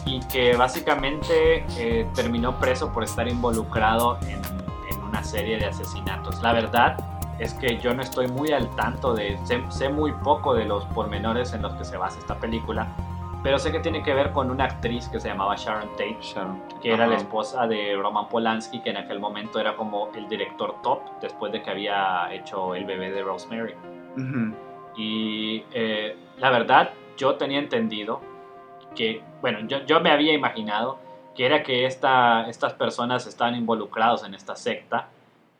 y 0.07 0.21
que 0.29 0.57
básicamente 0.57 1.65
eh, 1.79 2.07
terminó 2.15 2.59
preso 2.59 2.93
por 2.93 3.05
estar 3.05 3.29
involucrado 3.29 4.19
en, 4.23 4.41
en 4.91 5.03
una 5.03 5.23
serie 5.23 5.59
de 5.59 5.67
asesinatos. 5.67 6.41
La 6.43 6.53
verdad 6.53 6.97
es 7.39 7.55
que 7.55 7.79
yo 7.79 7.95
no 7.95 8.03
estoy 8.03 8.29
muy 8.29 8.53
al 8.53 8.69
tanto 8.77 9.15
de, 9.15 9.39
sé, 9.45 9.63
sé 9.71 9.89
muy 9.89 10.13
poco 10.13 10.55
de 10.55 10.67
los 10.67 10.85
pormenores 10.87 11.53
en 11.55 11.63
los 11.63 11.73
que 11.75 11.85
se 11.85 11.97
basa 11.97 12.19
esta 12.19 12.39
película, 12.39 12.87
pero 13.43 13.59
sé 13.59 13.73
que 13.73 13.81
tiene 13.81 14.03
que 14.03 14.13
ver 14.13 14.33
con 14.33 14.51
una 14.51 14.65
actriz 14.65 15.09
que 15.09 15.19
se 15.19 15.29
llamaba 15.29 15.57
Sharon 15.57 15.89
Tate, 15.93 16.19
Sharon. 16.21 16.63
que 16.83 16.93
era 16.93 17.07
la 17.07 17.17
esposa 17.17 17.67
de 17.67 17.97
Roman 17.97 18.29
Polanski, 18.29 18.81
que 18.83 18.91
en 18.91 18.99
aquel 18.99 19.19
momento 19.19 19.59
era 19.59 19.75
como 19.77 20.11
el 20.15 20.29
director 20.29 20.77
top 20.83 21.01
después 21.23 21.51
de 21.51 21.63
que 21.63 21.71
había 21.71 22.29
hecho 22.33 22.75
El 22.75 22.85
bebé 22.85 23.11
de 23.11 23.23
Rosemary. 23.23 23.75
Ujú. 24.17 24.55
Y 24.97 25.65
eh, 25.73 26.17
la 26.37 26.51
verdad, 26.51 26.91
yo 27.17 27.37
tenía 27.37 27.59
entendido 27.59 28.21
que, 28.96 29.22
bueno, 29.40 29.61
yo, 29.68 29.85
yo 29.87 30.00
me 30.00 30.11
había 30.11 30.33
imaginado 30.33 30.98
que 31.37 31.46
era 31.46 31.62
que 31.62 31.87
esta, 31.87 32.48
estas 32.48 32.72
personas 32.74 33.26
estaban 33.26 33.55
involucrados 33.55 34.24
en 34.24 34.35
esta 34.35 34.57
secta 34.57 35.09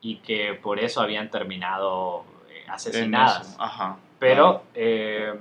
y 0.01 0.17
que 0.17 0.55
por 0.55 0.79
eso 0.81 1.01
habían 1.01 1.31
terminado 1.31 2.25
eh, 2.51 2.65
asesinadas. 2.69 3.57
Ajá. 3.59 3.97
Pero 4.19 4.63
eh, 4.75 5.33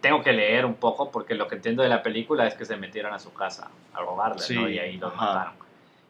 tengo 0.00 0.22
que 0.22 0.32
leer 0.32 0.64
un 0.64 0.74
poco 0.74 1.10
porque 1.10 1.34
lo 1.34 1.46
que 1.46 1.56
entiendo 1.56 1.82
de 1.82 1.88
la 1.90 2.02
película 2.02 2.46
es 2.46 2.54
que 2.54 2.64
se 2.64 2.76
metieron 2.76 3.12
a 3.12 3.18
su 3.18 3.32
casa 3.32 3.68
a 3.92 4.00
robarle, 4.00 4.40
Sí, 4.40 4.54
¿no? 4.54 4.68
Y 4.68 4.78
ahí 4.78 4.96
los 4.96 5.12
ajá. 5.12 5.26
mataron. 5.26 5.52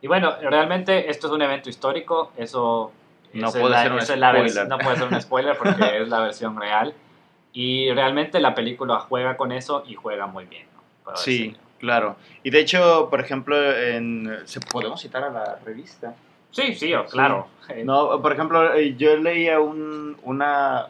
Y 0.03 0.07
bueno, 0.07 0.35
realmente 0.41 1.11
esto 1.11 1.27
es 1.27 1.33
un 1.33 1.43
evento 1.43 1.69
histórico, 1.69 2.33
eso 2.37 2.93
No 3.35 3.51
puede 3.51 3.71
la- 3.71 3.83
ser 3.83 3.93
un 3.93 3.99
es 3.99 4.17
la 4.17 4.31
spoiler. 4.33 4.69
no 4.69 4.79
puede 4.79 4.97
ser 4.97 5.09
un 5.09 5.21
spoiler 5.21 5.59
porque 5.59 5.99
es 6.03 6.09
la 6.09 6.21
versión 6.21 6.57
real. 6.59 6.95
Y 7.53 7.91
realmente 7.93 8.39
la 8.41 8.55
película 8.55 9.01
juega 9.01 9.37
con 9.37 9.53
eso 9.53 9.83
y 9.87 9.95
juega 9.95 10.27
muy 10.27 10.45
bien. 10.47 10.67
¿no? 11.07 11.17
Sí, 11.17 11.39
decirlo. 11.39 11.59
claro. 11.79 12.17
Y 12.45 12.51
de 12.51 12.61
hecho, 12.61 13.09
por 13.11 13.21
ejemplo, 13.21 13.57
en, 13.77 14.39
¿se 14.45 14.61
podemos 14.61 15.01
citar 15.01 15.25
a 15.25 15.31
la 15.31 15.59
revista? 15.65 16.15
sí, 16.53 16.75
sí, 16.75 16.93
oh, 16.95 17.05
claro. 17.07 17.49
No, 17.85 18.21
por 18.21 18.33
ejemplo, 18.33 18.75
eh, 18.75 18.95
yo 18.97 19.17
leía 19.17 19.61
un, 19.61 20.17
una 20.25 20.89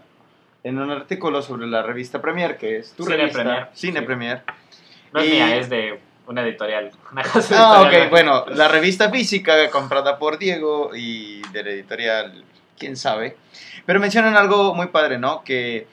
en 0.65 0.79
un 0.79 0.91
artículo 0.91 1.41
sobre 1.43 1.67
la 1.67 1.83
revista 1.83 2.21
Premier, 2.21 2.57
que 2.59 2.79
es 2.79 2.93
tu 2.93 3.05
Cine 3.05 3.17
revista, 3.17 3.43
Premier, 3.43 3.69
Cine 3.75 4.01
sí. 4.01 4.07
Premier. 4.07 4.43
no 5.13 5.21
es 5.21 5.29
y- 5.29 5.31
mía, 5.33 5.57
es 5.57 5.69
de 5.71 6.01
una 6.27 6.43
editorial. 6.43 6.91
Una 7.13 7.23
casa 7.23 7.57
Ah, 7.59 7.81
editorial. 7.83 8.03
ok, 8.05 8.11
bueno, 8.11 8.45
la 8.55 8.69
revista 8.69 9.11
física 9.11 9.69
comprada 9.71 10.19
por 10.19 10.39
Diego 10.39 10.91
y 10.95 11.41
de 11.53 11.63
la 11.65 11.71
editorial, 11.71 12.45
quién 12.79 12.97
sabe. 12.97 13.37
Pero 13.87 13.99
mencionan 14.01 14.37
algo 14.37 14.75
muy 14.75 14.87
padre, 14.89 15.19
¿no? 15.19 15.43
Que, 15.45 15.87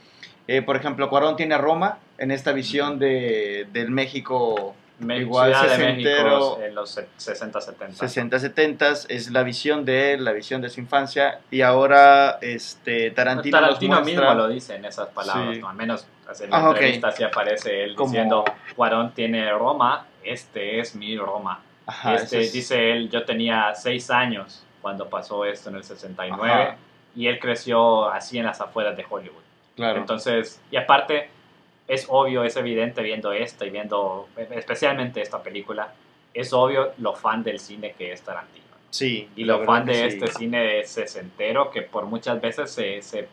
eh, 0.48 0.62
por 0.62 0.76
ejemplo, 0.76 1.10
Cuarón 1.10 1.36
tiene 1.36 1.56
a 1.56 1.58
Roma 1.58 1.98
en 2.18 2.32
esta 2.32 2.52
visión 2.54 3.00
de, 3.00 3.68
del 3.74 3.92
México 3.92 4.76
Me- 5.00 5.18
igual 5.20 5.54
sesentero, 5.54 6.58
México 6.58 6.60
en 6.64 6.76
los 6.76 6.98
60-70. 6.98 7.92
60, 7.94 8.40
70 8.40 8.92
es 9.10 9.30
la 9.32 9.44
visión 9.44 9.86
de 9.86 10.14
él, 10.14 10.24
la 10.26 10.32
visión 10.32 10.62
de 10.62 10.70
su 10.70 10.80
infancia. 10.80 11.40
Y 11.52 11.62
ahora 11.62 12.40
este, 12.42 13.12
Tarantino, 13.12 13.58
nos 13.60 13.68
Tarantino 13.70 13.96
muestra- 14.02 14.22
mismo 14.22 14.34
lo 14.34 14.48
dice 14.48 14.76
en 14.76 14.86
esas 14.86 15.10
palabras, 15.10 15.56
Sí. 15.56 15.62
¿no? 15.62 15.70
al 15.70 15.76
menos 15.76 16.08
en 16.42 16.50
la 16.50 16.58
Ah, 16.58 16.70
entrevista 16.72 17.12
sí 17.12 17.24
aparece 17.24 17.84
él 17.84 17.96
Como- 17.96 18.10
diciendo, 18.12 18.44
Cuarón 18.76 19.14
tiene 19.14 19.50
Roma, 19.52 20.08
este 20.24 20.80
es 20.80 20.96
mi 20.96 21.18
Roma. 21.18 21.62
Ajá, 21.86 22.16
este, 22.16 22.42
es- 22.42 22.52
Dice 22.54 22.92
él, 22.92 23.10
yo 23.10 23.24
tenía 23.24 23.74
seis 23.76 24.10
años 24.10 24.64
cuando 24.82 25.08
pasó 25.10 25.46
esto 25.46 25.70
en 25.70 25.76
el 25.78 25.84
69 25.84 26.52
Ajá. 26.54 26.76
y 27.16 27.28
él 27.28 27.40
creció 27.40 28.10
así 28.10 28.38
en 28.40 28.46
las 28.46 28.60
afueras 28.60 28.98
de 28.98 29.06
Hollywood. 29.10 29.44
Claro. 29.78 30.00
Entonces, 30.00 30.62
y 30.70 30.76
aparte, 30.76 31.30
es 31.88 32.06
obvio, 32.10 32.44
es 32.44 32.58
evidente 32.58 33.02
viendo 33.02 33.32
esta 33.32 33.66
y 33.66 33.70
viendo 33.70 34.28
especialmente 34.52 35.22
esta 35.22 35.42
película, 35.42 35.94
es 36.34 36.52
obvio 36.52 36.92
lo 36.98 37.14
fan 37.16 37.44
del 37.44 37.60
cine 37.60 37.94
que 37.98 38.12
es 38.12 38.22
Tarantino. 38.22 38.66
sí, 38.90 39.30
Y 39.38 39.46
lo 39.46 39.64
fan 39.64 39.86
de 39.86 39.94
sí. 39.96 40.02
este 40.02 40.28
cine 40.28 40.84
sesentero 40.86 41.72
que 41.72 41.82
por 41.84 42.06
muchas 42.06 42.42
veces 42.42 42.70
se, 42.72 43.02
se, 43.02 43.30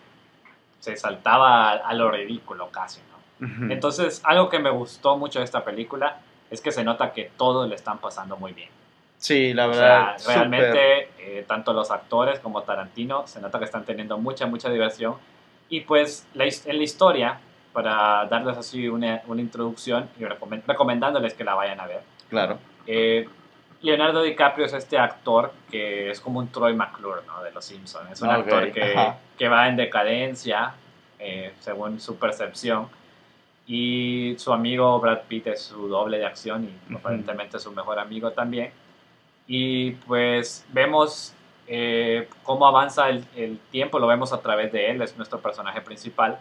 se 0.78 0.96
saltaba 0.96 1.70
a, 1.70 1.72
a 1.88 1.94
lo 1.94 2.10
ridículo 2.12 2.68
casi, 2.70 3.00
¿no? 3.00 3.46
Ujú. 3.46 3.72
Entonces, 3.72 4.20
algo 4.24 4.48
que 4.48 4.60
me 4.60 4.70
gustó 4.70 5.16
mucho 5.16 5.40
de 5.40 5.44
esta 5.44 5.64
película 5.64 6.20
es 6.50 6.60
que 6.60 6.70
se 6.70 6.84
nota 6.84 7.12
que 7.12 7.30
todos 7.36 7.68
le 7.68 7.74
están 7.74 7.98
pasando 7.98 8.36
muy 8.36 8.52
bien. 8.52 8.68
sí, 9.18 9.52
la 9.52 9.66
O 9.66 9.70
verdad. 9.70 10.16
sea, 10.18 10.34
realmente, 10.36 11.08
eh, 11.18 11.44
tanto 11.48 11.72
los 11.72 11.90
actores 11.90 12.38
como 12.38 12.62
Tarantino 12.62 13.26
se 13.26 13.40
nota 13.40 13.58
que 13.58 13.64
están 13.64 13.84
teniendo 13.84 14.16
mucha, 14.18 14.46
mucha 14.46 14.70
diversión. 14.70 15.16
Y 15.68 15.80
pues, 15.80 16.26
la 16.34 16.44
en 16.44 16.76
la 16.78 16.82
historia, 16.84 17.40
para 17.72 18.26
darles 18.26 18.56
así 18.56 18.88
una, 18.88 19.22
una 19.26 19.40
introducción 19.40 20.08
y 20.18 20.22
recomend- 20.24 20.62
recomendándoles 20.66 21.34
que 21.34 21.42
la 21.44 21.54
vayan 21.54 21.80
a 21.80 21.86
ver, 21.86 22.02
claro. 22.28 22.58
eh, 22.86 23.28
Leonardo 23.80 24.22
DiCaprio 24.22 24.64
es 24.66 24.72
este 24.72 24.96
actor 24.96 25.52
que 25.70 26.10
es 26.10 26.18
como 26.20 26.38
un 26.38 26.48
Troy 26.48 26.74
McClure 26.74 27.20
¿no? 27.26 27.42
de 27.42 27.50
Los 27.52 27.66
Simpsons. 27.66 28.10
Es 28.12 28.22
un 28.22 28.28
Ok, 28.28 28.34
actor 28.36 28.72
que, 28.72 29.12
que 29.36 29.48
va 29.48 29.68
en 29.68 29.76
decadencia, 29.76 30.72
eh, 31.18 31.52
según 31.60 32.00
su 32.00 32.16
percepción. 32.16 32.88
Y 33.66 34.36
su 34.38 34.52
amigo 34.52 34.98
Brad 35.00 35.22
Pitt 35.28 35.48
es 35.48 35.62
su 35.62 35.88
doble 35.88 36.18
de 36.18 36.26
acción 36.26 36.64
y 36.64 36.88
Ujú. 36.90 36.98
aparentemente 36.98 37.58
su 37.58 37.72
mejor 37.72 37.98
amigo 37.98 38.30
también. 38.30 38.70
Y 39.46 39.92
pues 39.92 40.64
vemos 40.70 41.34
eh, 41.66 42.28
cómo 42.42 42.66
avanza 42.66 43.08
el, 43.08 43.24
el 43.36 43.58
tiempo, 43.70 43.98
lo 43.98 44.06
vemos 44.06 44.32
a 44.32 44.40
través 44.40 44.70
de 44.72 44.90
él, 44.90 45.02
es 45.02 45.16
nuestro 45.16 45.40
personaje 45.40 45.80
principal. 45.80 46.38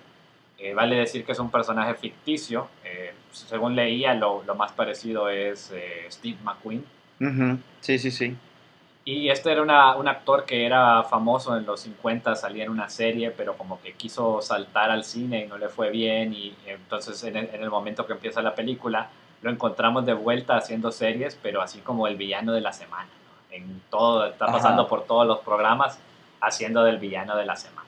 Eh, 0.58 0.74
vale 0.74 0.96
decir 0.96 1.26
que 1.26 1.32
es 1.34 1.40
un 1.40 1.50
personaje 1.52 1.94
ficticio. 1.96 2.68
eh, 2.84 3.14
según 3.32 3.76
leía, 3.76 4.14
lo, 4.14 4.44
lo 4.44 4.54
más 4.56 4.72
parecido 4.74 5.28
es 5.30 5.72
eh, 5.72 6.06
Steve 6.12 6.38
McQueen. 6.44 6.86
Ujú, 7.20 7.58
Sí, 7.82 7.98
sí, 7.98 8.12
sí. 8.12 8.36
Y 9.06 9.30
este 9.30 9.52
era 9.52 9.62
una- 9.62 9.96
un 9.98 10.08
actor 10.08 10.46
que 10.46 10.66
era 10.66 11.04
famoso 11.04 11.58
en 11.58 11.66
los 11.66 11.82
50, 11.82 12.36
salía 12.36 12.64
en 12.64 12.70
una 12.70 12.88
serie, 12.90 13.32
pero 13.32 13.58
como 13.58 13.82
que 13.82 13.94
quiso 13.94 14.42
saltar 14.42 14.92
al 14.92 15.04
cine 15.04 15.44
y 15.46 15.48
no 15.48 15.58
le 15.58 15.68
fue 15.68 15.90
bien. 15.90 16.34
Y 16.34 16.56
entonces 16.68 17.22
en 17.24 17.36
el, 17.36 17.50
en 17.54 17.64
el 17.64 17.70
momento 17.70 18.06
que 18.06 18.14
empieza 18.14 18.42
la 18.42 18.56
película, 18.56 19.10
lo 19.42 19.50
encontramos 19.50 20.06
de 20.06 20.14
vuelta 20.14 20.56
haciendo 20.56 20.92
series, 20.92 21.38
pero 21.42 21.62
así 21.62 21.80
como 21.80 22.08
el 22.08 22.16
villano 22.16 22.54
de 22.54 22.62
la 22.62 22.72
semana. 22.72 23.10
En 23.54 23.82
todo, 23.90 24.26
está 24.26 24.46
Ajá. 24.46 24.54
pasando 24.54 24.88
por 24.88 25.06
todos 25.06 25.26
los 25.28 25.40
programas 25.40 26.00
haciendo 26.42 26.84
del 26.84 26.98
villano 26.98 27.38
de 27.38 27.46
la 27.46 27.56
semana. 27.56 27.88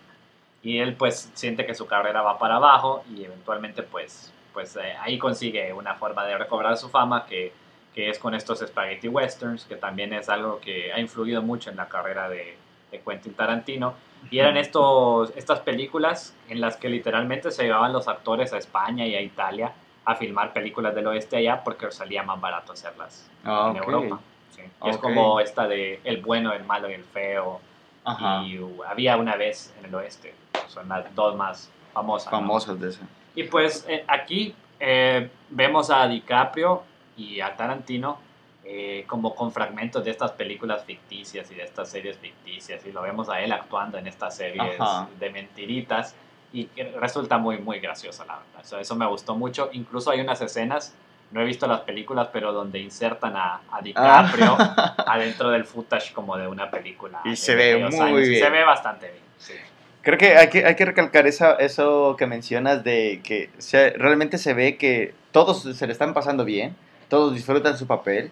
Y 0.64 0.80
él 0.80 0.96
pues 0.96 1.30
siente 1.34 1.66
que 1.66 1.76
su 1.76 1.86
carrera 1.88 2.22
va 2.22 2.38
para 2.40 2.56
abajo 2.56 3.04
y 3.14 3.24
eventualmente 3.26 3.84
pues, 3.84 4.32
pues 4.54 4.76
eh, 4.78 4.96
ahí 5.02 5.18
consigue 5.20 5.74
una 5.74 5.96
forma 5.96 6.24
de 6.26 6.38
recobrar 6.38 6.78
su 6.78 6.90
fama 6.90 7.26
que 7.26 7.52
que 7.94 8.10
es 8.10 8.20
con 8.20 8.36
estos 8.36 8.60
spaghetti 8.60 9.08
westerns, 9.08 9.64
que 9.64 9.78
también 9.78 10.12
es 10.12 10.28
algo 10.28 10.60
que 10.60 10.92
ha 10.92 11.00
influido 11.00 11.42
mucho 11.42 11.70
en 11.70 11.78
la 11.78 11.88
carrera 11.88 12.28
de, 12.28 12.58
de 12.92 13.00
Quentin 13.00 13.34
Tarantino. 13.34 13.94
Y 14.30 14.40
eran 14.40 14.58
estos, 14.58 15.32
estas 15.38 15.62
películas 15.62 16.36
en 16.50 16.60
las 16.60 16.76
que 16.76 16.90
literalmente 16.90 17.52
se 17.52 17.64
llevaban 17.64 17.94
los 17.94 18.10
actores 18.10 18.52
a 18.52 18.58
España 18.58 19.06
y 19.08 19.16
a 19.16 19.22
Italia 19.22 19.72
a 20.04 20.14
filmar 20.16 20.52
películas 20.52 20.94
del 20.94 21.08
oeste 21.08 21.38
allá 21.38 21.64
porque 21.64 21.90
salía 21.90 22.22
más 22.22 22.42
barato 22.42 22.74
hacerlas 22.74 23.32
Ah, 23.46 23.72
en 23.74 23.80
ok. 23.82 23.88
Europa. 23.88 24.20
Sí. 24.56 24.62
Y 24.84 24.90
Es 24.90 24.98
como 24.98 25.40
esta 25.40 25.68
de 25.68 26.00
El 26.04 26.22
bueno, 26.22 26.54
el 26.54 26.64
malo 26.64 26.90
y 26.90 26.94
el 26.94 27.04
feo. 27.04 27.60
Ajá. 28.04 28.44
Y 28.44 28.60
uh, 28.60 28.84
había 28.88 29.18
una 29.18 29.36
vez 29.36 29.74
en 29.80 29.86
el 29.86 29.96
oeste. 29.96 30.34
Son 30.68 30.88
las 30.88 31.14
dos 31.16 31.36
más 31.36 31.72
famosas. 31.94 32.32
¿no? 32.32 32.40
Famosos 32.40 32.80
de 32.80 32.90
ese. 32.90 33.02
Y 33.36 33.44
pues 33.44 33.86
eh, 33.88 34.04
aquí 34.08 34.56
eh, 34.80 35.30
vemos 35.50 35.90
a 35.90 36.08
DiCaprio 36.08 36.84
y 37.18 37.42
a 37.42 37.56
Tarantino 37.56 38.20
eh, 38.64 39.06
como 39.08 39.36
con 39.36 39.52
fragmentos 39.52 40.04
de 40.04 40.12
estas 40.12 40.32
películas 40.32 40.84
ficticias 40.86 41.52
y 41.52 41.56
de 41.56 41.64
estas 41.64 41.90
series 41.90 42.18
ficticias. 42.18 42.86
Y 42.86 42.92
lo 42.92 43.02
vemos 43.02 43.30
a 43.30 43.42
él 43.42 43.52
actuando 43.52 43.98
en 43.98 44.08
estas 44.08 44.36
series 44.36 44.80
Ajá. 44.80 45.08
de 45.20 45.30
mentiritas. 45.30 46.16
Y 46.54 46.70
resulta 47.00 47.38
muy, 47.38 47.58
muy 47.58 47.80
gracioso, 47.80 48.24
la 48.26 48.38
verdad. 48.38 48.62
Eso, 48.62 48.80
eso 48.80 48.96
me 48.96 49.06
gustó 49.06 49.36
mucho. 49.36 49.70
Incluso 49.74 50.10
hay 50.10 50.22
unas 50.22 50.42
escenas, 50.42 50.96
no 51.36 51.42
he 51.42 51.46
visto 51.46 51.68
las 51.68 51.82
películas, 51.82 52.30
pero 52.32 52.54
donde 52.54 52.80
insertan 52.80 53.36
a, 53.36 53.60
a 53.70 53.82
DiCaprio 53.82 54.56
adentro 55.06 55.50
del 55.50 55.66
footage 55.66 56.14
como 56.14 56.38
de 56.38 56.48
una 56.48 56.72
película. 56.72 57.20
Y 57.26 57.36
se 57.36 57.56
ve 57.56 57.76
muy 57.76 58.00
años. 58.00 58.30
Bien. 58.30 58.42
Se 58.42 58.50
ve 58.50 58.64
bastante 58.64 59.08
bien. 59.12 59.24
sí. 59.38 59.54
Creo 60.02 60.18
que 60.18 60.38
hay 60.38 60.48
que, 60.50 60.64
hay 60.66 60.76
que 60.76 60.86
recalcar 60.86 61.28
esa, 61.28 61.56
eso 61.56 62.16
que 62.18 62.26
mencionas 62.26 62.84
de 62.86 63.20
que 63.24 63.50
se- 63.58 63.90
realmente 63.98 64.38
se 64.38 64.54
ve 64.54 64.78
que 64.78 65.14
todos 65.34 65.64
se 65.64 65.88
le 65.88 65.92
están 65.92 66.14
pasando 66.14 66.46
bien, 66.46 66.74
todos 67.10 67.34
disfrutan 67.34 67.78
su 67.78 67.86
papel. 67.86 68.32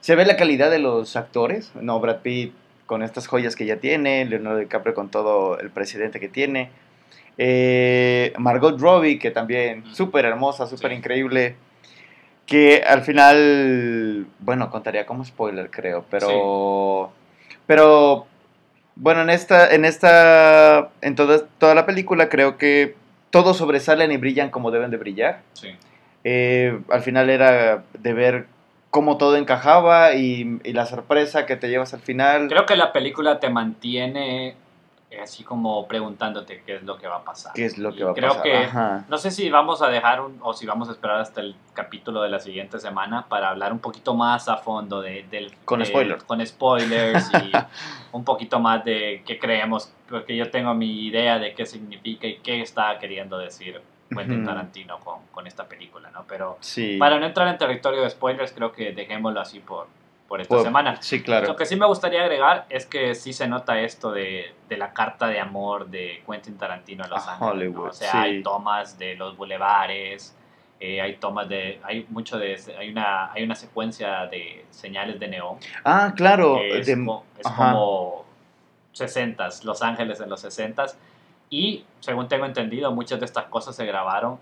Se 0.00 0.16
ve 0.16 0.24
la 0.26 0.36
calidad 0.36 0.70
de 0.72 0.80
los 0.80 1.14
actores, 1.14 1.70
no 1.76 2.00
Brad 2.00 2.16
Pitt 2.22 2.52
con 2.86 3.02
estas 3.04 3.28
joyas 3.28 3.54
que 3.54 3.64
ya 3.66 3.76
tiene, 3.76 4.24
Leonardo 4.24 4.58
DiCaprio 4.58 4.92
con 4.94 5.08
todo 5.10 5.58
el 5.60 5.70
presidente 5.70 6.18
que 6.18 6.28
tiene, 6.30 6.70
eh, 7.38 8.32
Margot 8.38 8.80
Robbie 8.80 9.18
que 9.18 9.30
también 9.30 9.80
Ujú. 9.84 9.94
súper 9.94 10.24
hermosa, 10.24 10.66
súper 10.66 10.90
Sí. 10.90 10.96
increíble, 10.96 11.54
que 12.46 12.82
al 12.86 13.02
final, 13.02 14.26
bueno, 14.40 14.70
contaría 14.70 15.06
como 15.06 15.24
spoiler 15.24 15.70
creo, 15.70 16.04
pero, 16.10 17.12
pero 17.66 18.26
bueno, 18.96 19.22
en 19.22 19.30
esta, 19.30 19.74
en 19.74 19.84
esta, 19.84 20.90
en 21.00 21.14
toda, 21.14 21.46
toda 21.58 21.74
la 21.74 21.86
película 21.86 22.28
creo 22.28 22.58
que 22.58 22.94
todos 23.30 23.56
sobresalen 23.56 24.12
y 24.12 24.16
brillan 24.16 24.50
como 24.50 24.70
deben 24.70 24.90
de 24.90 24.96
brillar. 24.96 25.40
Sí. 25.54 25.68
Eh, 26.22 26.78
al 26.90 27.02
final 27.02 27.30
era 27.30 27.84
de 27.98 28.12
ver 28.12 28.46
cómo 28.90 29.16
todo 29.18 29.36
encajaba 29.36 30.14
y, 30.14 30.60
y 30.62 30.72
la 30.72 30.86
sorpresa 30.86 31.46
que 31.46 31.56
te 31.56 31.68
llevas 31.68 31.94
al 31.94 32.00
final. 32.00 32.48
Creo 32.48 32.66
que 32.66 32.76
la 32.76 32.92
película 32.92 33.40
te 33.40 33.50
mantiene 33.50 34.54
así 35.20 35.44
como 35.44 35.86
preguntándote 35.88 36.62
qué 36.66 36.76
es 36.76 36.82
lo 36.82 36.96
que 36.98 37.06
va 37.06 37.16
a 37.16 37.24
pasar. 37.24 37.52
¿Qué 37.52 37.64
es 37.64 37.78
lo 37.78 37.90
Y 37.90 37.96
que 37.96 38.04
va 38.04 38.10
a 38.10 38.14
creo 38.14 38.28
pasar? 38.30 38.42
que 38.42 38.56
Ajá. 38.56 39.04
no 39.08 39.18
sé 39.18 39.30
si 39.30 39.50
vamos 39.50 39.82
a 39.82 39.88
dejar 39.88 40.20
un, 40.20 40.38
o 40.42 40.52
si 40.54 40.66
vamos 40.66 40.88
a 40.88 40.92
esperar 40.92 41.20
hasta 41.20 41.40
el 41.40 41.54
capítulo 41.74 42.22
de 42.22 42.28
la 42.30 42.38
siguiente 42.40 42.78
semana 42.78 43.26
para 43.28 43.50
hablar 43.50 43.72
un 43.72 43.78
poquito 43.78 44.14
más 44.14 44.48
a 44.48 44.56
fondo 44.56 45.00
de, 45.00 45.24
del 45.30 45.52
Con 45.64 45.84
spoilers. 45.84 46.24
con 46.24 46.44
spoilers 46.46 47.30
y 47.34 47.52
un 48.12 48.24
poquito 48.24 48.60
más 48.60 48.84
de 48.84 49.22
qué 49.26 49.38
creemos 49.38 49.92
porque 50.08 50.36
yo 50.36 50.50
tengo 50.50 50.74
mi 50.74 51.06
idea 51.06 51.38
de 51.38 51.54
qué 51.54 51.66
significa 51.66 52.26
y 52.26 52.36
qué 52.38 52.60
está 52.60 52.98
queriendo 52.98 53.38
decir 53.38 53.80
Quentin. 54.10 54.44
Tarantino 54.44 54.98
con, 55.00 55.20
con 55.32 55.46
esta 55.46 55.64
película, 55.66 56.10
¿no? 56.10 56.24
Pero 56.28 56.56
Sí. 56.60 56.98
para 56.98 57.18
no 57.18 57.26
entrar 57.26 57.48
en 57.48 57.58
territorio 57.58 58.02
de 58.02 58.10
spoilers 58.10 58.52
creo 58.52 58.70
que 58.70 58.92
dejémoslo 58.92 59.40
así 59.40 59.58
por, 59.60 59.88
por 60.28 60.40
esta 60.40 60.62
semana. 60.62 61.00
Sí, 61.02 61.22
claro. 61.22 61.46
Lo 61.48 61.56
que 61.56 61.66
sí 61.66 61.76
me 61.76 61.86
gustaría 61.86 62.22
agregar 62.22 62.66
es 62.70 62.86
que 62.86 63.14
sí 63.14 63.32
se 63.32 63.46
nota 63.46 63.78
esto 63.80 64.10
de, 64.10 64.54
de 64.68 64.76
la 64.76 64.92
carta 64.92 65.26
de 65.28 65.38
amor 65.38 65.86
de 65.88 66.22
Quentin 66.28 66.56
Tarantino 66.56 67.04
en 67.04 67.10
Los 67.10 67.26
A 67.28 67.34
Ángeles. 67.36 67.72
¿no? 67.74 67.82
O 67.82 67.92
sea, 67.92 68.10
sí. 68.10 68.16
hay 68.16 68.42
tomas 68.42 68.98
de 68.98 69.14
los 69.16 69.36
bulevares, 69.36 70.34
eh, 70.80 71.00
hay 71.00 71.16
tomas 71.16 71.48
de, 71.48 71.80
hay 71.84 72.06
mucho 72.08 72.38
de, 72.38 72.58
hay 72.78 72.90
una, 72.90 73.32
hay 73.32 73.42
una 73.44 73.54
secuencia 73.54 74.26
de 74.26 74.64
señales 74.70 75.20
de 75.20 75.28
neón 75.28 75.58
Ah, 75.84 76.12
claro. 76.16 76.58
es, 76.60 76.86
de- 76.86 77.04
co- 77.04 77.24
es 77.38 77.46
como 77.46 78.24
60s, 78.94 79.64
Los 79.64 79.82
Ángeles 79.82 80.20
en 80.20 80.30
los 80.30 80.44
60s. 80.44 80.94
Y 81.50 81.84
según 82.00 82.28
tengo 82.28 82.46
entendido, 82.46 82.90
muchas 82.92 83.20
de 83.20 83.26
estas 83.26 83.44
cosas 83.44 83.76
se 83.76 83.84
grabaron 83.86 84.38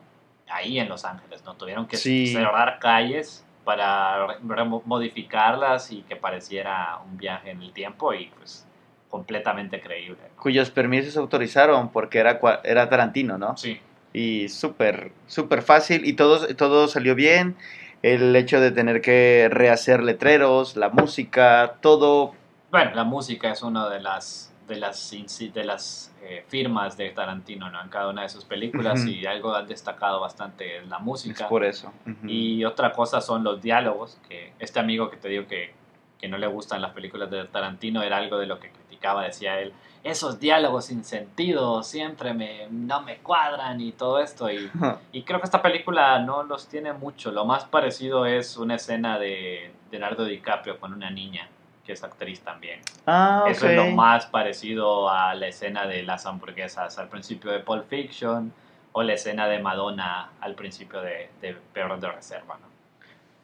ahí 0.49 0.79
en 0.79 0.89
Los 0.89 1.05
Ángeles, 1.05 1.45
¿no? 1.45 1.55
Tuvieron 1.55 1.87
que 1.87 1.97
Sí. 1.97 2.29
cerrar 2.29 2.79
calles 2.79 3.45
para 3.65 4.39
modificarlas 4.85 5.93
y 5.93 6.03
que 6.03 6.17
pareciera 6.17 6.99
un 7.05 7.17
viaje 7.17 7.51
en 7.51 7.63
el 7.63 7.73
tiempo 7.73 8.13
y 8.13 8.27
pues 8.37 8.67
completamente 9.09 9.81
creíble. 9.81 10.19
¿no? 10.23 10.43
cuyos 10.43 10.71
permisos 10.71 11.17
autorizaron 11.17 11.91
porque 11.91 12.19
era, 12.19 12.41
era 12.65 12.89
Tarantino, 12.89 13.39
¿no? 13.39 13.57
Sí, 13.57 13.79
y 14.13 14.49
súper, 14.49 15.13
súper 15.27 15.63
fácil 15.63 16.07
y 16.07 16.15
todo, 16.15 16.47
todo 16.55 16.89
salió 16.89 17.15
bien. 17.15 17.57
El 18.03 18.35
hecho 18.35 18.61
de 18.61 18.73
tener 18.73 19.01
que 19.01 19.49
rehacer 19.51 20.03
letreros, 20.03 20.77
la 20.77 20.89
música, 20.89 21.77
todo. 21.81 22.35
bueno, 22.71 22.93
la 22.95 23.05
música 23.05 23.53
es 23.53 23.63
una 23.63 23.89
de 23.89 24.01
las 24.01 24.52
de 24.67 24.77
las 24.77 25.11
de 25.53 25.65
las 25.65 26.15
eh, 26.23 26.45
firmas 26.49 26.97
de 26.97 27.11
Tarantino, 27.11 27.71
¿no? 27.71 27.83
En 27.83 27.89
cada 27.89 28.09
una 28.09 28.23
de 28.23 28.29
sus 28.29 28.45
películas 28.45 29.05
y 29.07 29.27
algo 29.27 29.55
han 29.55 29.67
destacado 29.67 30.21
bastante 30.21 30.79
es 30.79 30.89
la 30.89 30.97
Es 30.97 31.03
música. 31.03 31.49
por 31.49 31.65
eso. 31.65 31.93
Y 32.27 32.65
otra 32.65 32.93
cosa 32.93 33.21
son 33.21 33.43
los 33.45 33.61
diálogos, 33.61 34.19
que 34.29 34.53
este 34.59 34.79
amigo 34.81 35.11
que 35.11 35.17
te 35.17 35.29
digo 35.29 35.47
que, 35.47 35.75
que 36.19 36.29
no 36.29 36.39
le 36.39 36.47
gustan 36.47 36.81
las 36.81 36.93
películas 36.93 37.31
de 37.31 37.45
Tarantino 37.47 38.03
era 38.03 38.19
algo 38.19 38.39
de 38.39 38.47
lo 38.47 38.61
que 38.61 38.71
criticaba, 38.71 39.25
decía 39.25 39.59
él, 39.61 39.73
esos 40.05 40.41
diálogos 40.41 40.87
sin 40.87 41.05
sentido 41.05 41.83
siempre 41.83 42.35
me, 42.35 42.67
no 42.71 43.03
me 43.03 43.19
cuadran 43.19 43.81
y 43.81 43.93
todo 43.93 44.19
esto. 44.21 44.51
Y, 44.51 44.71
y 45.13 45.23
creo 45.23 45.41
que 45.41 45.45
esta 45.47 45.63
película 45.63 46.19
no 46.21 46.43
los 46.45 46.69
tiene 46.69 46.93
mucho, 46.93 47.31
lo 47.33 47.45
más 47.45 47.65
parecido 47.65 48.27
es 48.27 48.57
una 48.57 48.77
escena 48.77 49.19
de 49.19 49.73
Leonardo 49.91 50.25
DiCaprio 50.25 50.79
con 50.81 50.93
una 50.93 51.11
niña, 51.11 51.49
que 51.85 51.93
es 51.93 52.03
actriz 52.05 52.41
también. 52.41 52.81
Ah, 53.07 53.45
Eso 53.49 53.69
es 53.69 53.77
lo 53.77 53.87
más 53.87 54.27
parecido 54.27 55.11
a 55.11 55.35
la 55.35 55.49
escena 55.49 55.87
de 55.87 56.03
las 56.03 56.27
hamburguesas 56.27 56.99
al 56.99 57.09
principio 57.09 57.51
de 57.51 57.61
Pulp 57.61 57.89
Fiction 57.89 58.53
o 58.93 59.03
la 59.03 59.15
escena 59.15 59.49
de 59.49 59.59
Madonna 59.59 60.31
al 60.41 60.55
principio 60.55 61.01
de, 61.01 61.31
de 61.41 61.57
de 61.75 62.13
Reserva. 62.13 62.59
¿no? 62.61 62.67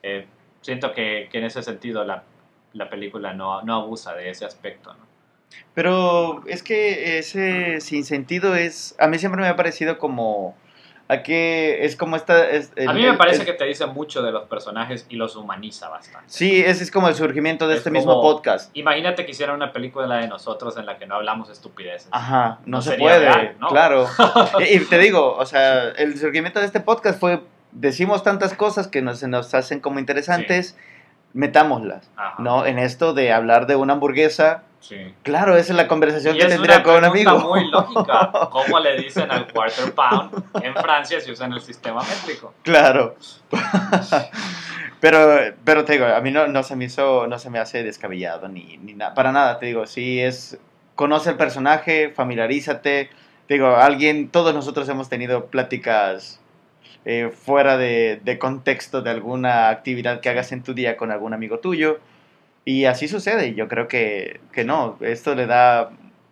Eh, 0.02 0.26
siento 0.60 0.92
que, 0.92 1.28
que 1.30 1.38
en 1.38 1.44
ese 1.44 1.62
sentido 1.62 2.04
la, 2.04 2.22
la 2.74 2.88
película 2.88 3.32
no, 3.32 3.62
no 3.62 3.74
abusa 3.74 4.14
de 4.14 4.30
ese 4.30 4.44
aspecto. 4.44 4.92
¿no? 4.94 5.08
Pero 5.74 6.42
es 6.46 6.62
que 6.62 7.18
ese 7.18 7.80
sinsentido 7.80 8.54
es. 8.54 8.94
A 8.98 9.06
mí 9.06 9.18
siempre 9.18 9.40
me 9.40 9.48
ha 9.48 9.56
parecido 9.56 9.98
como. 9.98 10.56
A 11.10 11.22
que 11.22 11.86
es 11.86 11.96
como 11.96 12.16
esta. 12.16 12.50
es- 12.50 12.70
el- 12.76 12.86
A 12.88 12.92
mí 12.92 13.02
me 13.02 13.14
parece 13.14 13.40
el- 13.40 13.46
que 13.46 13.54
te 13.54 13.64
dice 13.64 13.86
mucho 13.86 14.20
de 14.22 14.30
los 14.30 14.44
personajes 14.46 15.06
y 15.08 15.16
los 15.16 15.36
humaniza 15.36 15.88
bastante. 15.88 16.28
Sí, 16.28 16.60
ese 16.62 16.84
es 16.84 16.90
como 16.90 17.08
el 17.08 17.14
surgimiento 17.14 17.66
de 17.66 17.74
Es 17.74 17.78
este 17.78 17.90
mismo 17.90 18.20
podcast. 18.20 18.70
Imagínate 18.76 19.24
que 19.24 19.30
hicieran 19.30 19.56
una 19.56 19.72
película 19.72 20.16
de 20.16 20.28
nosotros 20.28 20.76
en 20.76 20.84
la 20.84 20.98
que 20.98 21.06
no 21.06 21.14
hablamos 21.14 21.48
estupideces. 21.48 22.08
Ajá, 22.10 22.58
no, 22.66 22.76
No 22.78 22.82
se 22.82 22.98
puede, 22.98 23.20
real, 23.20 23.56
¿no? 23.58 23.68
claro. 23.68 24.06
y, 24.60 24.64
y 24.76 24.80
te 24.80 24.98
digo, 24.98 25.34
o 25.34 25.46
sea, 25.46 25.88
el 25.90 26.18
surgimiento 26.18 26.60
de 26.60 26.66
este 26.66 26.80
podcast 26.80 27.18
fue, 27.18 27.40
decimos 27.72 28.22
tantas 28.22 28.52
cosas 28.52 28.86
que 28.86 29.00
nos, 29.00 29.18
se 29.20 29.28
nos 29.28 29.54
hacen 29.54 29.80
como 29.80 29.98
interesantes, 30.00 30.76
metámoslas, 31.32 32.10
Ajá, 32.16 32.42
¿no? 32.42 32.66
En 32.66 32.78
esto 32.78 33.14
de 33.14 33.32
hablar 33.32 33.66
de 33.66 33.76
una 33.76 33.94
hamburguesa, 33.94 34.62
sí. 34.80 35.14
claro, 35.22 35.56
esa 35.56 35.72
es 35.72 35.76
la 35.76 35.88
conversación 35.88 36.36
Y 36.36 36.38
que 36.38 36.46
tendría 36.46 36.82
con 36.82 36.96
un 36.96 37.04
amigo. 37.04 37.38
muy 37.38 37.70
lógica. 37.70 38.30
¿Cómo 38.50 38.78
le 38.80 39.00
dicen 39.00 39.30
al 39.30 39.52
quarter 39.52 39.92
pound 39.94 40.44
en 40.62 40.74
Francia 40.74 41.20
si 41.20 41.30
usan 41.30 41.52
el 41.52 41.60
sistema 41.60 42.02
métrico? 42.02 42.54
Claro. 42.62 43.16
pero, 45.00 45.54
pero 45.64 45.84
te 45.84 45.94
digo, 45.94 46.06
a 46.06 46.20
mí 46.20 46.30
no, 46.30 46.46
no 46.46 46.62
se 46.62 46.76
me 46.76 46.86
hizo, 46.86 47.26
no 47.26 47.38
se 47.38 47.50
me 47.50 47.58
hace 47.58 47.82
descabellado 47.82 48.48
ni, 48.48 48.78
ni 48.78 48.94
nada, 48.94 49.14
para 49.14 49.32
nada, 49.32 49.58
te 49.58 49.66
digo, 49.66 49.86
sí 49.86 50.20
es, 50.20 50.58
conoce 50.94 51.30
el 51.30 51.36
personaje, 51.36 52.10
familiarízate, 52.10 53.10
Digo, 53.48 53.76
alguien, 53.76 54.28
todos 54.28 54.54
nosotros 54.54 54.86
hemos 54.90 55.08
tenido 55.08 55.46
pláticas 55.46 56.38
eh, 57.06 57.30
fuera 57.34 57.78
de, 57.78 58.20
de 58.22 58.38
contexto 58.38 59.00
de 59.00 59.08
alguna 59.08 59.70
actividad 59.70 60.20
que 60.20 60.28
hagas 60.28 60.52
en 60.52 60.62
tu 60.62 60.74
día 60.74 60.98
con 60.98 61.10
algún 61.10 61.32
amigo 61.32 61.58
tuyo. 61.58 61.98
Y 62.64 62.84
así 62.84 63.08
sucede. 63.08 63.54
Yo 63.54 63.68
creo 63.68 63.88
que, 63.88 64.40
que 64.52 64.64
no. 64.64 64.96
Esto 65.00 65.34
le 65.34 65.46
da 65.46 65.90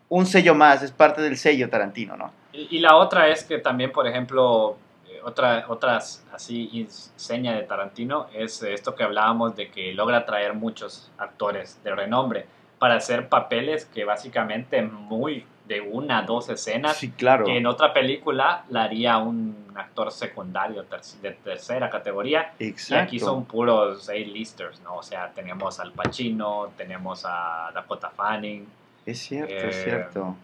un 0.09 0.27
sello 0.27 0.55
más. 0.55 0.83
Es 0.83 0.93
parte 0.93 1.23
del 1.23 1.37
sello 1.37 1.71
Tarantino, 1.71 2.17
¿no? 2.17 2.33
Y, 2.53 2.77
y 2.77 2.79
la 2.81 2.97
otra 2.97 3.29
es 3.29 3.45
que 3.45 3.59
también, 3.59 3.93
por 3.93 4.07
ejemplo, 4.07 4.77
eh, 5.09 5.21
otra, 5.25 5.65
otras 5.69 6.25
así 6.33 6.87
seña 7.17 7.55
de 7.55 7.63
Tarantino 7.63 8.29
es 8.35 8.63
esto 8.63 8.95
que 8.95 9.05
hablábamos 9.05 9.57
de 9.57 9.71
que 9.71 9.95
logra 9.95 10.25
traer 10.25 10.55
muchos 10.55 11.11
actores 11.19 11.81
de 11.83 11.95
renombre 11.95 12.47
para 12.79 12.97
hacer 12.97 13.29
papeles 13.29 13.87
que 13.87 14.05
básicamente 14.05 14.83
muy 14.83 15.47
de 15.67 15.81
una, 15.81 16.23
dos 16.23 16.49
escenas 16.49 16.97
Sí, 16.97 17.11
claro. 17.11 17.45
que 17.45 17.57
en 17.57 17.67
otra 17.67 17.93
película 17.93 18.65
la 18.71 18.85
haría 18.85 19.19
un 19.19 19.67
actor 19.75 20.11
secundario 20.13 20.85
ter- 20.85 21.01
de 21.21 21.33
tercera 21.33 21.91
categoría 21.91 22.53
y 22.59 22.69
Exacto. 22.69 23.03
aquí 23.05 23.19
son 23.19 23.45
puros 23.45 24.09
A-listers, 24.09 24.81
¿no? 24.81 24.97
O 24.97 25.03
sea, 25.03 25.31
tenemos 25.35 25.81
al 25.81 25.93
Pacino, 25.93 26.73
tenemos 26.77 27.25
a 27.27 27.71
Dakota 27.75 28.11
Fanning, 28.11 28.67
Es 29.05 29.19
cierto, 29.21 29.53
Eh, 29.55 29.69
es 29.69 29.85
cierto. 29.85 30.37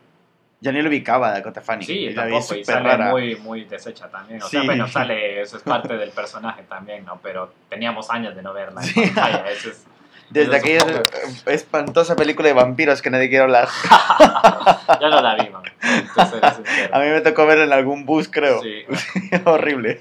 Ya 0.61 0.71
ni 0.71 0.81
lo 0.83 0.89
ubicaba 0.89 1.33
Dakota 1.33 1.61
Fanning. 1.61 1.87
Sí, 1.87 2.11
La 2.11 2.27
vi 2.27 2.33
tampoco, 2.35 2.55
y 2.55 2.65
sale 2.65 2.89
rara. 2.89 3.11
muy, 3.11 3.35
muy 3.37 3.65
deshecha 3.65 4.09
también. 4.09 4.41
O 4.41 4.45
Sí. 4.47 4.53
sea, 4.59 4.63
bueno, 4.65 4.87
sale, 4.87 5.41
eso 5.43 5.57
es 5.57 5.63
parte 5.65 5.97
del 5.97 6.11
personaje 6.11 6.63
también, 6.69 7.05
¿no? 7.05 7.19
Pero 7.23 7.53
teníamos 7.69 8.09
años 8.11 8.37
de 8.37 8.43
no 8.43 8.53
verla 8.53 8.81
en 8.81 8.87
Sí. 8.87 9.01
pantalla, 9.01 9.51
eso 9.51 9.71
es- 9.71 9.85
Desde 10.33 10.57
aquella 10.57 10.87
eh, 10.87 11.05
espantosa 11.47 12.17
película 12.17 12.49
de 12.49 12.55
vampiros 12.55 13.03
que 13.03 13.11
nadie 13.11 13.29
quiere 13.29 13.45
hablar. 13.45 13.69
ya 15.01 15.09
no 15.11 15.21
la 15.21 15.35
vi, 15.37 15.51
man. 15.51 15.63
A 16.93 16.99
mí 17.01 17.07
me 17.11 17.21
tocó 17.21 17.47
ver 17.47 17.59
en 17.59 17.73
algún 17.73 18.07
bus, 18.07 18.29
creo. 18.29 18.63
Sí. 18.63 18.85
Horrible. 19.45 20.01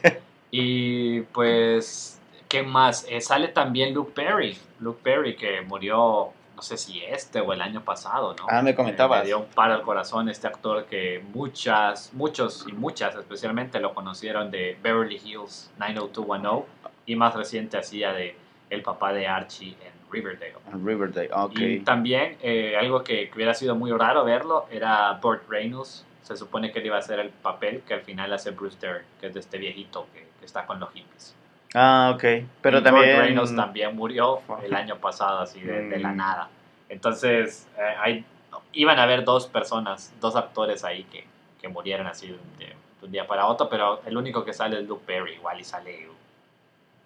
Y 0.49 1.21
pues, 1.21 2.19
¿qué 2.47 2.63
más? 2.63 3.05
Eh, 3.09 3.19
sale 3.19 3.49
también 3.49 3.93
Luke 3.93 4.13
Perry. 4.15 4.57
Luke 4.79 5.01
Perry 5.03 5.35
que 5.35 5.61
murió, 5.61 6.31
no 6.55 6.61
sé 6.61 6.77
si 6.77 7.03
este 7.03 7.41
o 7.41 7.51
el 7.51 7.61
año 7.61 7.83
pasado, 7.83 8.33
¿no? 8.37 8.45
Ah, 8.49 8.61
me 8.61 8.73
comentabas. 8.73 9.23
Eh, 9.23 9.27
dio 9.27 9.39
un 9.39 9.47
paro 9.47 9.73
al 9.73 9.81
corazón 9.81 10.29
este 10.29 10.47
actor 10.47 10.85
que 10.85 11.21
muchas, 11.33 12.13
muchos 12.13 12.65
y 12.69 12.71
muchas 12.71 13.15
especialmente 13.15 13.81
lo 13.81 13.93
conocieron 13.93 14.49
de 14.49 14.77
Beverly 14.81 15.21
Hills 15.23 15.71
90210 15.77 16.65
y 17.05 17.15
más 17.17 17.35
reciente 17.35 17.77
hacía 17.77 18.13
de 18.13 18.37
el 18.69 18.81
papá 18.83 19.11
de 19.11 19.27
Archie 19.27 19.75
en 19.85 20.00
Riverdale. 20.11 20.53
Riverdale, 20.83 21.29
ok. 21.33 21.57
Y 21.59 21.79
también 21.79 22.37
eh, 22.41 22.75
algo 22.77 23.03
que, 23.03 23.29
que 23.29 23.35
hubiera 23.35 23.53
sido 23.53 23.75
muy 23.75 23.91
raro 23.91 24.23
verlo 24.25 24.65
era 24.71 25.13
Burt 25.21 25.49
Reynolds. 25.49 26.05
Se 26.23 26.35
supone 26.37 26.71
que 26.71 26.79
él 26.79 26.85
iba 26.87 26.95
a 26.97 26.99
hacer 26.99 27.19
el 27.19 27.29
papel 27.29 27.81
que 27.87 27.93
al 27.93 28.01
final 28.01 28.31
hace 28.33 28.51
Bruce 28.51 28.77
Dern, 28.79 29.03
que 29.19 29.27
es 29.27 29.33
de 29.33 29.39
este 29.39 29.57
viejito 29.57 30.07
que, 30.13 30.27
que 30.39 30.45
está 30.45 30.65
con 30.65 30.79
los 30.79 30.89
hippies. 30.93 31.35
Ah, 31.73 32.11
ok. 32.15 32.23
Pero 32.61 32.79
Y 32.79 32.83
también. 32.83 33.15
Burt 33.15 33.25
Reynolds 33.25 33.55
también 33.55 33.95
murió 33.95 34.41
el 34.63 34.73
año 34.73 34.97
pasado, 34.97 35.39
así 35.39 35.61
de, 35.61 35.87
de 35.89 35.99
la 35.99 36.11
Mm. 36.13 36.17
nada. 36.17 36.49
Entonces, 36.89 37.67
eh, 37.77 37.95
hay, 37.99 38.25
iban 38.73 38.99
a 38.99 39.03
haber 39.03 39.23
dos 39.23 39.47
personas, 39.47 40.13
dos 40.19 40.35
actores 40.35 40.83
ahí 40.83 41.03
que, 41.05 41.25
que 41.61 41.67
murieron 41.69 42.07
así 42.07 42.27
de, 42.27 42.65
de 42.65 42.75
un 43.05 43.11
día 43.11 43.25
para 43.25 43.47
otro, 43.47 43.69
pero 43.69 44.01
el 44.05 44.17
único 44.17 44.43
que 44.43 44.51
sale 44.53 44.79
es 44.79 44.87
Luke 44.87 45.03
Perry, 45.05 45.35
igual 45.35 45.59
y 45.59 45.63
sale 45.63 46.09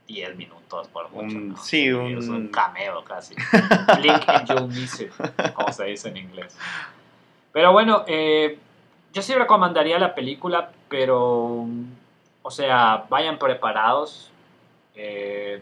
10 0.07 0.35
minutos 0.35 0.87
por 0.89 1.09
mucho. 1.11 1.35
Un- 1.37 1.49
¿no? 1.49 1.57
sí, 1.57 1.87
Es 1.87 2.27
un- 2.27 2.35
un 2.35 2.47
cameo 2.49 3.03
casi. 3.03 3.35
Blink 3.99 4.23
and 4.27 4.47
you'll 4.47 4.67
miss 4.67 4.99
it, 5.01 5.11
como 5.53 5.71
se 5.71 5.85
dice 5.85 6.09
en 6.09 6.17
inglés. 6.17 6.57
Pero 7.51 7.71
bueno, 7.71 8.03
eh, 8.07 8.59
yo 9.13 9.21
sí 9.21 9.33
recomendaría 9.33 9.97
la 9.97 10.13
película, 10.13 10.71
pero, 10.89 11.65
o 12.41 12.51
sea, 12.51 13.05
vayan 13.09 13.37
preparados. 13.39 14.29
Eh, 14.95 15.61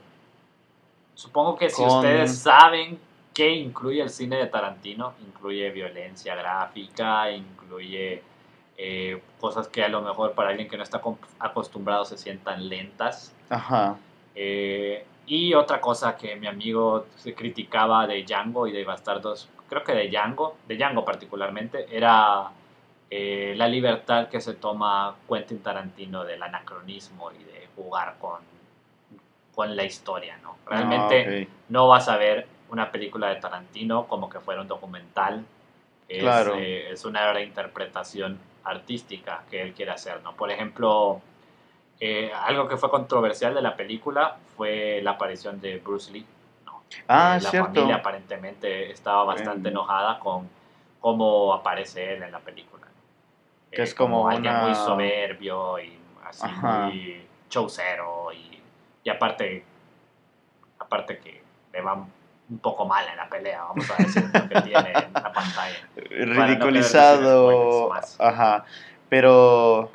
supongo 1.16 1.58
que 1.58 1.70
si 1.70 1.82
Con- 1.84 1.98
ustedes 1.98 2.38
saben 2.40 3.00
qué 3.34 3.50
incluye 3.52 4.02
el 4.02 4.10
cine 4.10 4.38
de 4.38 4.48
Tarantino, 4.48 5.14
incluye 5.26 5.70
violencia 5.72 6.36
gráfica, 6.36 7.32
incluye 7.32 8.22
eh, 8.78 9.22
cosas 9.40 9.68
que 9.68 9.84
a 9.84 9.88
lo 9.88 10.02
mejor 10.02 10.34
para 10.34 10.50
alguien 10.50 10.68
que 10.68 10.78
no 10.78 10.84
está 10.84 11.00
acostumbrado 11.40 12.06
se 12.06 12.18
sientan 12.18 12.68
lentas. 12.70 13.32
Ajá. 13.50 13.96
Eh, 14.36 15.06
y 15.28 15.54
otra 15.54 15.80
cosa 15.80 16.16
que 16.18 16.36
mi 16.36 16.48
amigo 16.48 17.06
se 17.16 17.34
criticaba 17.34 18.06
de 18.08 18.24
Django 18.24 18.68
y 18.68 18.72
de 18.72 18.84
Bastardos, 18.84 19.48
creo 19.70 19.84
que 19.84 19.94
de 19.94 20.10
Django, 20.10 20.58
de 20.68 20.76
Django 20.76 21.06
particularmente, 21.06 21.88
era 21.96 22.50
eh, 23.10 23.54
la 23.56 23.68
libertad 23.68 24.28
que 24.28 24.42
se 24.42 24.56
toma 24.56 25.16
Quentin 25.30 25.60
Tarantino 25.62 26.24
del 26.24 26.42
anacronismo 26.44 27.32
y 27.32 27.44
de 27.44 27.68
jugar 27.76 28.16
con, 28.20 28.40
con 29.56 29.76
la 29.76 29.84
historia, 29.84 30.38
¿no? 30.42 30.58
Realmente 30.66 31.26
Ah, 31.26 31.44
ok. 31.44 31.50
no 31.70 31.88
vas 31.88 32.10
a 32.10 32.18
ver 32.18 32.48
una 32.70 32.92
película 32.92 33.30
de 33.30 33.36
Tarantino 33.36 34.08
como 34.08 34.28
que 34.30 34.40
fuera 34.40 34.62
un 34.62 34.68
documental. 34.68 35.46
Es, 36.10 36.22
Claro. 36.22 36.56
eh, 36.58 36.92
es 36.92 37.06
una 37.06 37.32
reinterpretación 37.32 38.40
artística 38.66 39.44
que 39.50 39.62
él 39.62 39.74
quiere 39.74 39.92
hacer, 39.92 40.22
¿no? 40.24 40.34
Por 40.36 40.52
ejemplo, 40.52 41.22
eh, 42.06 42.32
algo 42.34 42.68
que 42.68 42.76
fue 42.76 42.90
controversial 42.90 43.54
de 43.54 43.62
la 43.62 43.76
película 43.78 44.36
fue 44.58 45.00
la 45.02 45.12
aparición 45.12 45.62
de 45.62 45.78
Bruce 45.78 46.12
Lee. 46.12 46.26
¿no? 46.66 46.84
Ah, 47.08 47.38
Eh, 47.38 47.44
la 47.44 47.50
cierto. 47.50 47.68
familia 47.74 47.96
aparentemente 47.98 48.92
estaba 48.92 49.24
bastante 49.24 49.70
enojada 49.70 50.20
con 50.20 50.50
cómo 51.00 51.54
aparece 51.54 52.16
él 52.16 52.24
en 52.24 52.32
la 52.32 52.40
película. 52.40 52.88
Que 53.72 53.82
Eh, 53.82 53.84
es 53.86 53.96
como 53.96 54.28
alguien 54.28 54.54
una- 54.54 54.64
muy 54.66 54.76
soberbio 54.76 55.80
y 55.80 55.98
así 56.26 56.46
Ajá. 56.46 56.86
muy 56.88 57.26
showcero 57.50 58.32
y, 58.34 58.62
y 59.04 59.10
aparte 59.10 59.64
aparte 60.80 61.18
que 61.20 61.42
le 61.72 61.82
va 61.82 61.94
un 61.94 62.60
poco 62.60 62.86
mal 62.86 63.08
en 63.08 63.16
la 63.16 63.30
pelea, 63.30 63.64
vamos 63.64 63.90
a 63.90 63.96
decir, 64.04 64.24
lo 64.34 64.50
que 64.50 64.62
tiene 64.62 64.92
en 64.92 65.14
la 65.14 65.32
pantalla. 65.32 65.88
ridiculizado. 66.10 67.92
Ajá. 68.20 68.66
Pero 69.10 69.90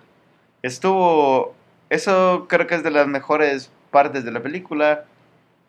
estuvo. 0.62 1.54
Eso 1.90 2.46
creo 2.48 2.66
que 2.66 2.74
es 2.74 2.82
de 2.82 2.90
las 2.90 3.06
mejores 3.06 3.70
partes 3.90 4.24
de 4.24 4.32
la 4.32 4.40
película. 4.40 5.04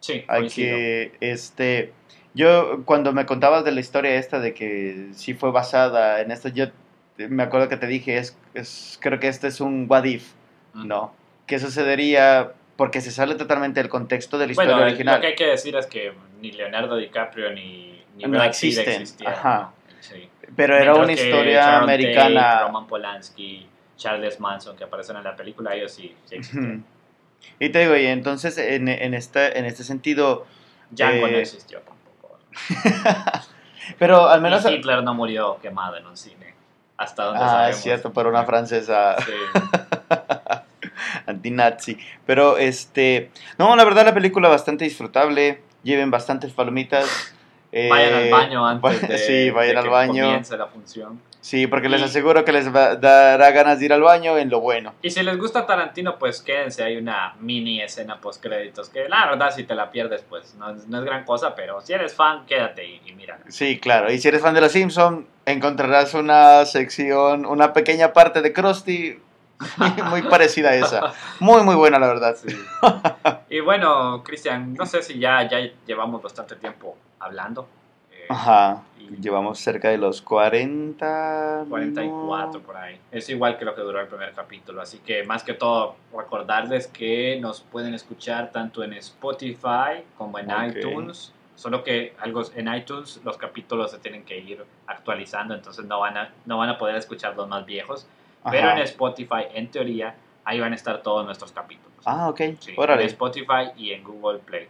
Sí, 0.02 0.22
coincido. 0.24 0.76
que. 0.76 1.12
Este. 1.22 1.94
Yo, 2.34 2.84
cuando 2.86 3.12
me 3.12 3.26
contabas 3.26 3.64
de 3.66 3.72
la 3.72 3.80
historia 3.80 4.16
esta 4.16 4.40
de 4.40 4.54
que 4.54 5.08
sí 5.14 5.34
fue 5.34 5.52
basada 5.52 6.22
en 6.22 6.32
esto, 6.32 6.48
yo 6.50 6.68
me 7.18 7.44
acuerdo 7.44 7.68
que 7.70 7.76
te 7.78 7.88
dije, 7.88 8.18
es, 8.18 8.38
es 8.54 8.98
creo 9.02 9.20
que 9.20 9.28
este 9.28 9.48
es 9.48 9.60
un 9.60 9.88
what 9.90 10.04
if, 10.06 10.32
Ujú. 10.76 10.86
¿no? 10.86 11.14
¿Qué 11.48 11.58
sucedería? 11.60 12.52
Porque 12.78 13.02
se 13.02 13.12
sale 13.12 13.36
totalmente 13.36 13.82
del 13.82 13.90
contexto 13.90 14.38
de 14.38 14.46
la 14.46 14.52
historia 14.54 14.74
Bueno, 14.74 14.88
original. 14.88 15.16
lo 15.16 15.22
que 15.22 15.28
hay 15.28 15.36
que 15.36 15.48
decir 15.48 15.76
es 15.76 15.88
que 15.88 16.14
ni 16.40 16.52
Leonardo 16.52 16.96
DiCaprio 16.96 17.52
ni, 17.52 18.02
ni 18.16 18.24
No 18.24 18.30
Brad 18.30 18.46
existen, 18.46 18.88
existieron. 19.02 19.34
ajá. 19.34 19.72
Sí. 20.00 20.30
Pero 20.56 20.76
era 20.76 20.94
Mientras 20.94 20.98
una 21.08 21.16
que 21.16 21.24
historia 21.26 21.60
Sharon 21.62 21.80
Tate, 21.82 21.94
americana. 21.94 22.62
Roman 22.68 22.88
Polanski, 22.88 23.68
Charles 24.00 24.40
Manson, 24.40 24.76
que 24.76 24.84
aparecen 24.86 25.18
en 25.18 25.24
la 25.26 25.36
película, 25.36 25.76
ellos 25.76 25.92
sí, 25.92 26.16
sí. 26.26 26.40
Ujú. 26.40 26.82
Y 27.60 27.70
te 27.70 27.80
digo, 27.80 27.96
y 27.96 28.08
entonces 28.08 28.58
en, 28.58 28.88
en, 28.88 29.14
esta, 29.14 29.48
en 29.50 29.66
este 29.66 29.84
sentido, 29.84 30.48
Django 30.90 31.28
no 31.28 31.38
Eh, 31.38 31.42
existió 31.42 31.82
tampoco. 31.82 32.40
pero 34.00 34.28
al 34.28 34.42
menos... 34.42 34.66
Y 34.66 34.74
Hitler 34.74 35.04
no 35.04 35.14
murió 35.14 35.60
quemado 35.62 35.96
en 35.98 36.06
un 36.08 36.18
cine. 36.18 36.54
Hasta 36.98 37.26
donde 37.26 37.44
Ah, 37.44 37.50
sabemos. 37.50 37.76
es 37.78 37.84
cierto, 37.84 38.12
por 38.12 38.28
una 38.28 38.44
francesa 38.44 39.16
Sí. 39.22 39.32
antinazi. 41.28 41.98
Pero 42.26 42.58
este, 42.58 43.32
no, 43.58 43.76
la 43.76 43.84
verdad 43.86 44.06
la 44.06 44.14
película 44.14 44.50
bastante 44.50 44.84
disfrutable, 44.86 45.62
lleven 45.84 46.12
bastantes 46.12 46.52
palomitas. 46.52 47.34
eh, 47.72 47.88
Vayan 47.90 48.14
al 48.16 48.32
baño 48.32 48.68
antes 48.68 49.02
de, 49.08 49.18
sí, 49.18 49.50
vayan 49.52 49.76
de 49.76 49.80
al 49.80 49.84
que 49.86 49.90
baño. 49.90 50.24
comience 50.26 50.58
la 50.58 50.68
función. 50.68 51.22
Sí, 51.42 51.68
porque 51.68 51.88
les 51.88 52.02
aseguro 52.02 52.44
que 52.44 52.52
les 52.52 52.74
va- 52.76 52.96
dará 52.96 53.52
ganas 53.52 53.80
de 53.80 53.86
ir 53.86 53.94
al 53.94 54.02
baño 54.02 54.38
en 54.38 54.50
lo 54.50 54.60
bueno. 54.60 54.94
Y 55.02 55.10
si 55.10 55.24
les 55.24 55.38
gusta 55.38 55.66
Tarantino, 55.66 56.20
pues 56.20 56.42
quédense. 56.42 56.84
Hay 56.84 56.98
una 56.98 57.34
mini 57.40 57.82
escena 57.82 58.20
post 58.20 58.44
créditos 58.44 58.90
que 58.90 59.08
la 59.08 59.26
verdad 59.28 59.50
si 59.56 59.64
te 59.64 59.74
la 59.74 59.90
pierdes, 59.90 60.22
pues 60.28 60.54
no, 60.56 60.72
es- 60.72 60.88
no 60.88 61.00
es 61.00 61.06
gran 61.06 61.24
cosa, 61.24 61.56
pero 61.56 61.80
si 61.82 61.94
eres 61.94 62.14
fan, 62.14 62.46
quédate 62.46 62.86
y, 62.86 63.02
y 63.06 63.14
mira. 63.14 63.40
Sí, 63.48 63.80
claro. 63.80 64.12
Y 64.12 64.20
si 64.20 64.28
eres 64.28 64.42
fan 64.42 64.54
de 64.54 64.62
Los 64.62 64.74
Simpson, 64.74 65.28
encontrarás 65.46 66.14
una 66.14 66.66
sección, 66.66 67.46
una 67.46 67.72
pequeña 67.72 68.12
parte 68.12 68.42
de 68.42 68.52
Krusty 68.54 69.18
muy 70.10 70.22
parecida 70.24 70.70
a 70.72 70.76
esa. 70.76 71.14
Muy, 71.40 71.64
muy 71.64 71.76
buena, 71.76 72.00
la 72.00 72.08
verdad. 72.08 72.36
Sí. 72.36 72.48
y 73.50 73.60
bueno, 73.62 74.24
Cristian, 74.24 74.74
no 74.74 74.86
sé 74.86 75.02
si 75.04 75.20
ya, 75.20 75.48
ya 75.50 75.58
llevamos 75.86 76.22
bastante 76.22 76.56
tiempo 76.56 76.98
hablando. 77.20 77.68
Ajá. 78.30 78.84
y 79.00 79.20
Llevamos 79.22 79.60
cerca 79.60 79.90
de 79.90 79.98
los 79.98 80.22
40. 80.22 81.66
44 81.68 82.62
por 82.62 82.78
ahí. 82.78 83.00
Es 83.12 83.28
igual 83.30 83.58
que 83.58 83.66
lo 83.66 83.76
que 83.76 83.82
duró 83.82 84.00
el 84.00 84.08
primer 84.08 84.34
capítulo. 84.34 84.82
Así 84.82 85.00
que 85.00 85.24
más 85.24 85.44
que 85.44 85.54
todo, 85.54 85.96
recordarles 86.16 86.88
que 86.88 87.38
nos 87.42 87.62
pueden 87.62 87.94
escuchar 87.94 88.52
tanto 88.52 88.84
en 88.84 88.94
Spotify 88.94 90.04
como 90.18 90.40
en 90.40 90.50
iTunes. 90.68 91.34
Solo 91.56 91.84
que 91.84 92.14
algo 92.22 92.44
en 92.56 92.74
iTunes 92.74 93.20
los 93.26 93.36
capítulos 93.38 93.92
se 93.92 93.98
tienen 93.98 94.24
que 94.24 94.38
ir 94.38 94.64
actualizando, 94.88 95.54
entonces 95.54 95.84
no 95.86 96.00
van 96.00 96.16
a, 96.16 96.34
no 96.46 96.58
van 96.58 96.70
a 96.70 96.78
poder 96.78 96.96
escuchar 96.96 97.36
los 97.36 97.50
más 97.50 97.66
viejos. 97.66 98.08
Pero 98.50 98.70
Ajá. 98.70 98.78
en 98.78 98.84
Spotify, 98.84 99.44
en 99.54 99.70
teoría, 99.70 100.16
ahí 100.46 100.60
van 100.60 100.72
a 100.72 100.76
estar 100.76 101.02
todos 101.02 101.26
nuestros 101.26 101.52
capítulos. 101.52 101.92
Ah, 102.06 102.30
ok. 102.30 102.42
Sí, 102.60 102.74
en 102.78 103.00
Spotify 103.02 103.72
y 103.76 103.92
en 103.92 104.04
Google 104.04 104.40
Play. 104.40 104.68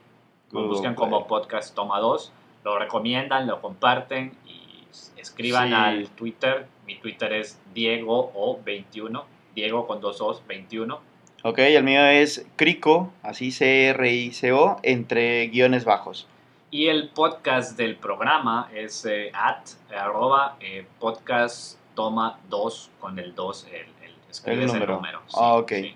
Google 0.51 0.70
buscan 0.70 0.95
Play. 0.95 1.10
como 1.10 1.28
Podcast 1.28 1.76
Toma 1.76 1.99
2, 1.99 2.32
lo 2.70 2.80
recomiendan, 2.80 3.48
lo 3.48 3.62
comparten 3.62 4.34
y 4.46 4.84
escriban 5.20 5.70
Sí. 5.70 5.74
al 5.74 6.10
Twitter. 6.10 6.68
Mi 6.86 6.96
Twitter 7.00 7.34
es 7.34 7.60
Diego 7.74 8.32
o 8.36 8.60
21, 8.64 9.26
Diego 9.56 9.88
con 9.88 10.02
dos 10.02 10.22
O's 10.22 10.42
21. 10.48 11.00
Ok, 11.44 11.60
el 11.60 11.84
mío 11.84 12.06
es 12.06 12.46
Crico, 12.58 13.14
así 13.24 13.52
C-R-I-C-O, 13.52 14.80
entre 14.84 15.48
guiones 15.48 15.86
bajos. 15.86 16.28
Y 16.72 16.88
el 16.88 17.10
podcast 17.10 17.78
del 17.78 17.96
programa 17.96 18.70
es 18.76 19.06
eh, 19.06 19.32
at, 19.34 19.66
arroba, 19.96 20.58
eh, 20.60 20.86
podcast 21.00 21.78
toma 21.96 22.40
2 22.50 22.92
con 23.00 23.18
el 23.20 23.34
2, 23.34 23.68
el, 23.72 23.76
el, 23.76 24.14
escribes 24.30 24.74
El 24.74 24.86
número. 24.86 25.22
sí, 25.28 25.38
Ah, 25.40 25.56
ok. 25.56 25.72
sí. 25.72 25.96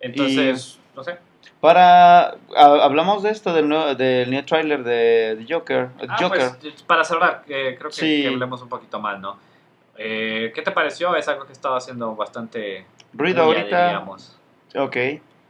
Entonces, 0.00 0.78
no 0.94 1.02
sé. 1.04 1.18
Para, 1.64 2.26
ha- 2.56 2.84
hablamos 2.84 3.22
de 3.22 3.30
esto, 3.30 3.54
del, 3.54 3.66
nuevo, 3.70 3.94
del 3.94 4.30
new 4.30 4.42
trailer 4.44 4.84
de, 4.84 5.34
de 5.36 5.46
Joker. 5.48 5.88
Ah, 6.06 6.16
Joker. 6.20 6.50
pues, 6.60 6.82
para 6.82 7.04
cerrar, 7.04 7.42
que 7.46 7.74
creo 7.78 7.88
que, 7.88 7.96
Sí. 7.96 8.20
que 8.20 8.28
hablemos 8.28 8.60
un 8.60 8.68
poquito 8.68 9.00
más, 9.00 9.18
¿no? 9.18 9.38
Eh, 9.96 10.52
¿Qué 10.54 10.60
te 10.60 10.72
pareció? 10.72 11.16
Es 11.16 11.26
algo 11.26 11.46
que 11.46 11.54
estaba 11.54 11.78
haciendo 11.78 12.14
bastante 12.16 12.84
Ruido 13.14 13.44
ahorita. 13.44 13.84
diríamos. 13.86 14.38
Ok. 14.76 14.96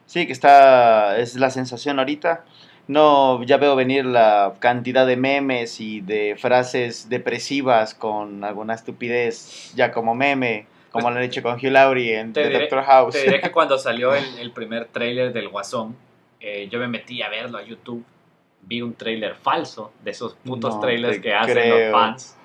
Sí, 0.07 0.25
que 0.29 0.33
está, 0.33 1.19
es 1.19 1.35
la 1.35 1.51
sensación 1.51 1.99
ahorita. 1.99 2.45
No, 2.87 3.43
ya 3.43 3.57
veo 3.57 3.75
venir 3.75 4.05
la 4.07 4.53
cantidad 4.61 5.09
de 5.09 5.17
memes 5.17 5.81
y 5.81 6.01
de 6.01 6.37
frases 6.39 7.09
depresivas 7.09 7.93
con 7.93 8.45
alguna 8.45 8.75
estupidez, 8.75 9.73
ya 9.75 9.91
como 9.91 10.15
meme, 10.15 10.69
como 10.95 11.11
lo 11.11 11.17
han 11.19 11.23
hecho 11.25 11.43
con 11.43 11.55
Hugh 11.57 11.71
Laurie 11.71 12.19
en 12.19 12.33
te 12.33 12.43
The 12.43 12.49
diré- 12.51 12.61
Doctor 12.61 12.83
House. 12.85 13.13
Te 13.15 13.23
diré 13.23 13.41
que 13.41 13.51
cuando 13.53 13.77
salió 13.79 14.15
el, 14.15 14.25
el 14.39 14.51
primer 14.53 14.87
tráiler 14.87 15.33
del 15.33 15.49
Guasón, 15.49 15.97
eh, 16.41 16.69
yo 16.71 16.79
me 16.79 16.89
metí 16.89 17.21
a 17.23 17.29
verlo 17.29 17.59
a 17.59 17.63
YouTube, 17.63 18.05
vi 18.63 18.81
un 18.83 18.95
tráiler 18.95 19.35
falso 19.35 19.93
de 20.03 20.11
esos 20.13 20.35
putos 20.45 20.75
No 20.77 20.81
trailers 20.81 21.19
que 21.21 21.35
hacen 21.35 21.55
creo. 21.55 21.79
los 21.91 21.93
fans 21.93 22.37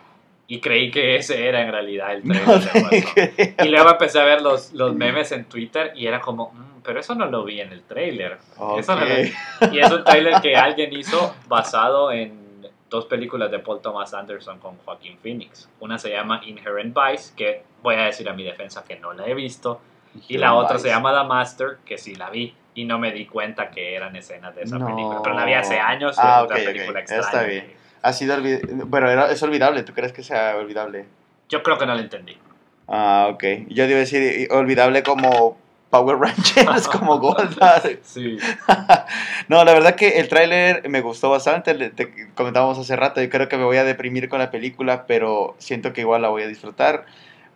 y 0.47 0.60
creí 0.60 0.89
que 0.89 1.16
ese 1.16 1.47
era 1.47 1.62
en 1.62 1.72
realidad 1.72 2.12
el 2.14 2.24
trailer 2.24 2.47
No 2.47 2.54
del 2.60 2.70
Guasón. 2.82 3.02
creo. 3.14 3.54
Y 3.66 3.68
luego 3.70 3.89
empecé 3.91 4.20
a 4.20 4.24
ver 4.26 4.41
los, 4.41 4.74
los 4.74 4.95
memes 4.95 5.32
en 5.32 5.45
Twitter 5.45 5.91
y 5.95 6.08
era 6.08 6.20
como, 6.22 6.52
"Mm, 6.52 6.82
pero 6.84 7.00
eso 7.00 7.14
no 7.14 7.28
lo 7.28 7.43
vi 7.43 7.62
en 7.62 7.72
el 7.72 7.84
tráiler. 7.84 8.38
Eso 8.78 8.95
no 8.95 9.02
lo- 9.06 9.14
Ok. 9.68 9.74
Y 9.74 9.80
es 9.80 9.91
un 9.91 10.04
trailer 10.04 10.41
que 10.41 10.56
alguien 10.56 10.91
hizo 10.93 11.36
basado 11.47 12.12
en 12.12 12.49
dos 12.90 13.06
películas 13.06 13.52
de 13.52 13.60
Paul 13.60 13.82
Thomas 13.82 14.14
Anderson 14.14 14.60
con 14.60 14.78
Joaquín 14.78 15.18
Phoenix. 15.22 15.70
Una 15.80 15.98
se 15.98 16.10
llama 16.12 16.42
Inherent 16.44 16.96
Vice, 16.98 17.34
que 17.36 17.64
voy 17.84 17.96
a 17.96 18.06
decir 18.06 18.28
a 18.30 18.34
mi 18.34 18.44
defensa 18.44 18.84
que 18.84 18.98
no 19.00 19.14
la 19.14 19.28
he 19.28 19.34
visto. 19.34 19.80
Y 20.28 20.38
la 20.38 20.56
otra 20.56 20.80
se 20.80 20.88
llama 20.88 21.14
The 21.22 21.28
Master, 21.28 21.78
que 21.86 21.98
sí 21.98 22.16
la 22.16 22.30
vi. 22.30 22.56
Y 22.74 22.86
no 22.86 22.98
me 22.98 23.12
di 23.12 23.26
cuenta 23.26 23.70
que 23.72 23.96
eran 23.96 24.16
escenas 24.16 24.56
de 24.56 24.64
esa 24.64 24.78
No. 24.80 24.86
película. 24.88 25.22
Pero 25.22 25.36
la 25.36 25.46
vi 25.46 25.54
hace 25.54 25.80
años 25.80 26.16
y 26.18 26.20
Ah, 26.22 26.40
es 26.46 26.52
ok. 26.52 26.66
película 26.66 27.00
extraña. 27.00 27.22
Está 27.24 27.44
bien. 27.44 27.74
Ha 28.02 28.14
sido 28.14 28.38
Bueno, 28.86 29.10
era- 29.10 29.30
es 29.32 29.44
olvidable. 29.44 29.84
¿Tú 29.84 29.94
crees 29.94 30.14
que 30.14 30.24
sea 30.24 30.56
olvidable? 30.56 31.06
Yo 31.50 31.62
creo 31.62 31.78
que 31.78 31.86
no 31.86 31.94
la 31.94 32.02
entendí. 32.02 32.38
Ah, 32.88 33.28
ok. 33.32 33.44
Yo 33.68 33.86
debo 33.88 34.00
decir 34.00 34.48
olvidable 34.52 35.04
como 35.04 35.58
Power 35.90 36.18
Rangers, 36.20 36.88
como 36.92 37.20
Goldar. 37.20 37.82
Sí. 38.04 38.38
no, 39.48 39.64
la 39.64 39.74
verdad 39.74 39.96
que 39.96 40.20
el 40.20 40.28
tráiler 40.30 40.88
me 40.90 41.02
gustó 41.02 41.30
bastante. 41.30 41.74
le- 41.74 41.90
Te 41.90 42.28
comentábamos 42.36 42.78
hace 42.78 42.96
rato. 42.96 43.22
Yo 43.22 43.30
creo 43.30 43.50
que 43.50 43.58
me 43.58 43.64
voy 43.64 43.78
a 43.78 43.84
deprimir 43.84 44.30
con 44.30 44.40
la 44.40 44.52
película, 44.52 45.06
pero 45.08 45.56
siento 45.58 45.92
que 45.94 46.02
igual 46.02 46.22
la 46.22 46.30
voy 46.30 46.44
a 46.44 46.48
disfrutar. 46.48 47.06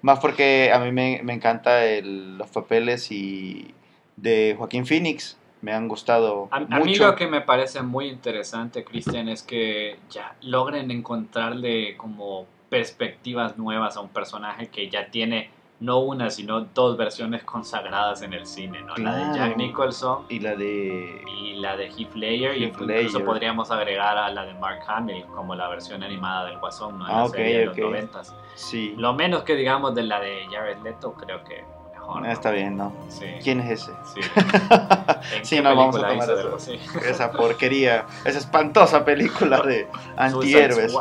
Más 0.02 0.20
porque 0.20 0.72
a 0.74 0.80
mí 0.80 0.92
me, 0.92 1.22
me 1.24 1.34
encanta 1.34 1.86
el- 1.86 2.38
los 2.38 2.50
papeles 2.50 3.12
y 3.12 3.74
de 4.18 4.56
Joaquín 4.58 4.86
Phoenix. 4.86 5.38
Me 5.62 5.72
han 5.72 5.88
gustado 5.88 6.50
A, 6.52 6.58
a 6.58 6.60
mucho. 6.60 6.84
mí 6.84 6.96
lo 6.98 7.16
que 7.16 7.26
me 7.28 7.40
parece 7.40 7.82
muy 7.84 8.08
interesante, 8.10 8.84
Cristian, 8.84 9.30
es 9.30 9.44
que 9.44 9.98
ya 10.10 10.36
logren 10.42 10.92
encontrarle 10.92 11.96
como 11.96 12.46
perspectivas 12.68 13.58
nuevas 13.58 13.96
a 13.96 14.02
un 14.02 14.10
personaje 14.10 14.68
que 14.68 14.90
ya 14.90 15.06
tiene 15.10 15.50
no 15.84 16.00
una, 16.00 16.30
sino 16.30 16.62
dos 16.74 16.96
versiones 16.98 17.44
consagradas 17.44 18.22
en 18.22 18.34
el 18.34 18.46
cine, 18.46 18.82
¿no? 18.84 18.96
La 18.98 19.16
de 19.16 19.38
Jack. 19.38 19.58
Nicholson 19.58 20.26
Y 20.30 20.40
la 20.40 20.56
de... 20.56 21.22
y 21.42 21.56
la 21.56 21.76
de 21.76 21.88
Heath 21.90 22.16
Ledger, 22.16 22.58
y 22.58 22.64
incluso 22.66 22.86
Ledger. 22.92 23.26
podríamos 23.26 23.70
agregar 23.70 24.18
a 24.18 24.30
la 24.32 24.46
de 24.46 24.54
Mark 24.56 24.80
Hamill 24.88 25.26
como 25.26 25.56
la 25.56 25.68
versión 25.68 26.02
animada 26.04 26.46
del 26.46 26.58
Guasón, 26.60 26.98
¿no? 27.00 27.06
En 27.06 27.12
Ah, 27.12 27.18
la 27.18 27.26
ok, 27.26 27.36
serie 27.36 27.60
de 27.60 27.68
ok. 27.68 27.78
los 27.78 27.86
noventas. 27.90 28.36
Sí. 28.56 28.96
Lo 28.98 29.14
menos 29.14 29.44
que 29.44 29.56
digamos 29.56 29.94
de 29.94 30.04
la 30.04 30.20
de 30.20 30.46
Jared 30.52 30.78
Leto, 30.84 31.14
creo 31.14 31.44
que 31.44 31.64
mejor. 31.92 32.22
¿no? 32.22 32.28
Ah, 32.28 32.32
Está 32.32 32.52
bien, 32.52 32.78
¿no? 32.78 32.94
Sí. 33.10 33.26
¿Quién 33.44 33.60
es 33.60 33.72
ese? 33.82 33.92
Sí. 34.14 34.22
¿En 35.38 35.46
Sí, 35.46 35.60
no, 35.62 35.76
vamos 35.76 35.96
a 35.98 36.08
tomar 36.08 36.30
eso. 36.30 36.58
Esa 37.06 37.32
porquería, 37.32 38.06
esa 38.26 38.40
espantosa 38.40 39.04
película 39.06 39.62
de 39.62 39.88
antihéroes. 40.18 40.96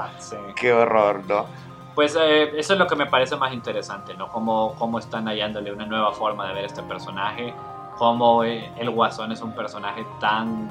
Qué 0.57 0.73
horror, 0.73 1.23
¿no? 1.29 1.47
Pues 1.95 2.17
eh, 2.19 2.59
eso 2.59 2.73
es 2.73 2.79
lo 2.79 2.87
que 2.87 2.97
me 2.97 3.07
parece 3.07 3.37
más 3.37 3.53
interesante, 3.53 4.15
¿no? 4.15 4.29
Cómo, 4.29 4.75
cómo 4.79 4.99
están 4.99 5.27
hallándole 5.29 5.73
una 5.73 5.85
nueva 5.87 6.13
forma 6.13 6.47
de 6.49 6.55
ver 6.55 6.65
este 6.65 6.83
personaje, 6.83 7.53
cómo 7.99 8.45
eh, 8.45 8.73
el 8.77 8.91
Guasón 8.91 9.31
es 9.33 9.43
un 9.43 9.53
personaje 9.53 10.07
tan, 10.19 10.69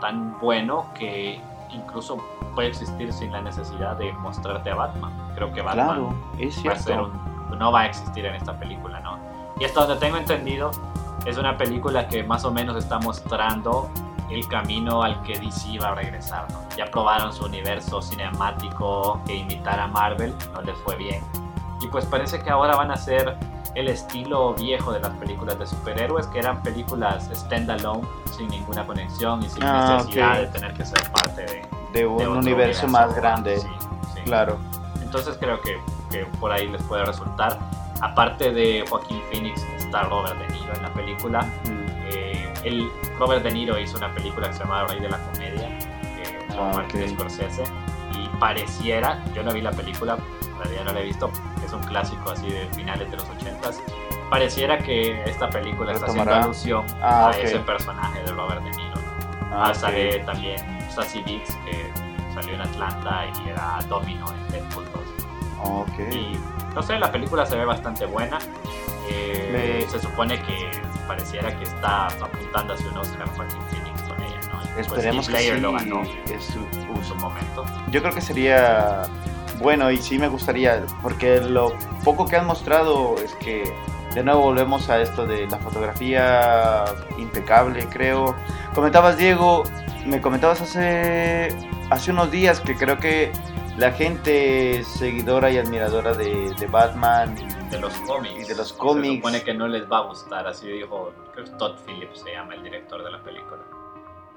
tan 0.00 0.38
bueno 0.40 0.86
que 0.94 1.40
incluso 1.70 2.16
puede 2.54 2.68
existir 2.68 3.12
sin 3.12 3.32
la 3.32 3.40
necesidad 3.42 3.96
de 3.96 4.12
mostrarte 4.14 4.70
a 4.70 4.74
Batman. 4.74 5.12
Creo 5.34 5.52
que 5.52 5.60
Batman 5.60 5.86
Claro, 5.86 6.14
es 6.38 6.66
va 6.66 6.72
a 6.72 6.76
ser 6.76 7.00
un- 7.00 7.58
no 7.58 7.70
va 7.70 7.80
a 7.82 7.86
existir 7.86 8.24
en 8.24 8.34
esta 8.34 8.58
película, 8.58 9.00
¿no? 9.00 9.18
Y 9.60 9.64
hasta 9.64 9.80
donde 9.86 9.96
tengo 9.96 10.16
entendido, 10.16 10.70
es 11.26 11.36
una 11.38 11.56
película 11.56 12.08
que 12.08 12.24
más 12.24 12.44
o 12.44 12.50
menos 12.50 12.76
está 12.76 12.98
mostrando 12.98 13.88
el 14.30 14.46
camino 14.48 15.02
al 15.02 15.20
que 15.22 15.38
DC 15.38 15.78
va 15.78 15.88
a 15.90 15.94
regresar, 15.94 16.50
¿no? 16.52 16.60
Ya 16.76 16.86
probaron 16.86 17.32
su 17.32 17.44
universo 17.44 18.00
cinemático 18.02 19.20
que 19.26 19.36
imitar 19.36 19.78
a 19.80 19.86
Marvel, 19.86 20.34
no 20.52 20.62
les 20.62 20.76
fue 20.78 20.96
bien. 20.96 21.22
Y 21.80 21.88
pues 21.88 22.04
parece 22.06 22.40
que 22.42 22.50
ahora 22.50 22.76
van 22.76 22.90
a 22.90 22.96
ser 22.96 23.36
el 23.74 23.88
estilo 23.88 24.54
viejo 24.54 24.92
de 24.92 25.00
las 25.00 25.10
películas 25.18 25.58
de 25.58 25.66
superhéroes, 25.66 26.26
que 26.28 26.38
eran 26.38 26.62
películas 26.62 27.28
standalone, 27.34 28.06
sin 28.36 28.48
ninguna 28.48 28.86
conexión 28.86 29.42
y 29.42 29.48
sin 29.48 29.62
Ah, 29.64 29.96
necesidad 29.98 30.38
de 30.38 30.46
tener 30.46 30.74
que 30.74 30.84
ser 30.84 31.10
parte 31.10 31.42
de, 31.42 31.66
De 31.92 32.06
un 32.06 32.18
de 32.18 32.28
universo 32.28 32.86
más 32.88 33.14
grande, 33.14 33.58
Sí, 33.58 33.68
sí. 34.14 34.20
claro. 34.24 34.58
Entonces 35.02 35.36
creo 35.38 35.60
que, 35.60 35.78
que 36.10 36.24
por 36.40 36.52
ahí 36.52 36.68
les 36.68 36.82
puede 36.84 37.04
resultar. 37.04 37.58
Aparte 38.00 38.52
de 38.52 38.84
Joaquín 38.88 39.20
Phoenix, 39.30 39.62
está 39.76 40.02
Robert 40.04 40.36
De 40.38 40.48
Niro 40.48 40.74
en 40.74 40.82
la 40.82 40.92
película. 40.92 41.42
Mm. 41.64 41.83
Él, 42.64 42.90
Robert 43.18 43.42
De 43.42 43.50
Niro 43.52 43.78
hizo 43.78 43.96
una 43.98 44.12
película 44.14 44.48
que 44.48 44.54
se 44.54 44.60
llama 44.60 44.84
Rey 44.86 45.00
de 45.00 45.08
la 45.08 45.18
Comedia, 45.18 45.68
con 46.48 46.58
Ah, 46.58 46.72
Martin 46.74 47.02
ok. 47.02 47.08
Scorsese. 47.10 47.64
Y 48.12 48.28
pareciera, 48.38 49.22
yo 49.34 49.42
no 49.42 49.52
vi 49.52 49.60
la 49.60 49.72
película, 49.72 50.16
en 50.42 50.58
realidad 50.58 50.84
no 50.84 50.92
la 50.92 51.00
he 51.00 51.04
visto, 51.04 51.30
es 51.64 51.72
un 51.72 51.82
clásico 51.82 52.30
así 52.30 52.48
de 52.48 52.66
finales 52.74 53.10
de 53.10 53.16
los 53.16 53.26
80s. 53.28 53.80
Pareciera 54.30 54.78
que 54.78 55.22
esta 55.24 55.50
película 55.50 55.92
está 55.92 56.06
haciendo 56.06 56.24
Retomará. 56.24 56.44
alusión 56.44 56.86
Ah, 57.02 57.26
a 57.26 57.30
ok. 57.30 57.36
ese 57.42 57.58
personaje 57.60 58.22
de 58.22 58.32
Robert 58.32 58.62
De 58.62 58.70
Niro. 58.70 58.94
Ah, 59.52 59.66
Ah, 59.68 59.74
sale 59.74 60.18
también 60.20 60.56
Sassy 60.90 61.22
Beats, 61.22 61.54
que 61.64 61.90
salió 62.34 62.54
en 62.54 62.60
Atlanta 62.62 63.24
y 63.44 63.48
era 63.50 63.78
Domino 63.88 64.26
en 64.32 64.52
Deadpool 64.52 64.84
2. 64.92 65.02
Ok. 65.64 65.98
Y 66.12 66.38
no 66.74 66.82
sé, 66.82 66.98
la 66.98 67.10
película 67.12 67.46
se 67.46 67.56
ve 67.56 67.64
bastante 67.64 68.06
buena. 68.06 68.38
Eh, 69.08 69.82
Me- 69.84 69.90
Se 69.90 70.00
supone 70.00 70.40
que 70.42 70.70
pareciera 71.06 71.56
que 71.58 71.64
está 71.64 72.06
apuntando 72.06 72.74
hacia 72.74 72.88
un 72.90 72.98
Oscar 72.98 73.28
Joaquin 73.36 73.60
Phoenix 73.70 74.02
con 74.02 74.22
ella, 74.22 74.40
¿no? 74.52 74.62
Y, 74.62 74.66
pues, 74.74 74.86
Esperemos 74.86 75.28
que 75.28 75.36
sí. 75.38 75.60
lo 75.60 75.72
ganó 75.72 76.02
es 76.02 76.44
su- 76.44 76.66
en 76.96 77.04
su 77.04 77.14
momento. 77.16 77.64
Yo 77.90 78.00
creo 78.02 78.14
que 78.14 78.20
sería 78.22 79.02
bueno 79.60 79.90
y 79.90 79.98
sí 79.98 80.18
me 80.18 80.28
gustaría, 80.28 80.82
porque 81.02 81.40
lo 81.40 81.74
poco 82.02 82.26
que 82.26 82.36
han 82.36 82.46
mostrado 82.46 83.16
es 83.22 83.34
que 83.34 83.70
de 84.14 84.22
nuevo 84.24 84.42
volvemos 84.42 84.88
a 84.90 85.00
esto 85.00 85.26
de 85.26 85.46
la 85.48 85.58
fotografía 85.58 86.84
impecable, 87.18 87.86
creo. 87.88 88.34
Comentabas, 88.74 89.16
Diego, 89.18 89.64
me 90.06 90.20
comentabas 90.20 90.60
hace, 90.62 91.48
hace 91.90 92.10
unos 92.10 92.30
días 92.30 92.60
que 92.60 92.74
creo 92.76 92.98
que 92.98 93.32
la 93.76 93.90
gente 93.92 94.82
seguidora 94.84 95.50
y 95.50 95.58
admiradora 95.58 96.12
de, 96.14 96.54
de 96.58 96.66
Batman 96.66 97.34
De 97.70 97.80
los 97.80 97.92
cómics. 98.00 98.44
Y 98.44 98.48
de 98.48 98.54
los 98.56 98.68
Se 98.68 98.76
cómics. 98.78 99.16
supone 99.16 99.42
que 99.42 99.54
no 99.54 99.66
les 99.68 99.90
va 99.90 99.98
a 99.98 100.02
gustar, 100.02 100.46
así 100.46 100.68
dijo 100.68 101.12
creo 101.32 101.44
que 101.44 101.50
Todd 101.52 101.76
Phillips, 101.84 102.20
se 102.20 102.32
llama 102.32 102.54
el 102.54 102.62
director 102.62 103.02
de 103.04 103.10
la 103.10 103.18
película. 103.22 103.62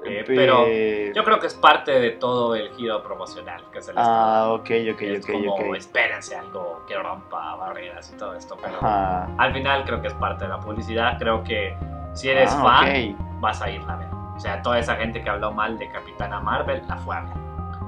Eh, 0.06 0.24
pero 0.28 0.68
Yo 1.14 1.24
creo 1.24 1.40
que 1.40 1.48
es 1.48 1.56
parte 1.56 1.92
de 1.92 2.12
todo 2.12 2.56
el 2.56 2.70
giro 2.76 3.02
promocional 3.04 3.64
que 3.72 3.82
se 3.82 3.94
les 3.94 4.02
Ah, 4.06 4.50
ok, 4.52 4.70
ok, 4.94 5.02
es 5.02 5.24
ok, 5.26 5.32
como 5.32 5.54
ok. 5.56 5.76
espérense 5.76 6.36
algo 6.36 6.84
que 6.88 6.96
rompa 6.98 7.56
barreras 7.56 8.12
y 8.14 8.18
todo 8.18 8.36
esto, 8.36 8.56
pero 8.62 8.78
Ajá. 8.78 9.28
al 9.38 9.54
final 9.54 9.84
creo 9.86 10.00
que 10.02 10.08
es 10.08 10.14
parte 10.14 10.44
de 10.46 10.50
la 10.52 10.60
publicidad. 10.60 11.18
Creo 11.18 11.44
que 11.44 11.76
si 12.14 12.30
eres 12.30 12.52
Ah, 12.54 12.62
fan, 12.62 13.16
ok. 13.16 13.40
vas 13.42 13.62
a 13.62 13.70
irla 13.72 13.94
a 13.94 13.98
ver. 13.98 14.08
O 14.36 14.40
sea, 14.40 14.62
toda 14.62 14.78
esa 14.80 14.96
gente 14.98 15.24
que 15.24 15.30
habló 15.32 15.52
mal 15.52 15.78
de 15.80 15.90
Capitana 15.92 16.40
Marvel 16.42 16.84
la 16.88 16.98
fue 16.98 17.16
a 17.16 17.22
ver. 17.22 17.34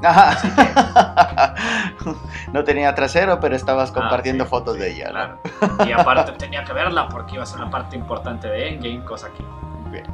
Ajá. 0.03 1.53
no 2.53 2.63
tenía 2.63 2.93
trasero, 2.95 3.39
pero 3.39 3.55
estabas 3.55 3.91
compartiendo 3.91 4.43
Ah, 4.43 4.47
sí, 4.47 4.49
fotos 4.49 4.73
sí, 4.75 4.79
de 4.81 4.91
ella. 4.91 5.05
¿no? 5.07 5.11
Claro. 5.11 5.37
Y 5.87 5.91
aparte 5.91 6.31
tenía 6.33 6.63
que 6.63 6.73
verla 6.73 7.07
porque 7.09 7.35
iba 7.35 7.43
a 7.43 7.45
ser 7.45 7.61
una 7.61 7.69
parte 7.69 7.95
importante 7.95 8.47
de 8.47 8.69
Endgame, 8.69 9.03
cosa 9.03 9.27
que... 9.29 9.43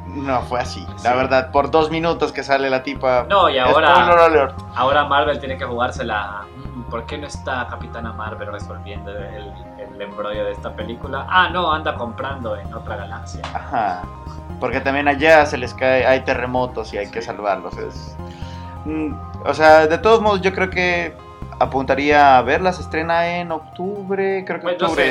No 0.08 0.40
fue 0.42 0.60
así. 0.60 0.80
Sí. 0.96 1.04
La 1.04 1.14
verdad, 1.14 1.50
por 1.50 1.70
dos 1.70 1.90
minutos 1.90 2.32
que 2.32 2.42
sale 2.42 2.70
la 2.70 2.82
tipa. 2.82 3.26
No, 3.28 3.50
y 3.50 3.58
ahora, 3.58 4.48
ahora 4.74 5.04
Marvel 5.04 5.38
tiene 5.38 5.58
que 5.58 5.64
jugársela... 5.66 6.44
mm, 6.74 6.82
¿Por 6.84 7.04
qué 7.04 7.18
no 7.18 7.26
está 7.26 7.66
Capitana 7.68 8.12
Marvel 8.12 8.50
resolviendo 8.50 9.10
el, 9.10 9.52
el 9.78 10.00
embrollo 10.00 10.44
de 10.46 10.52
esta 10.52 10.72
película? 10.74 11.26
Ah, 11.28 11.50
no, 11.50 11.70
anda 11.70 11.94
comprando 11.94 12.56
en 12.56 12.72
otra 12.72 12.96
galaxia. 12.96 13.42
Ajá. 13.52 14.02
Porque 14.58 14.80
también 14.80 15.06
allá 15.08 15.44
se 15.44 15.58
les 15.58 15.74
cae, 15.74 16.06
hay 16.06 16.20
terremotos 16.20 16.94
y 16.94 16.98
hay 16.98 17.10
que 17.10 17.20
salvarlos. 17.20 17.76
Es, 17.76 18.16
o 19.44 19.54
sea, 19.54 19.86
de 19.86 19.98
todos 19.98 20.20
modos, 20.20 20.40
yo 20.40 20.52
creo 20.52 20.70
que 20.70 21.14
apuntaría 21.58 22.38
a 22.38 22.42
verla. 22.42 22.72
Se 22.72 22.82
estrena 22.82 23.38
en 23.38 23.50
octubre, 23.50 24.44
creo 24.46 24.60
que 24.60 24.66
octubre. 24.66 25.04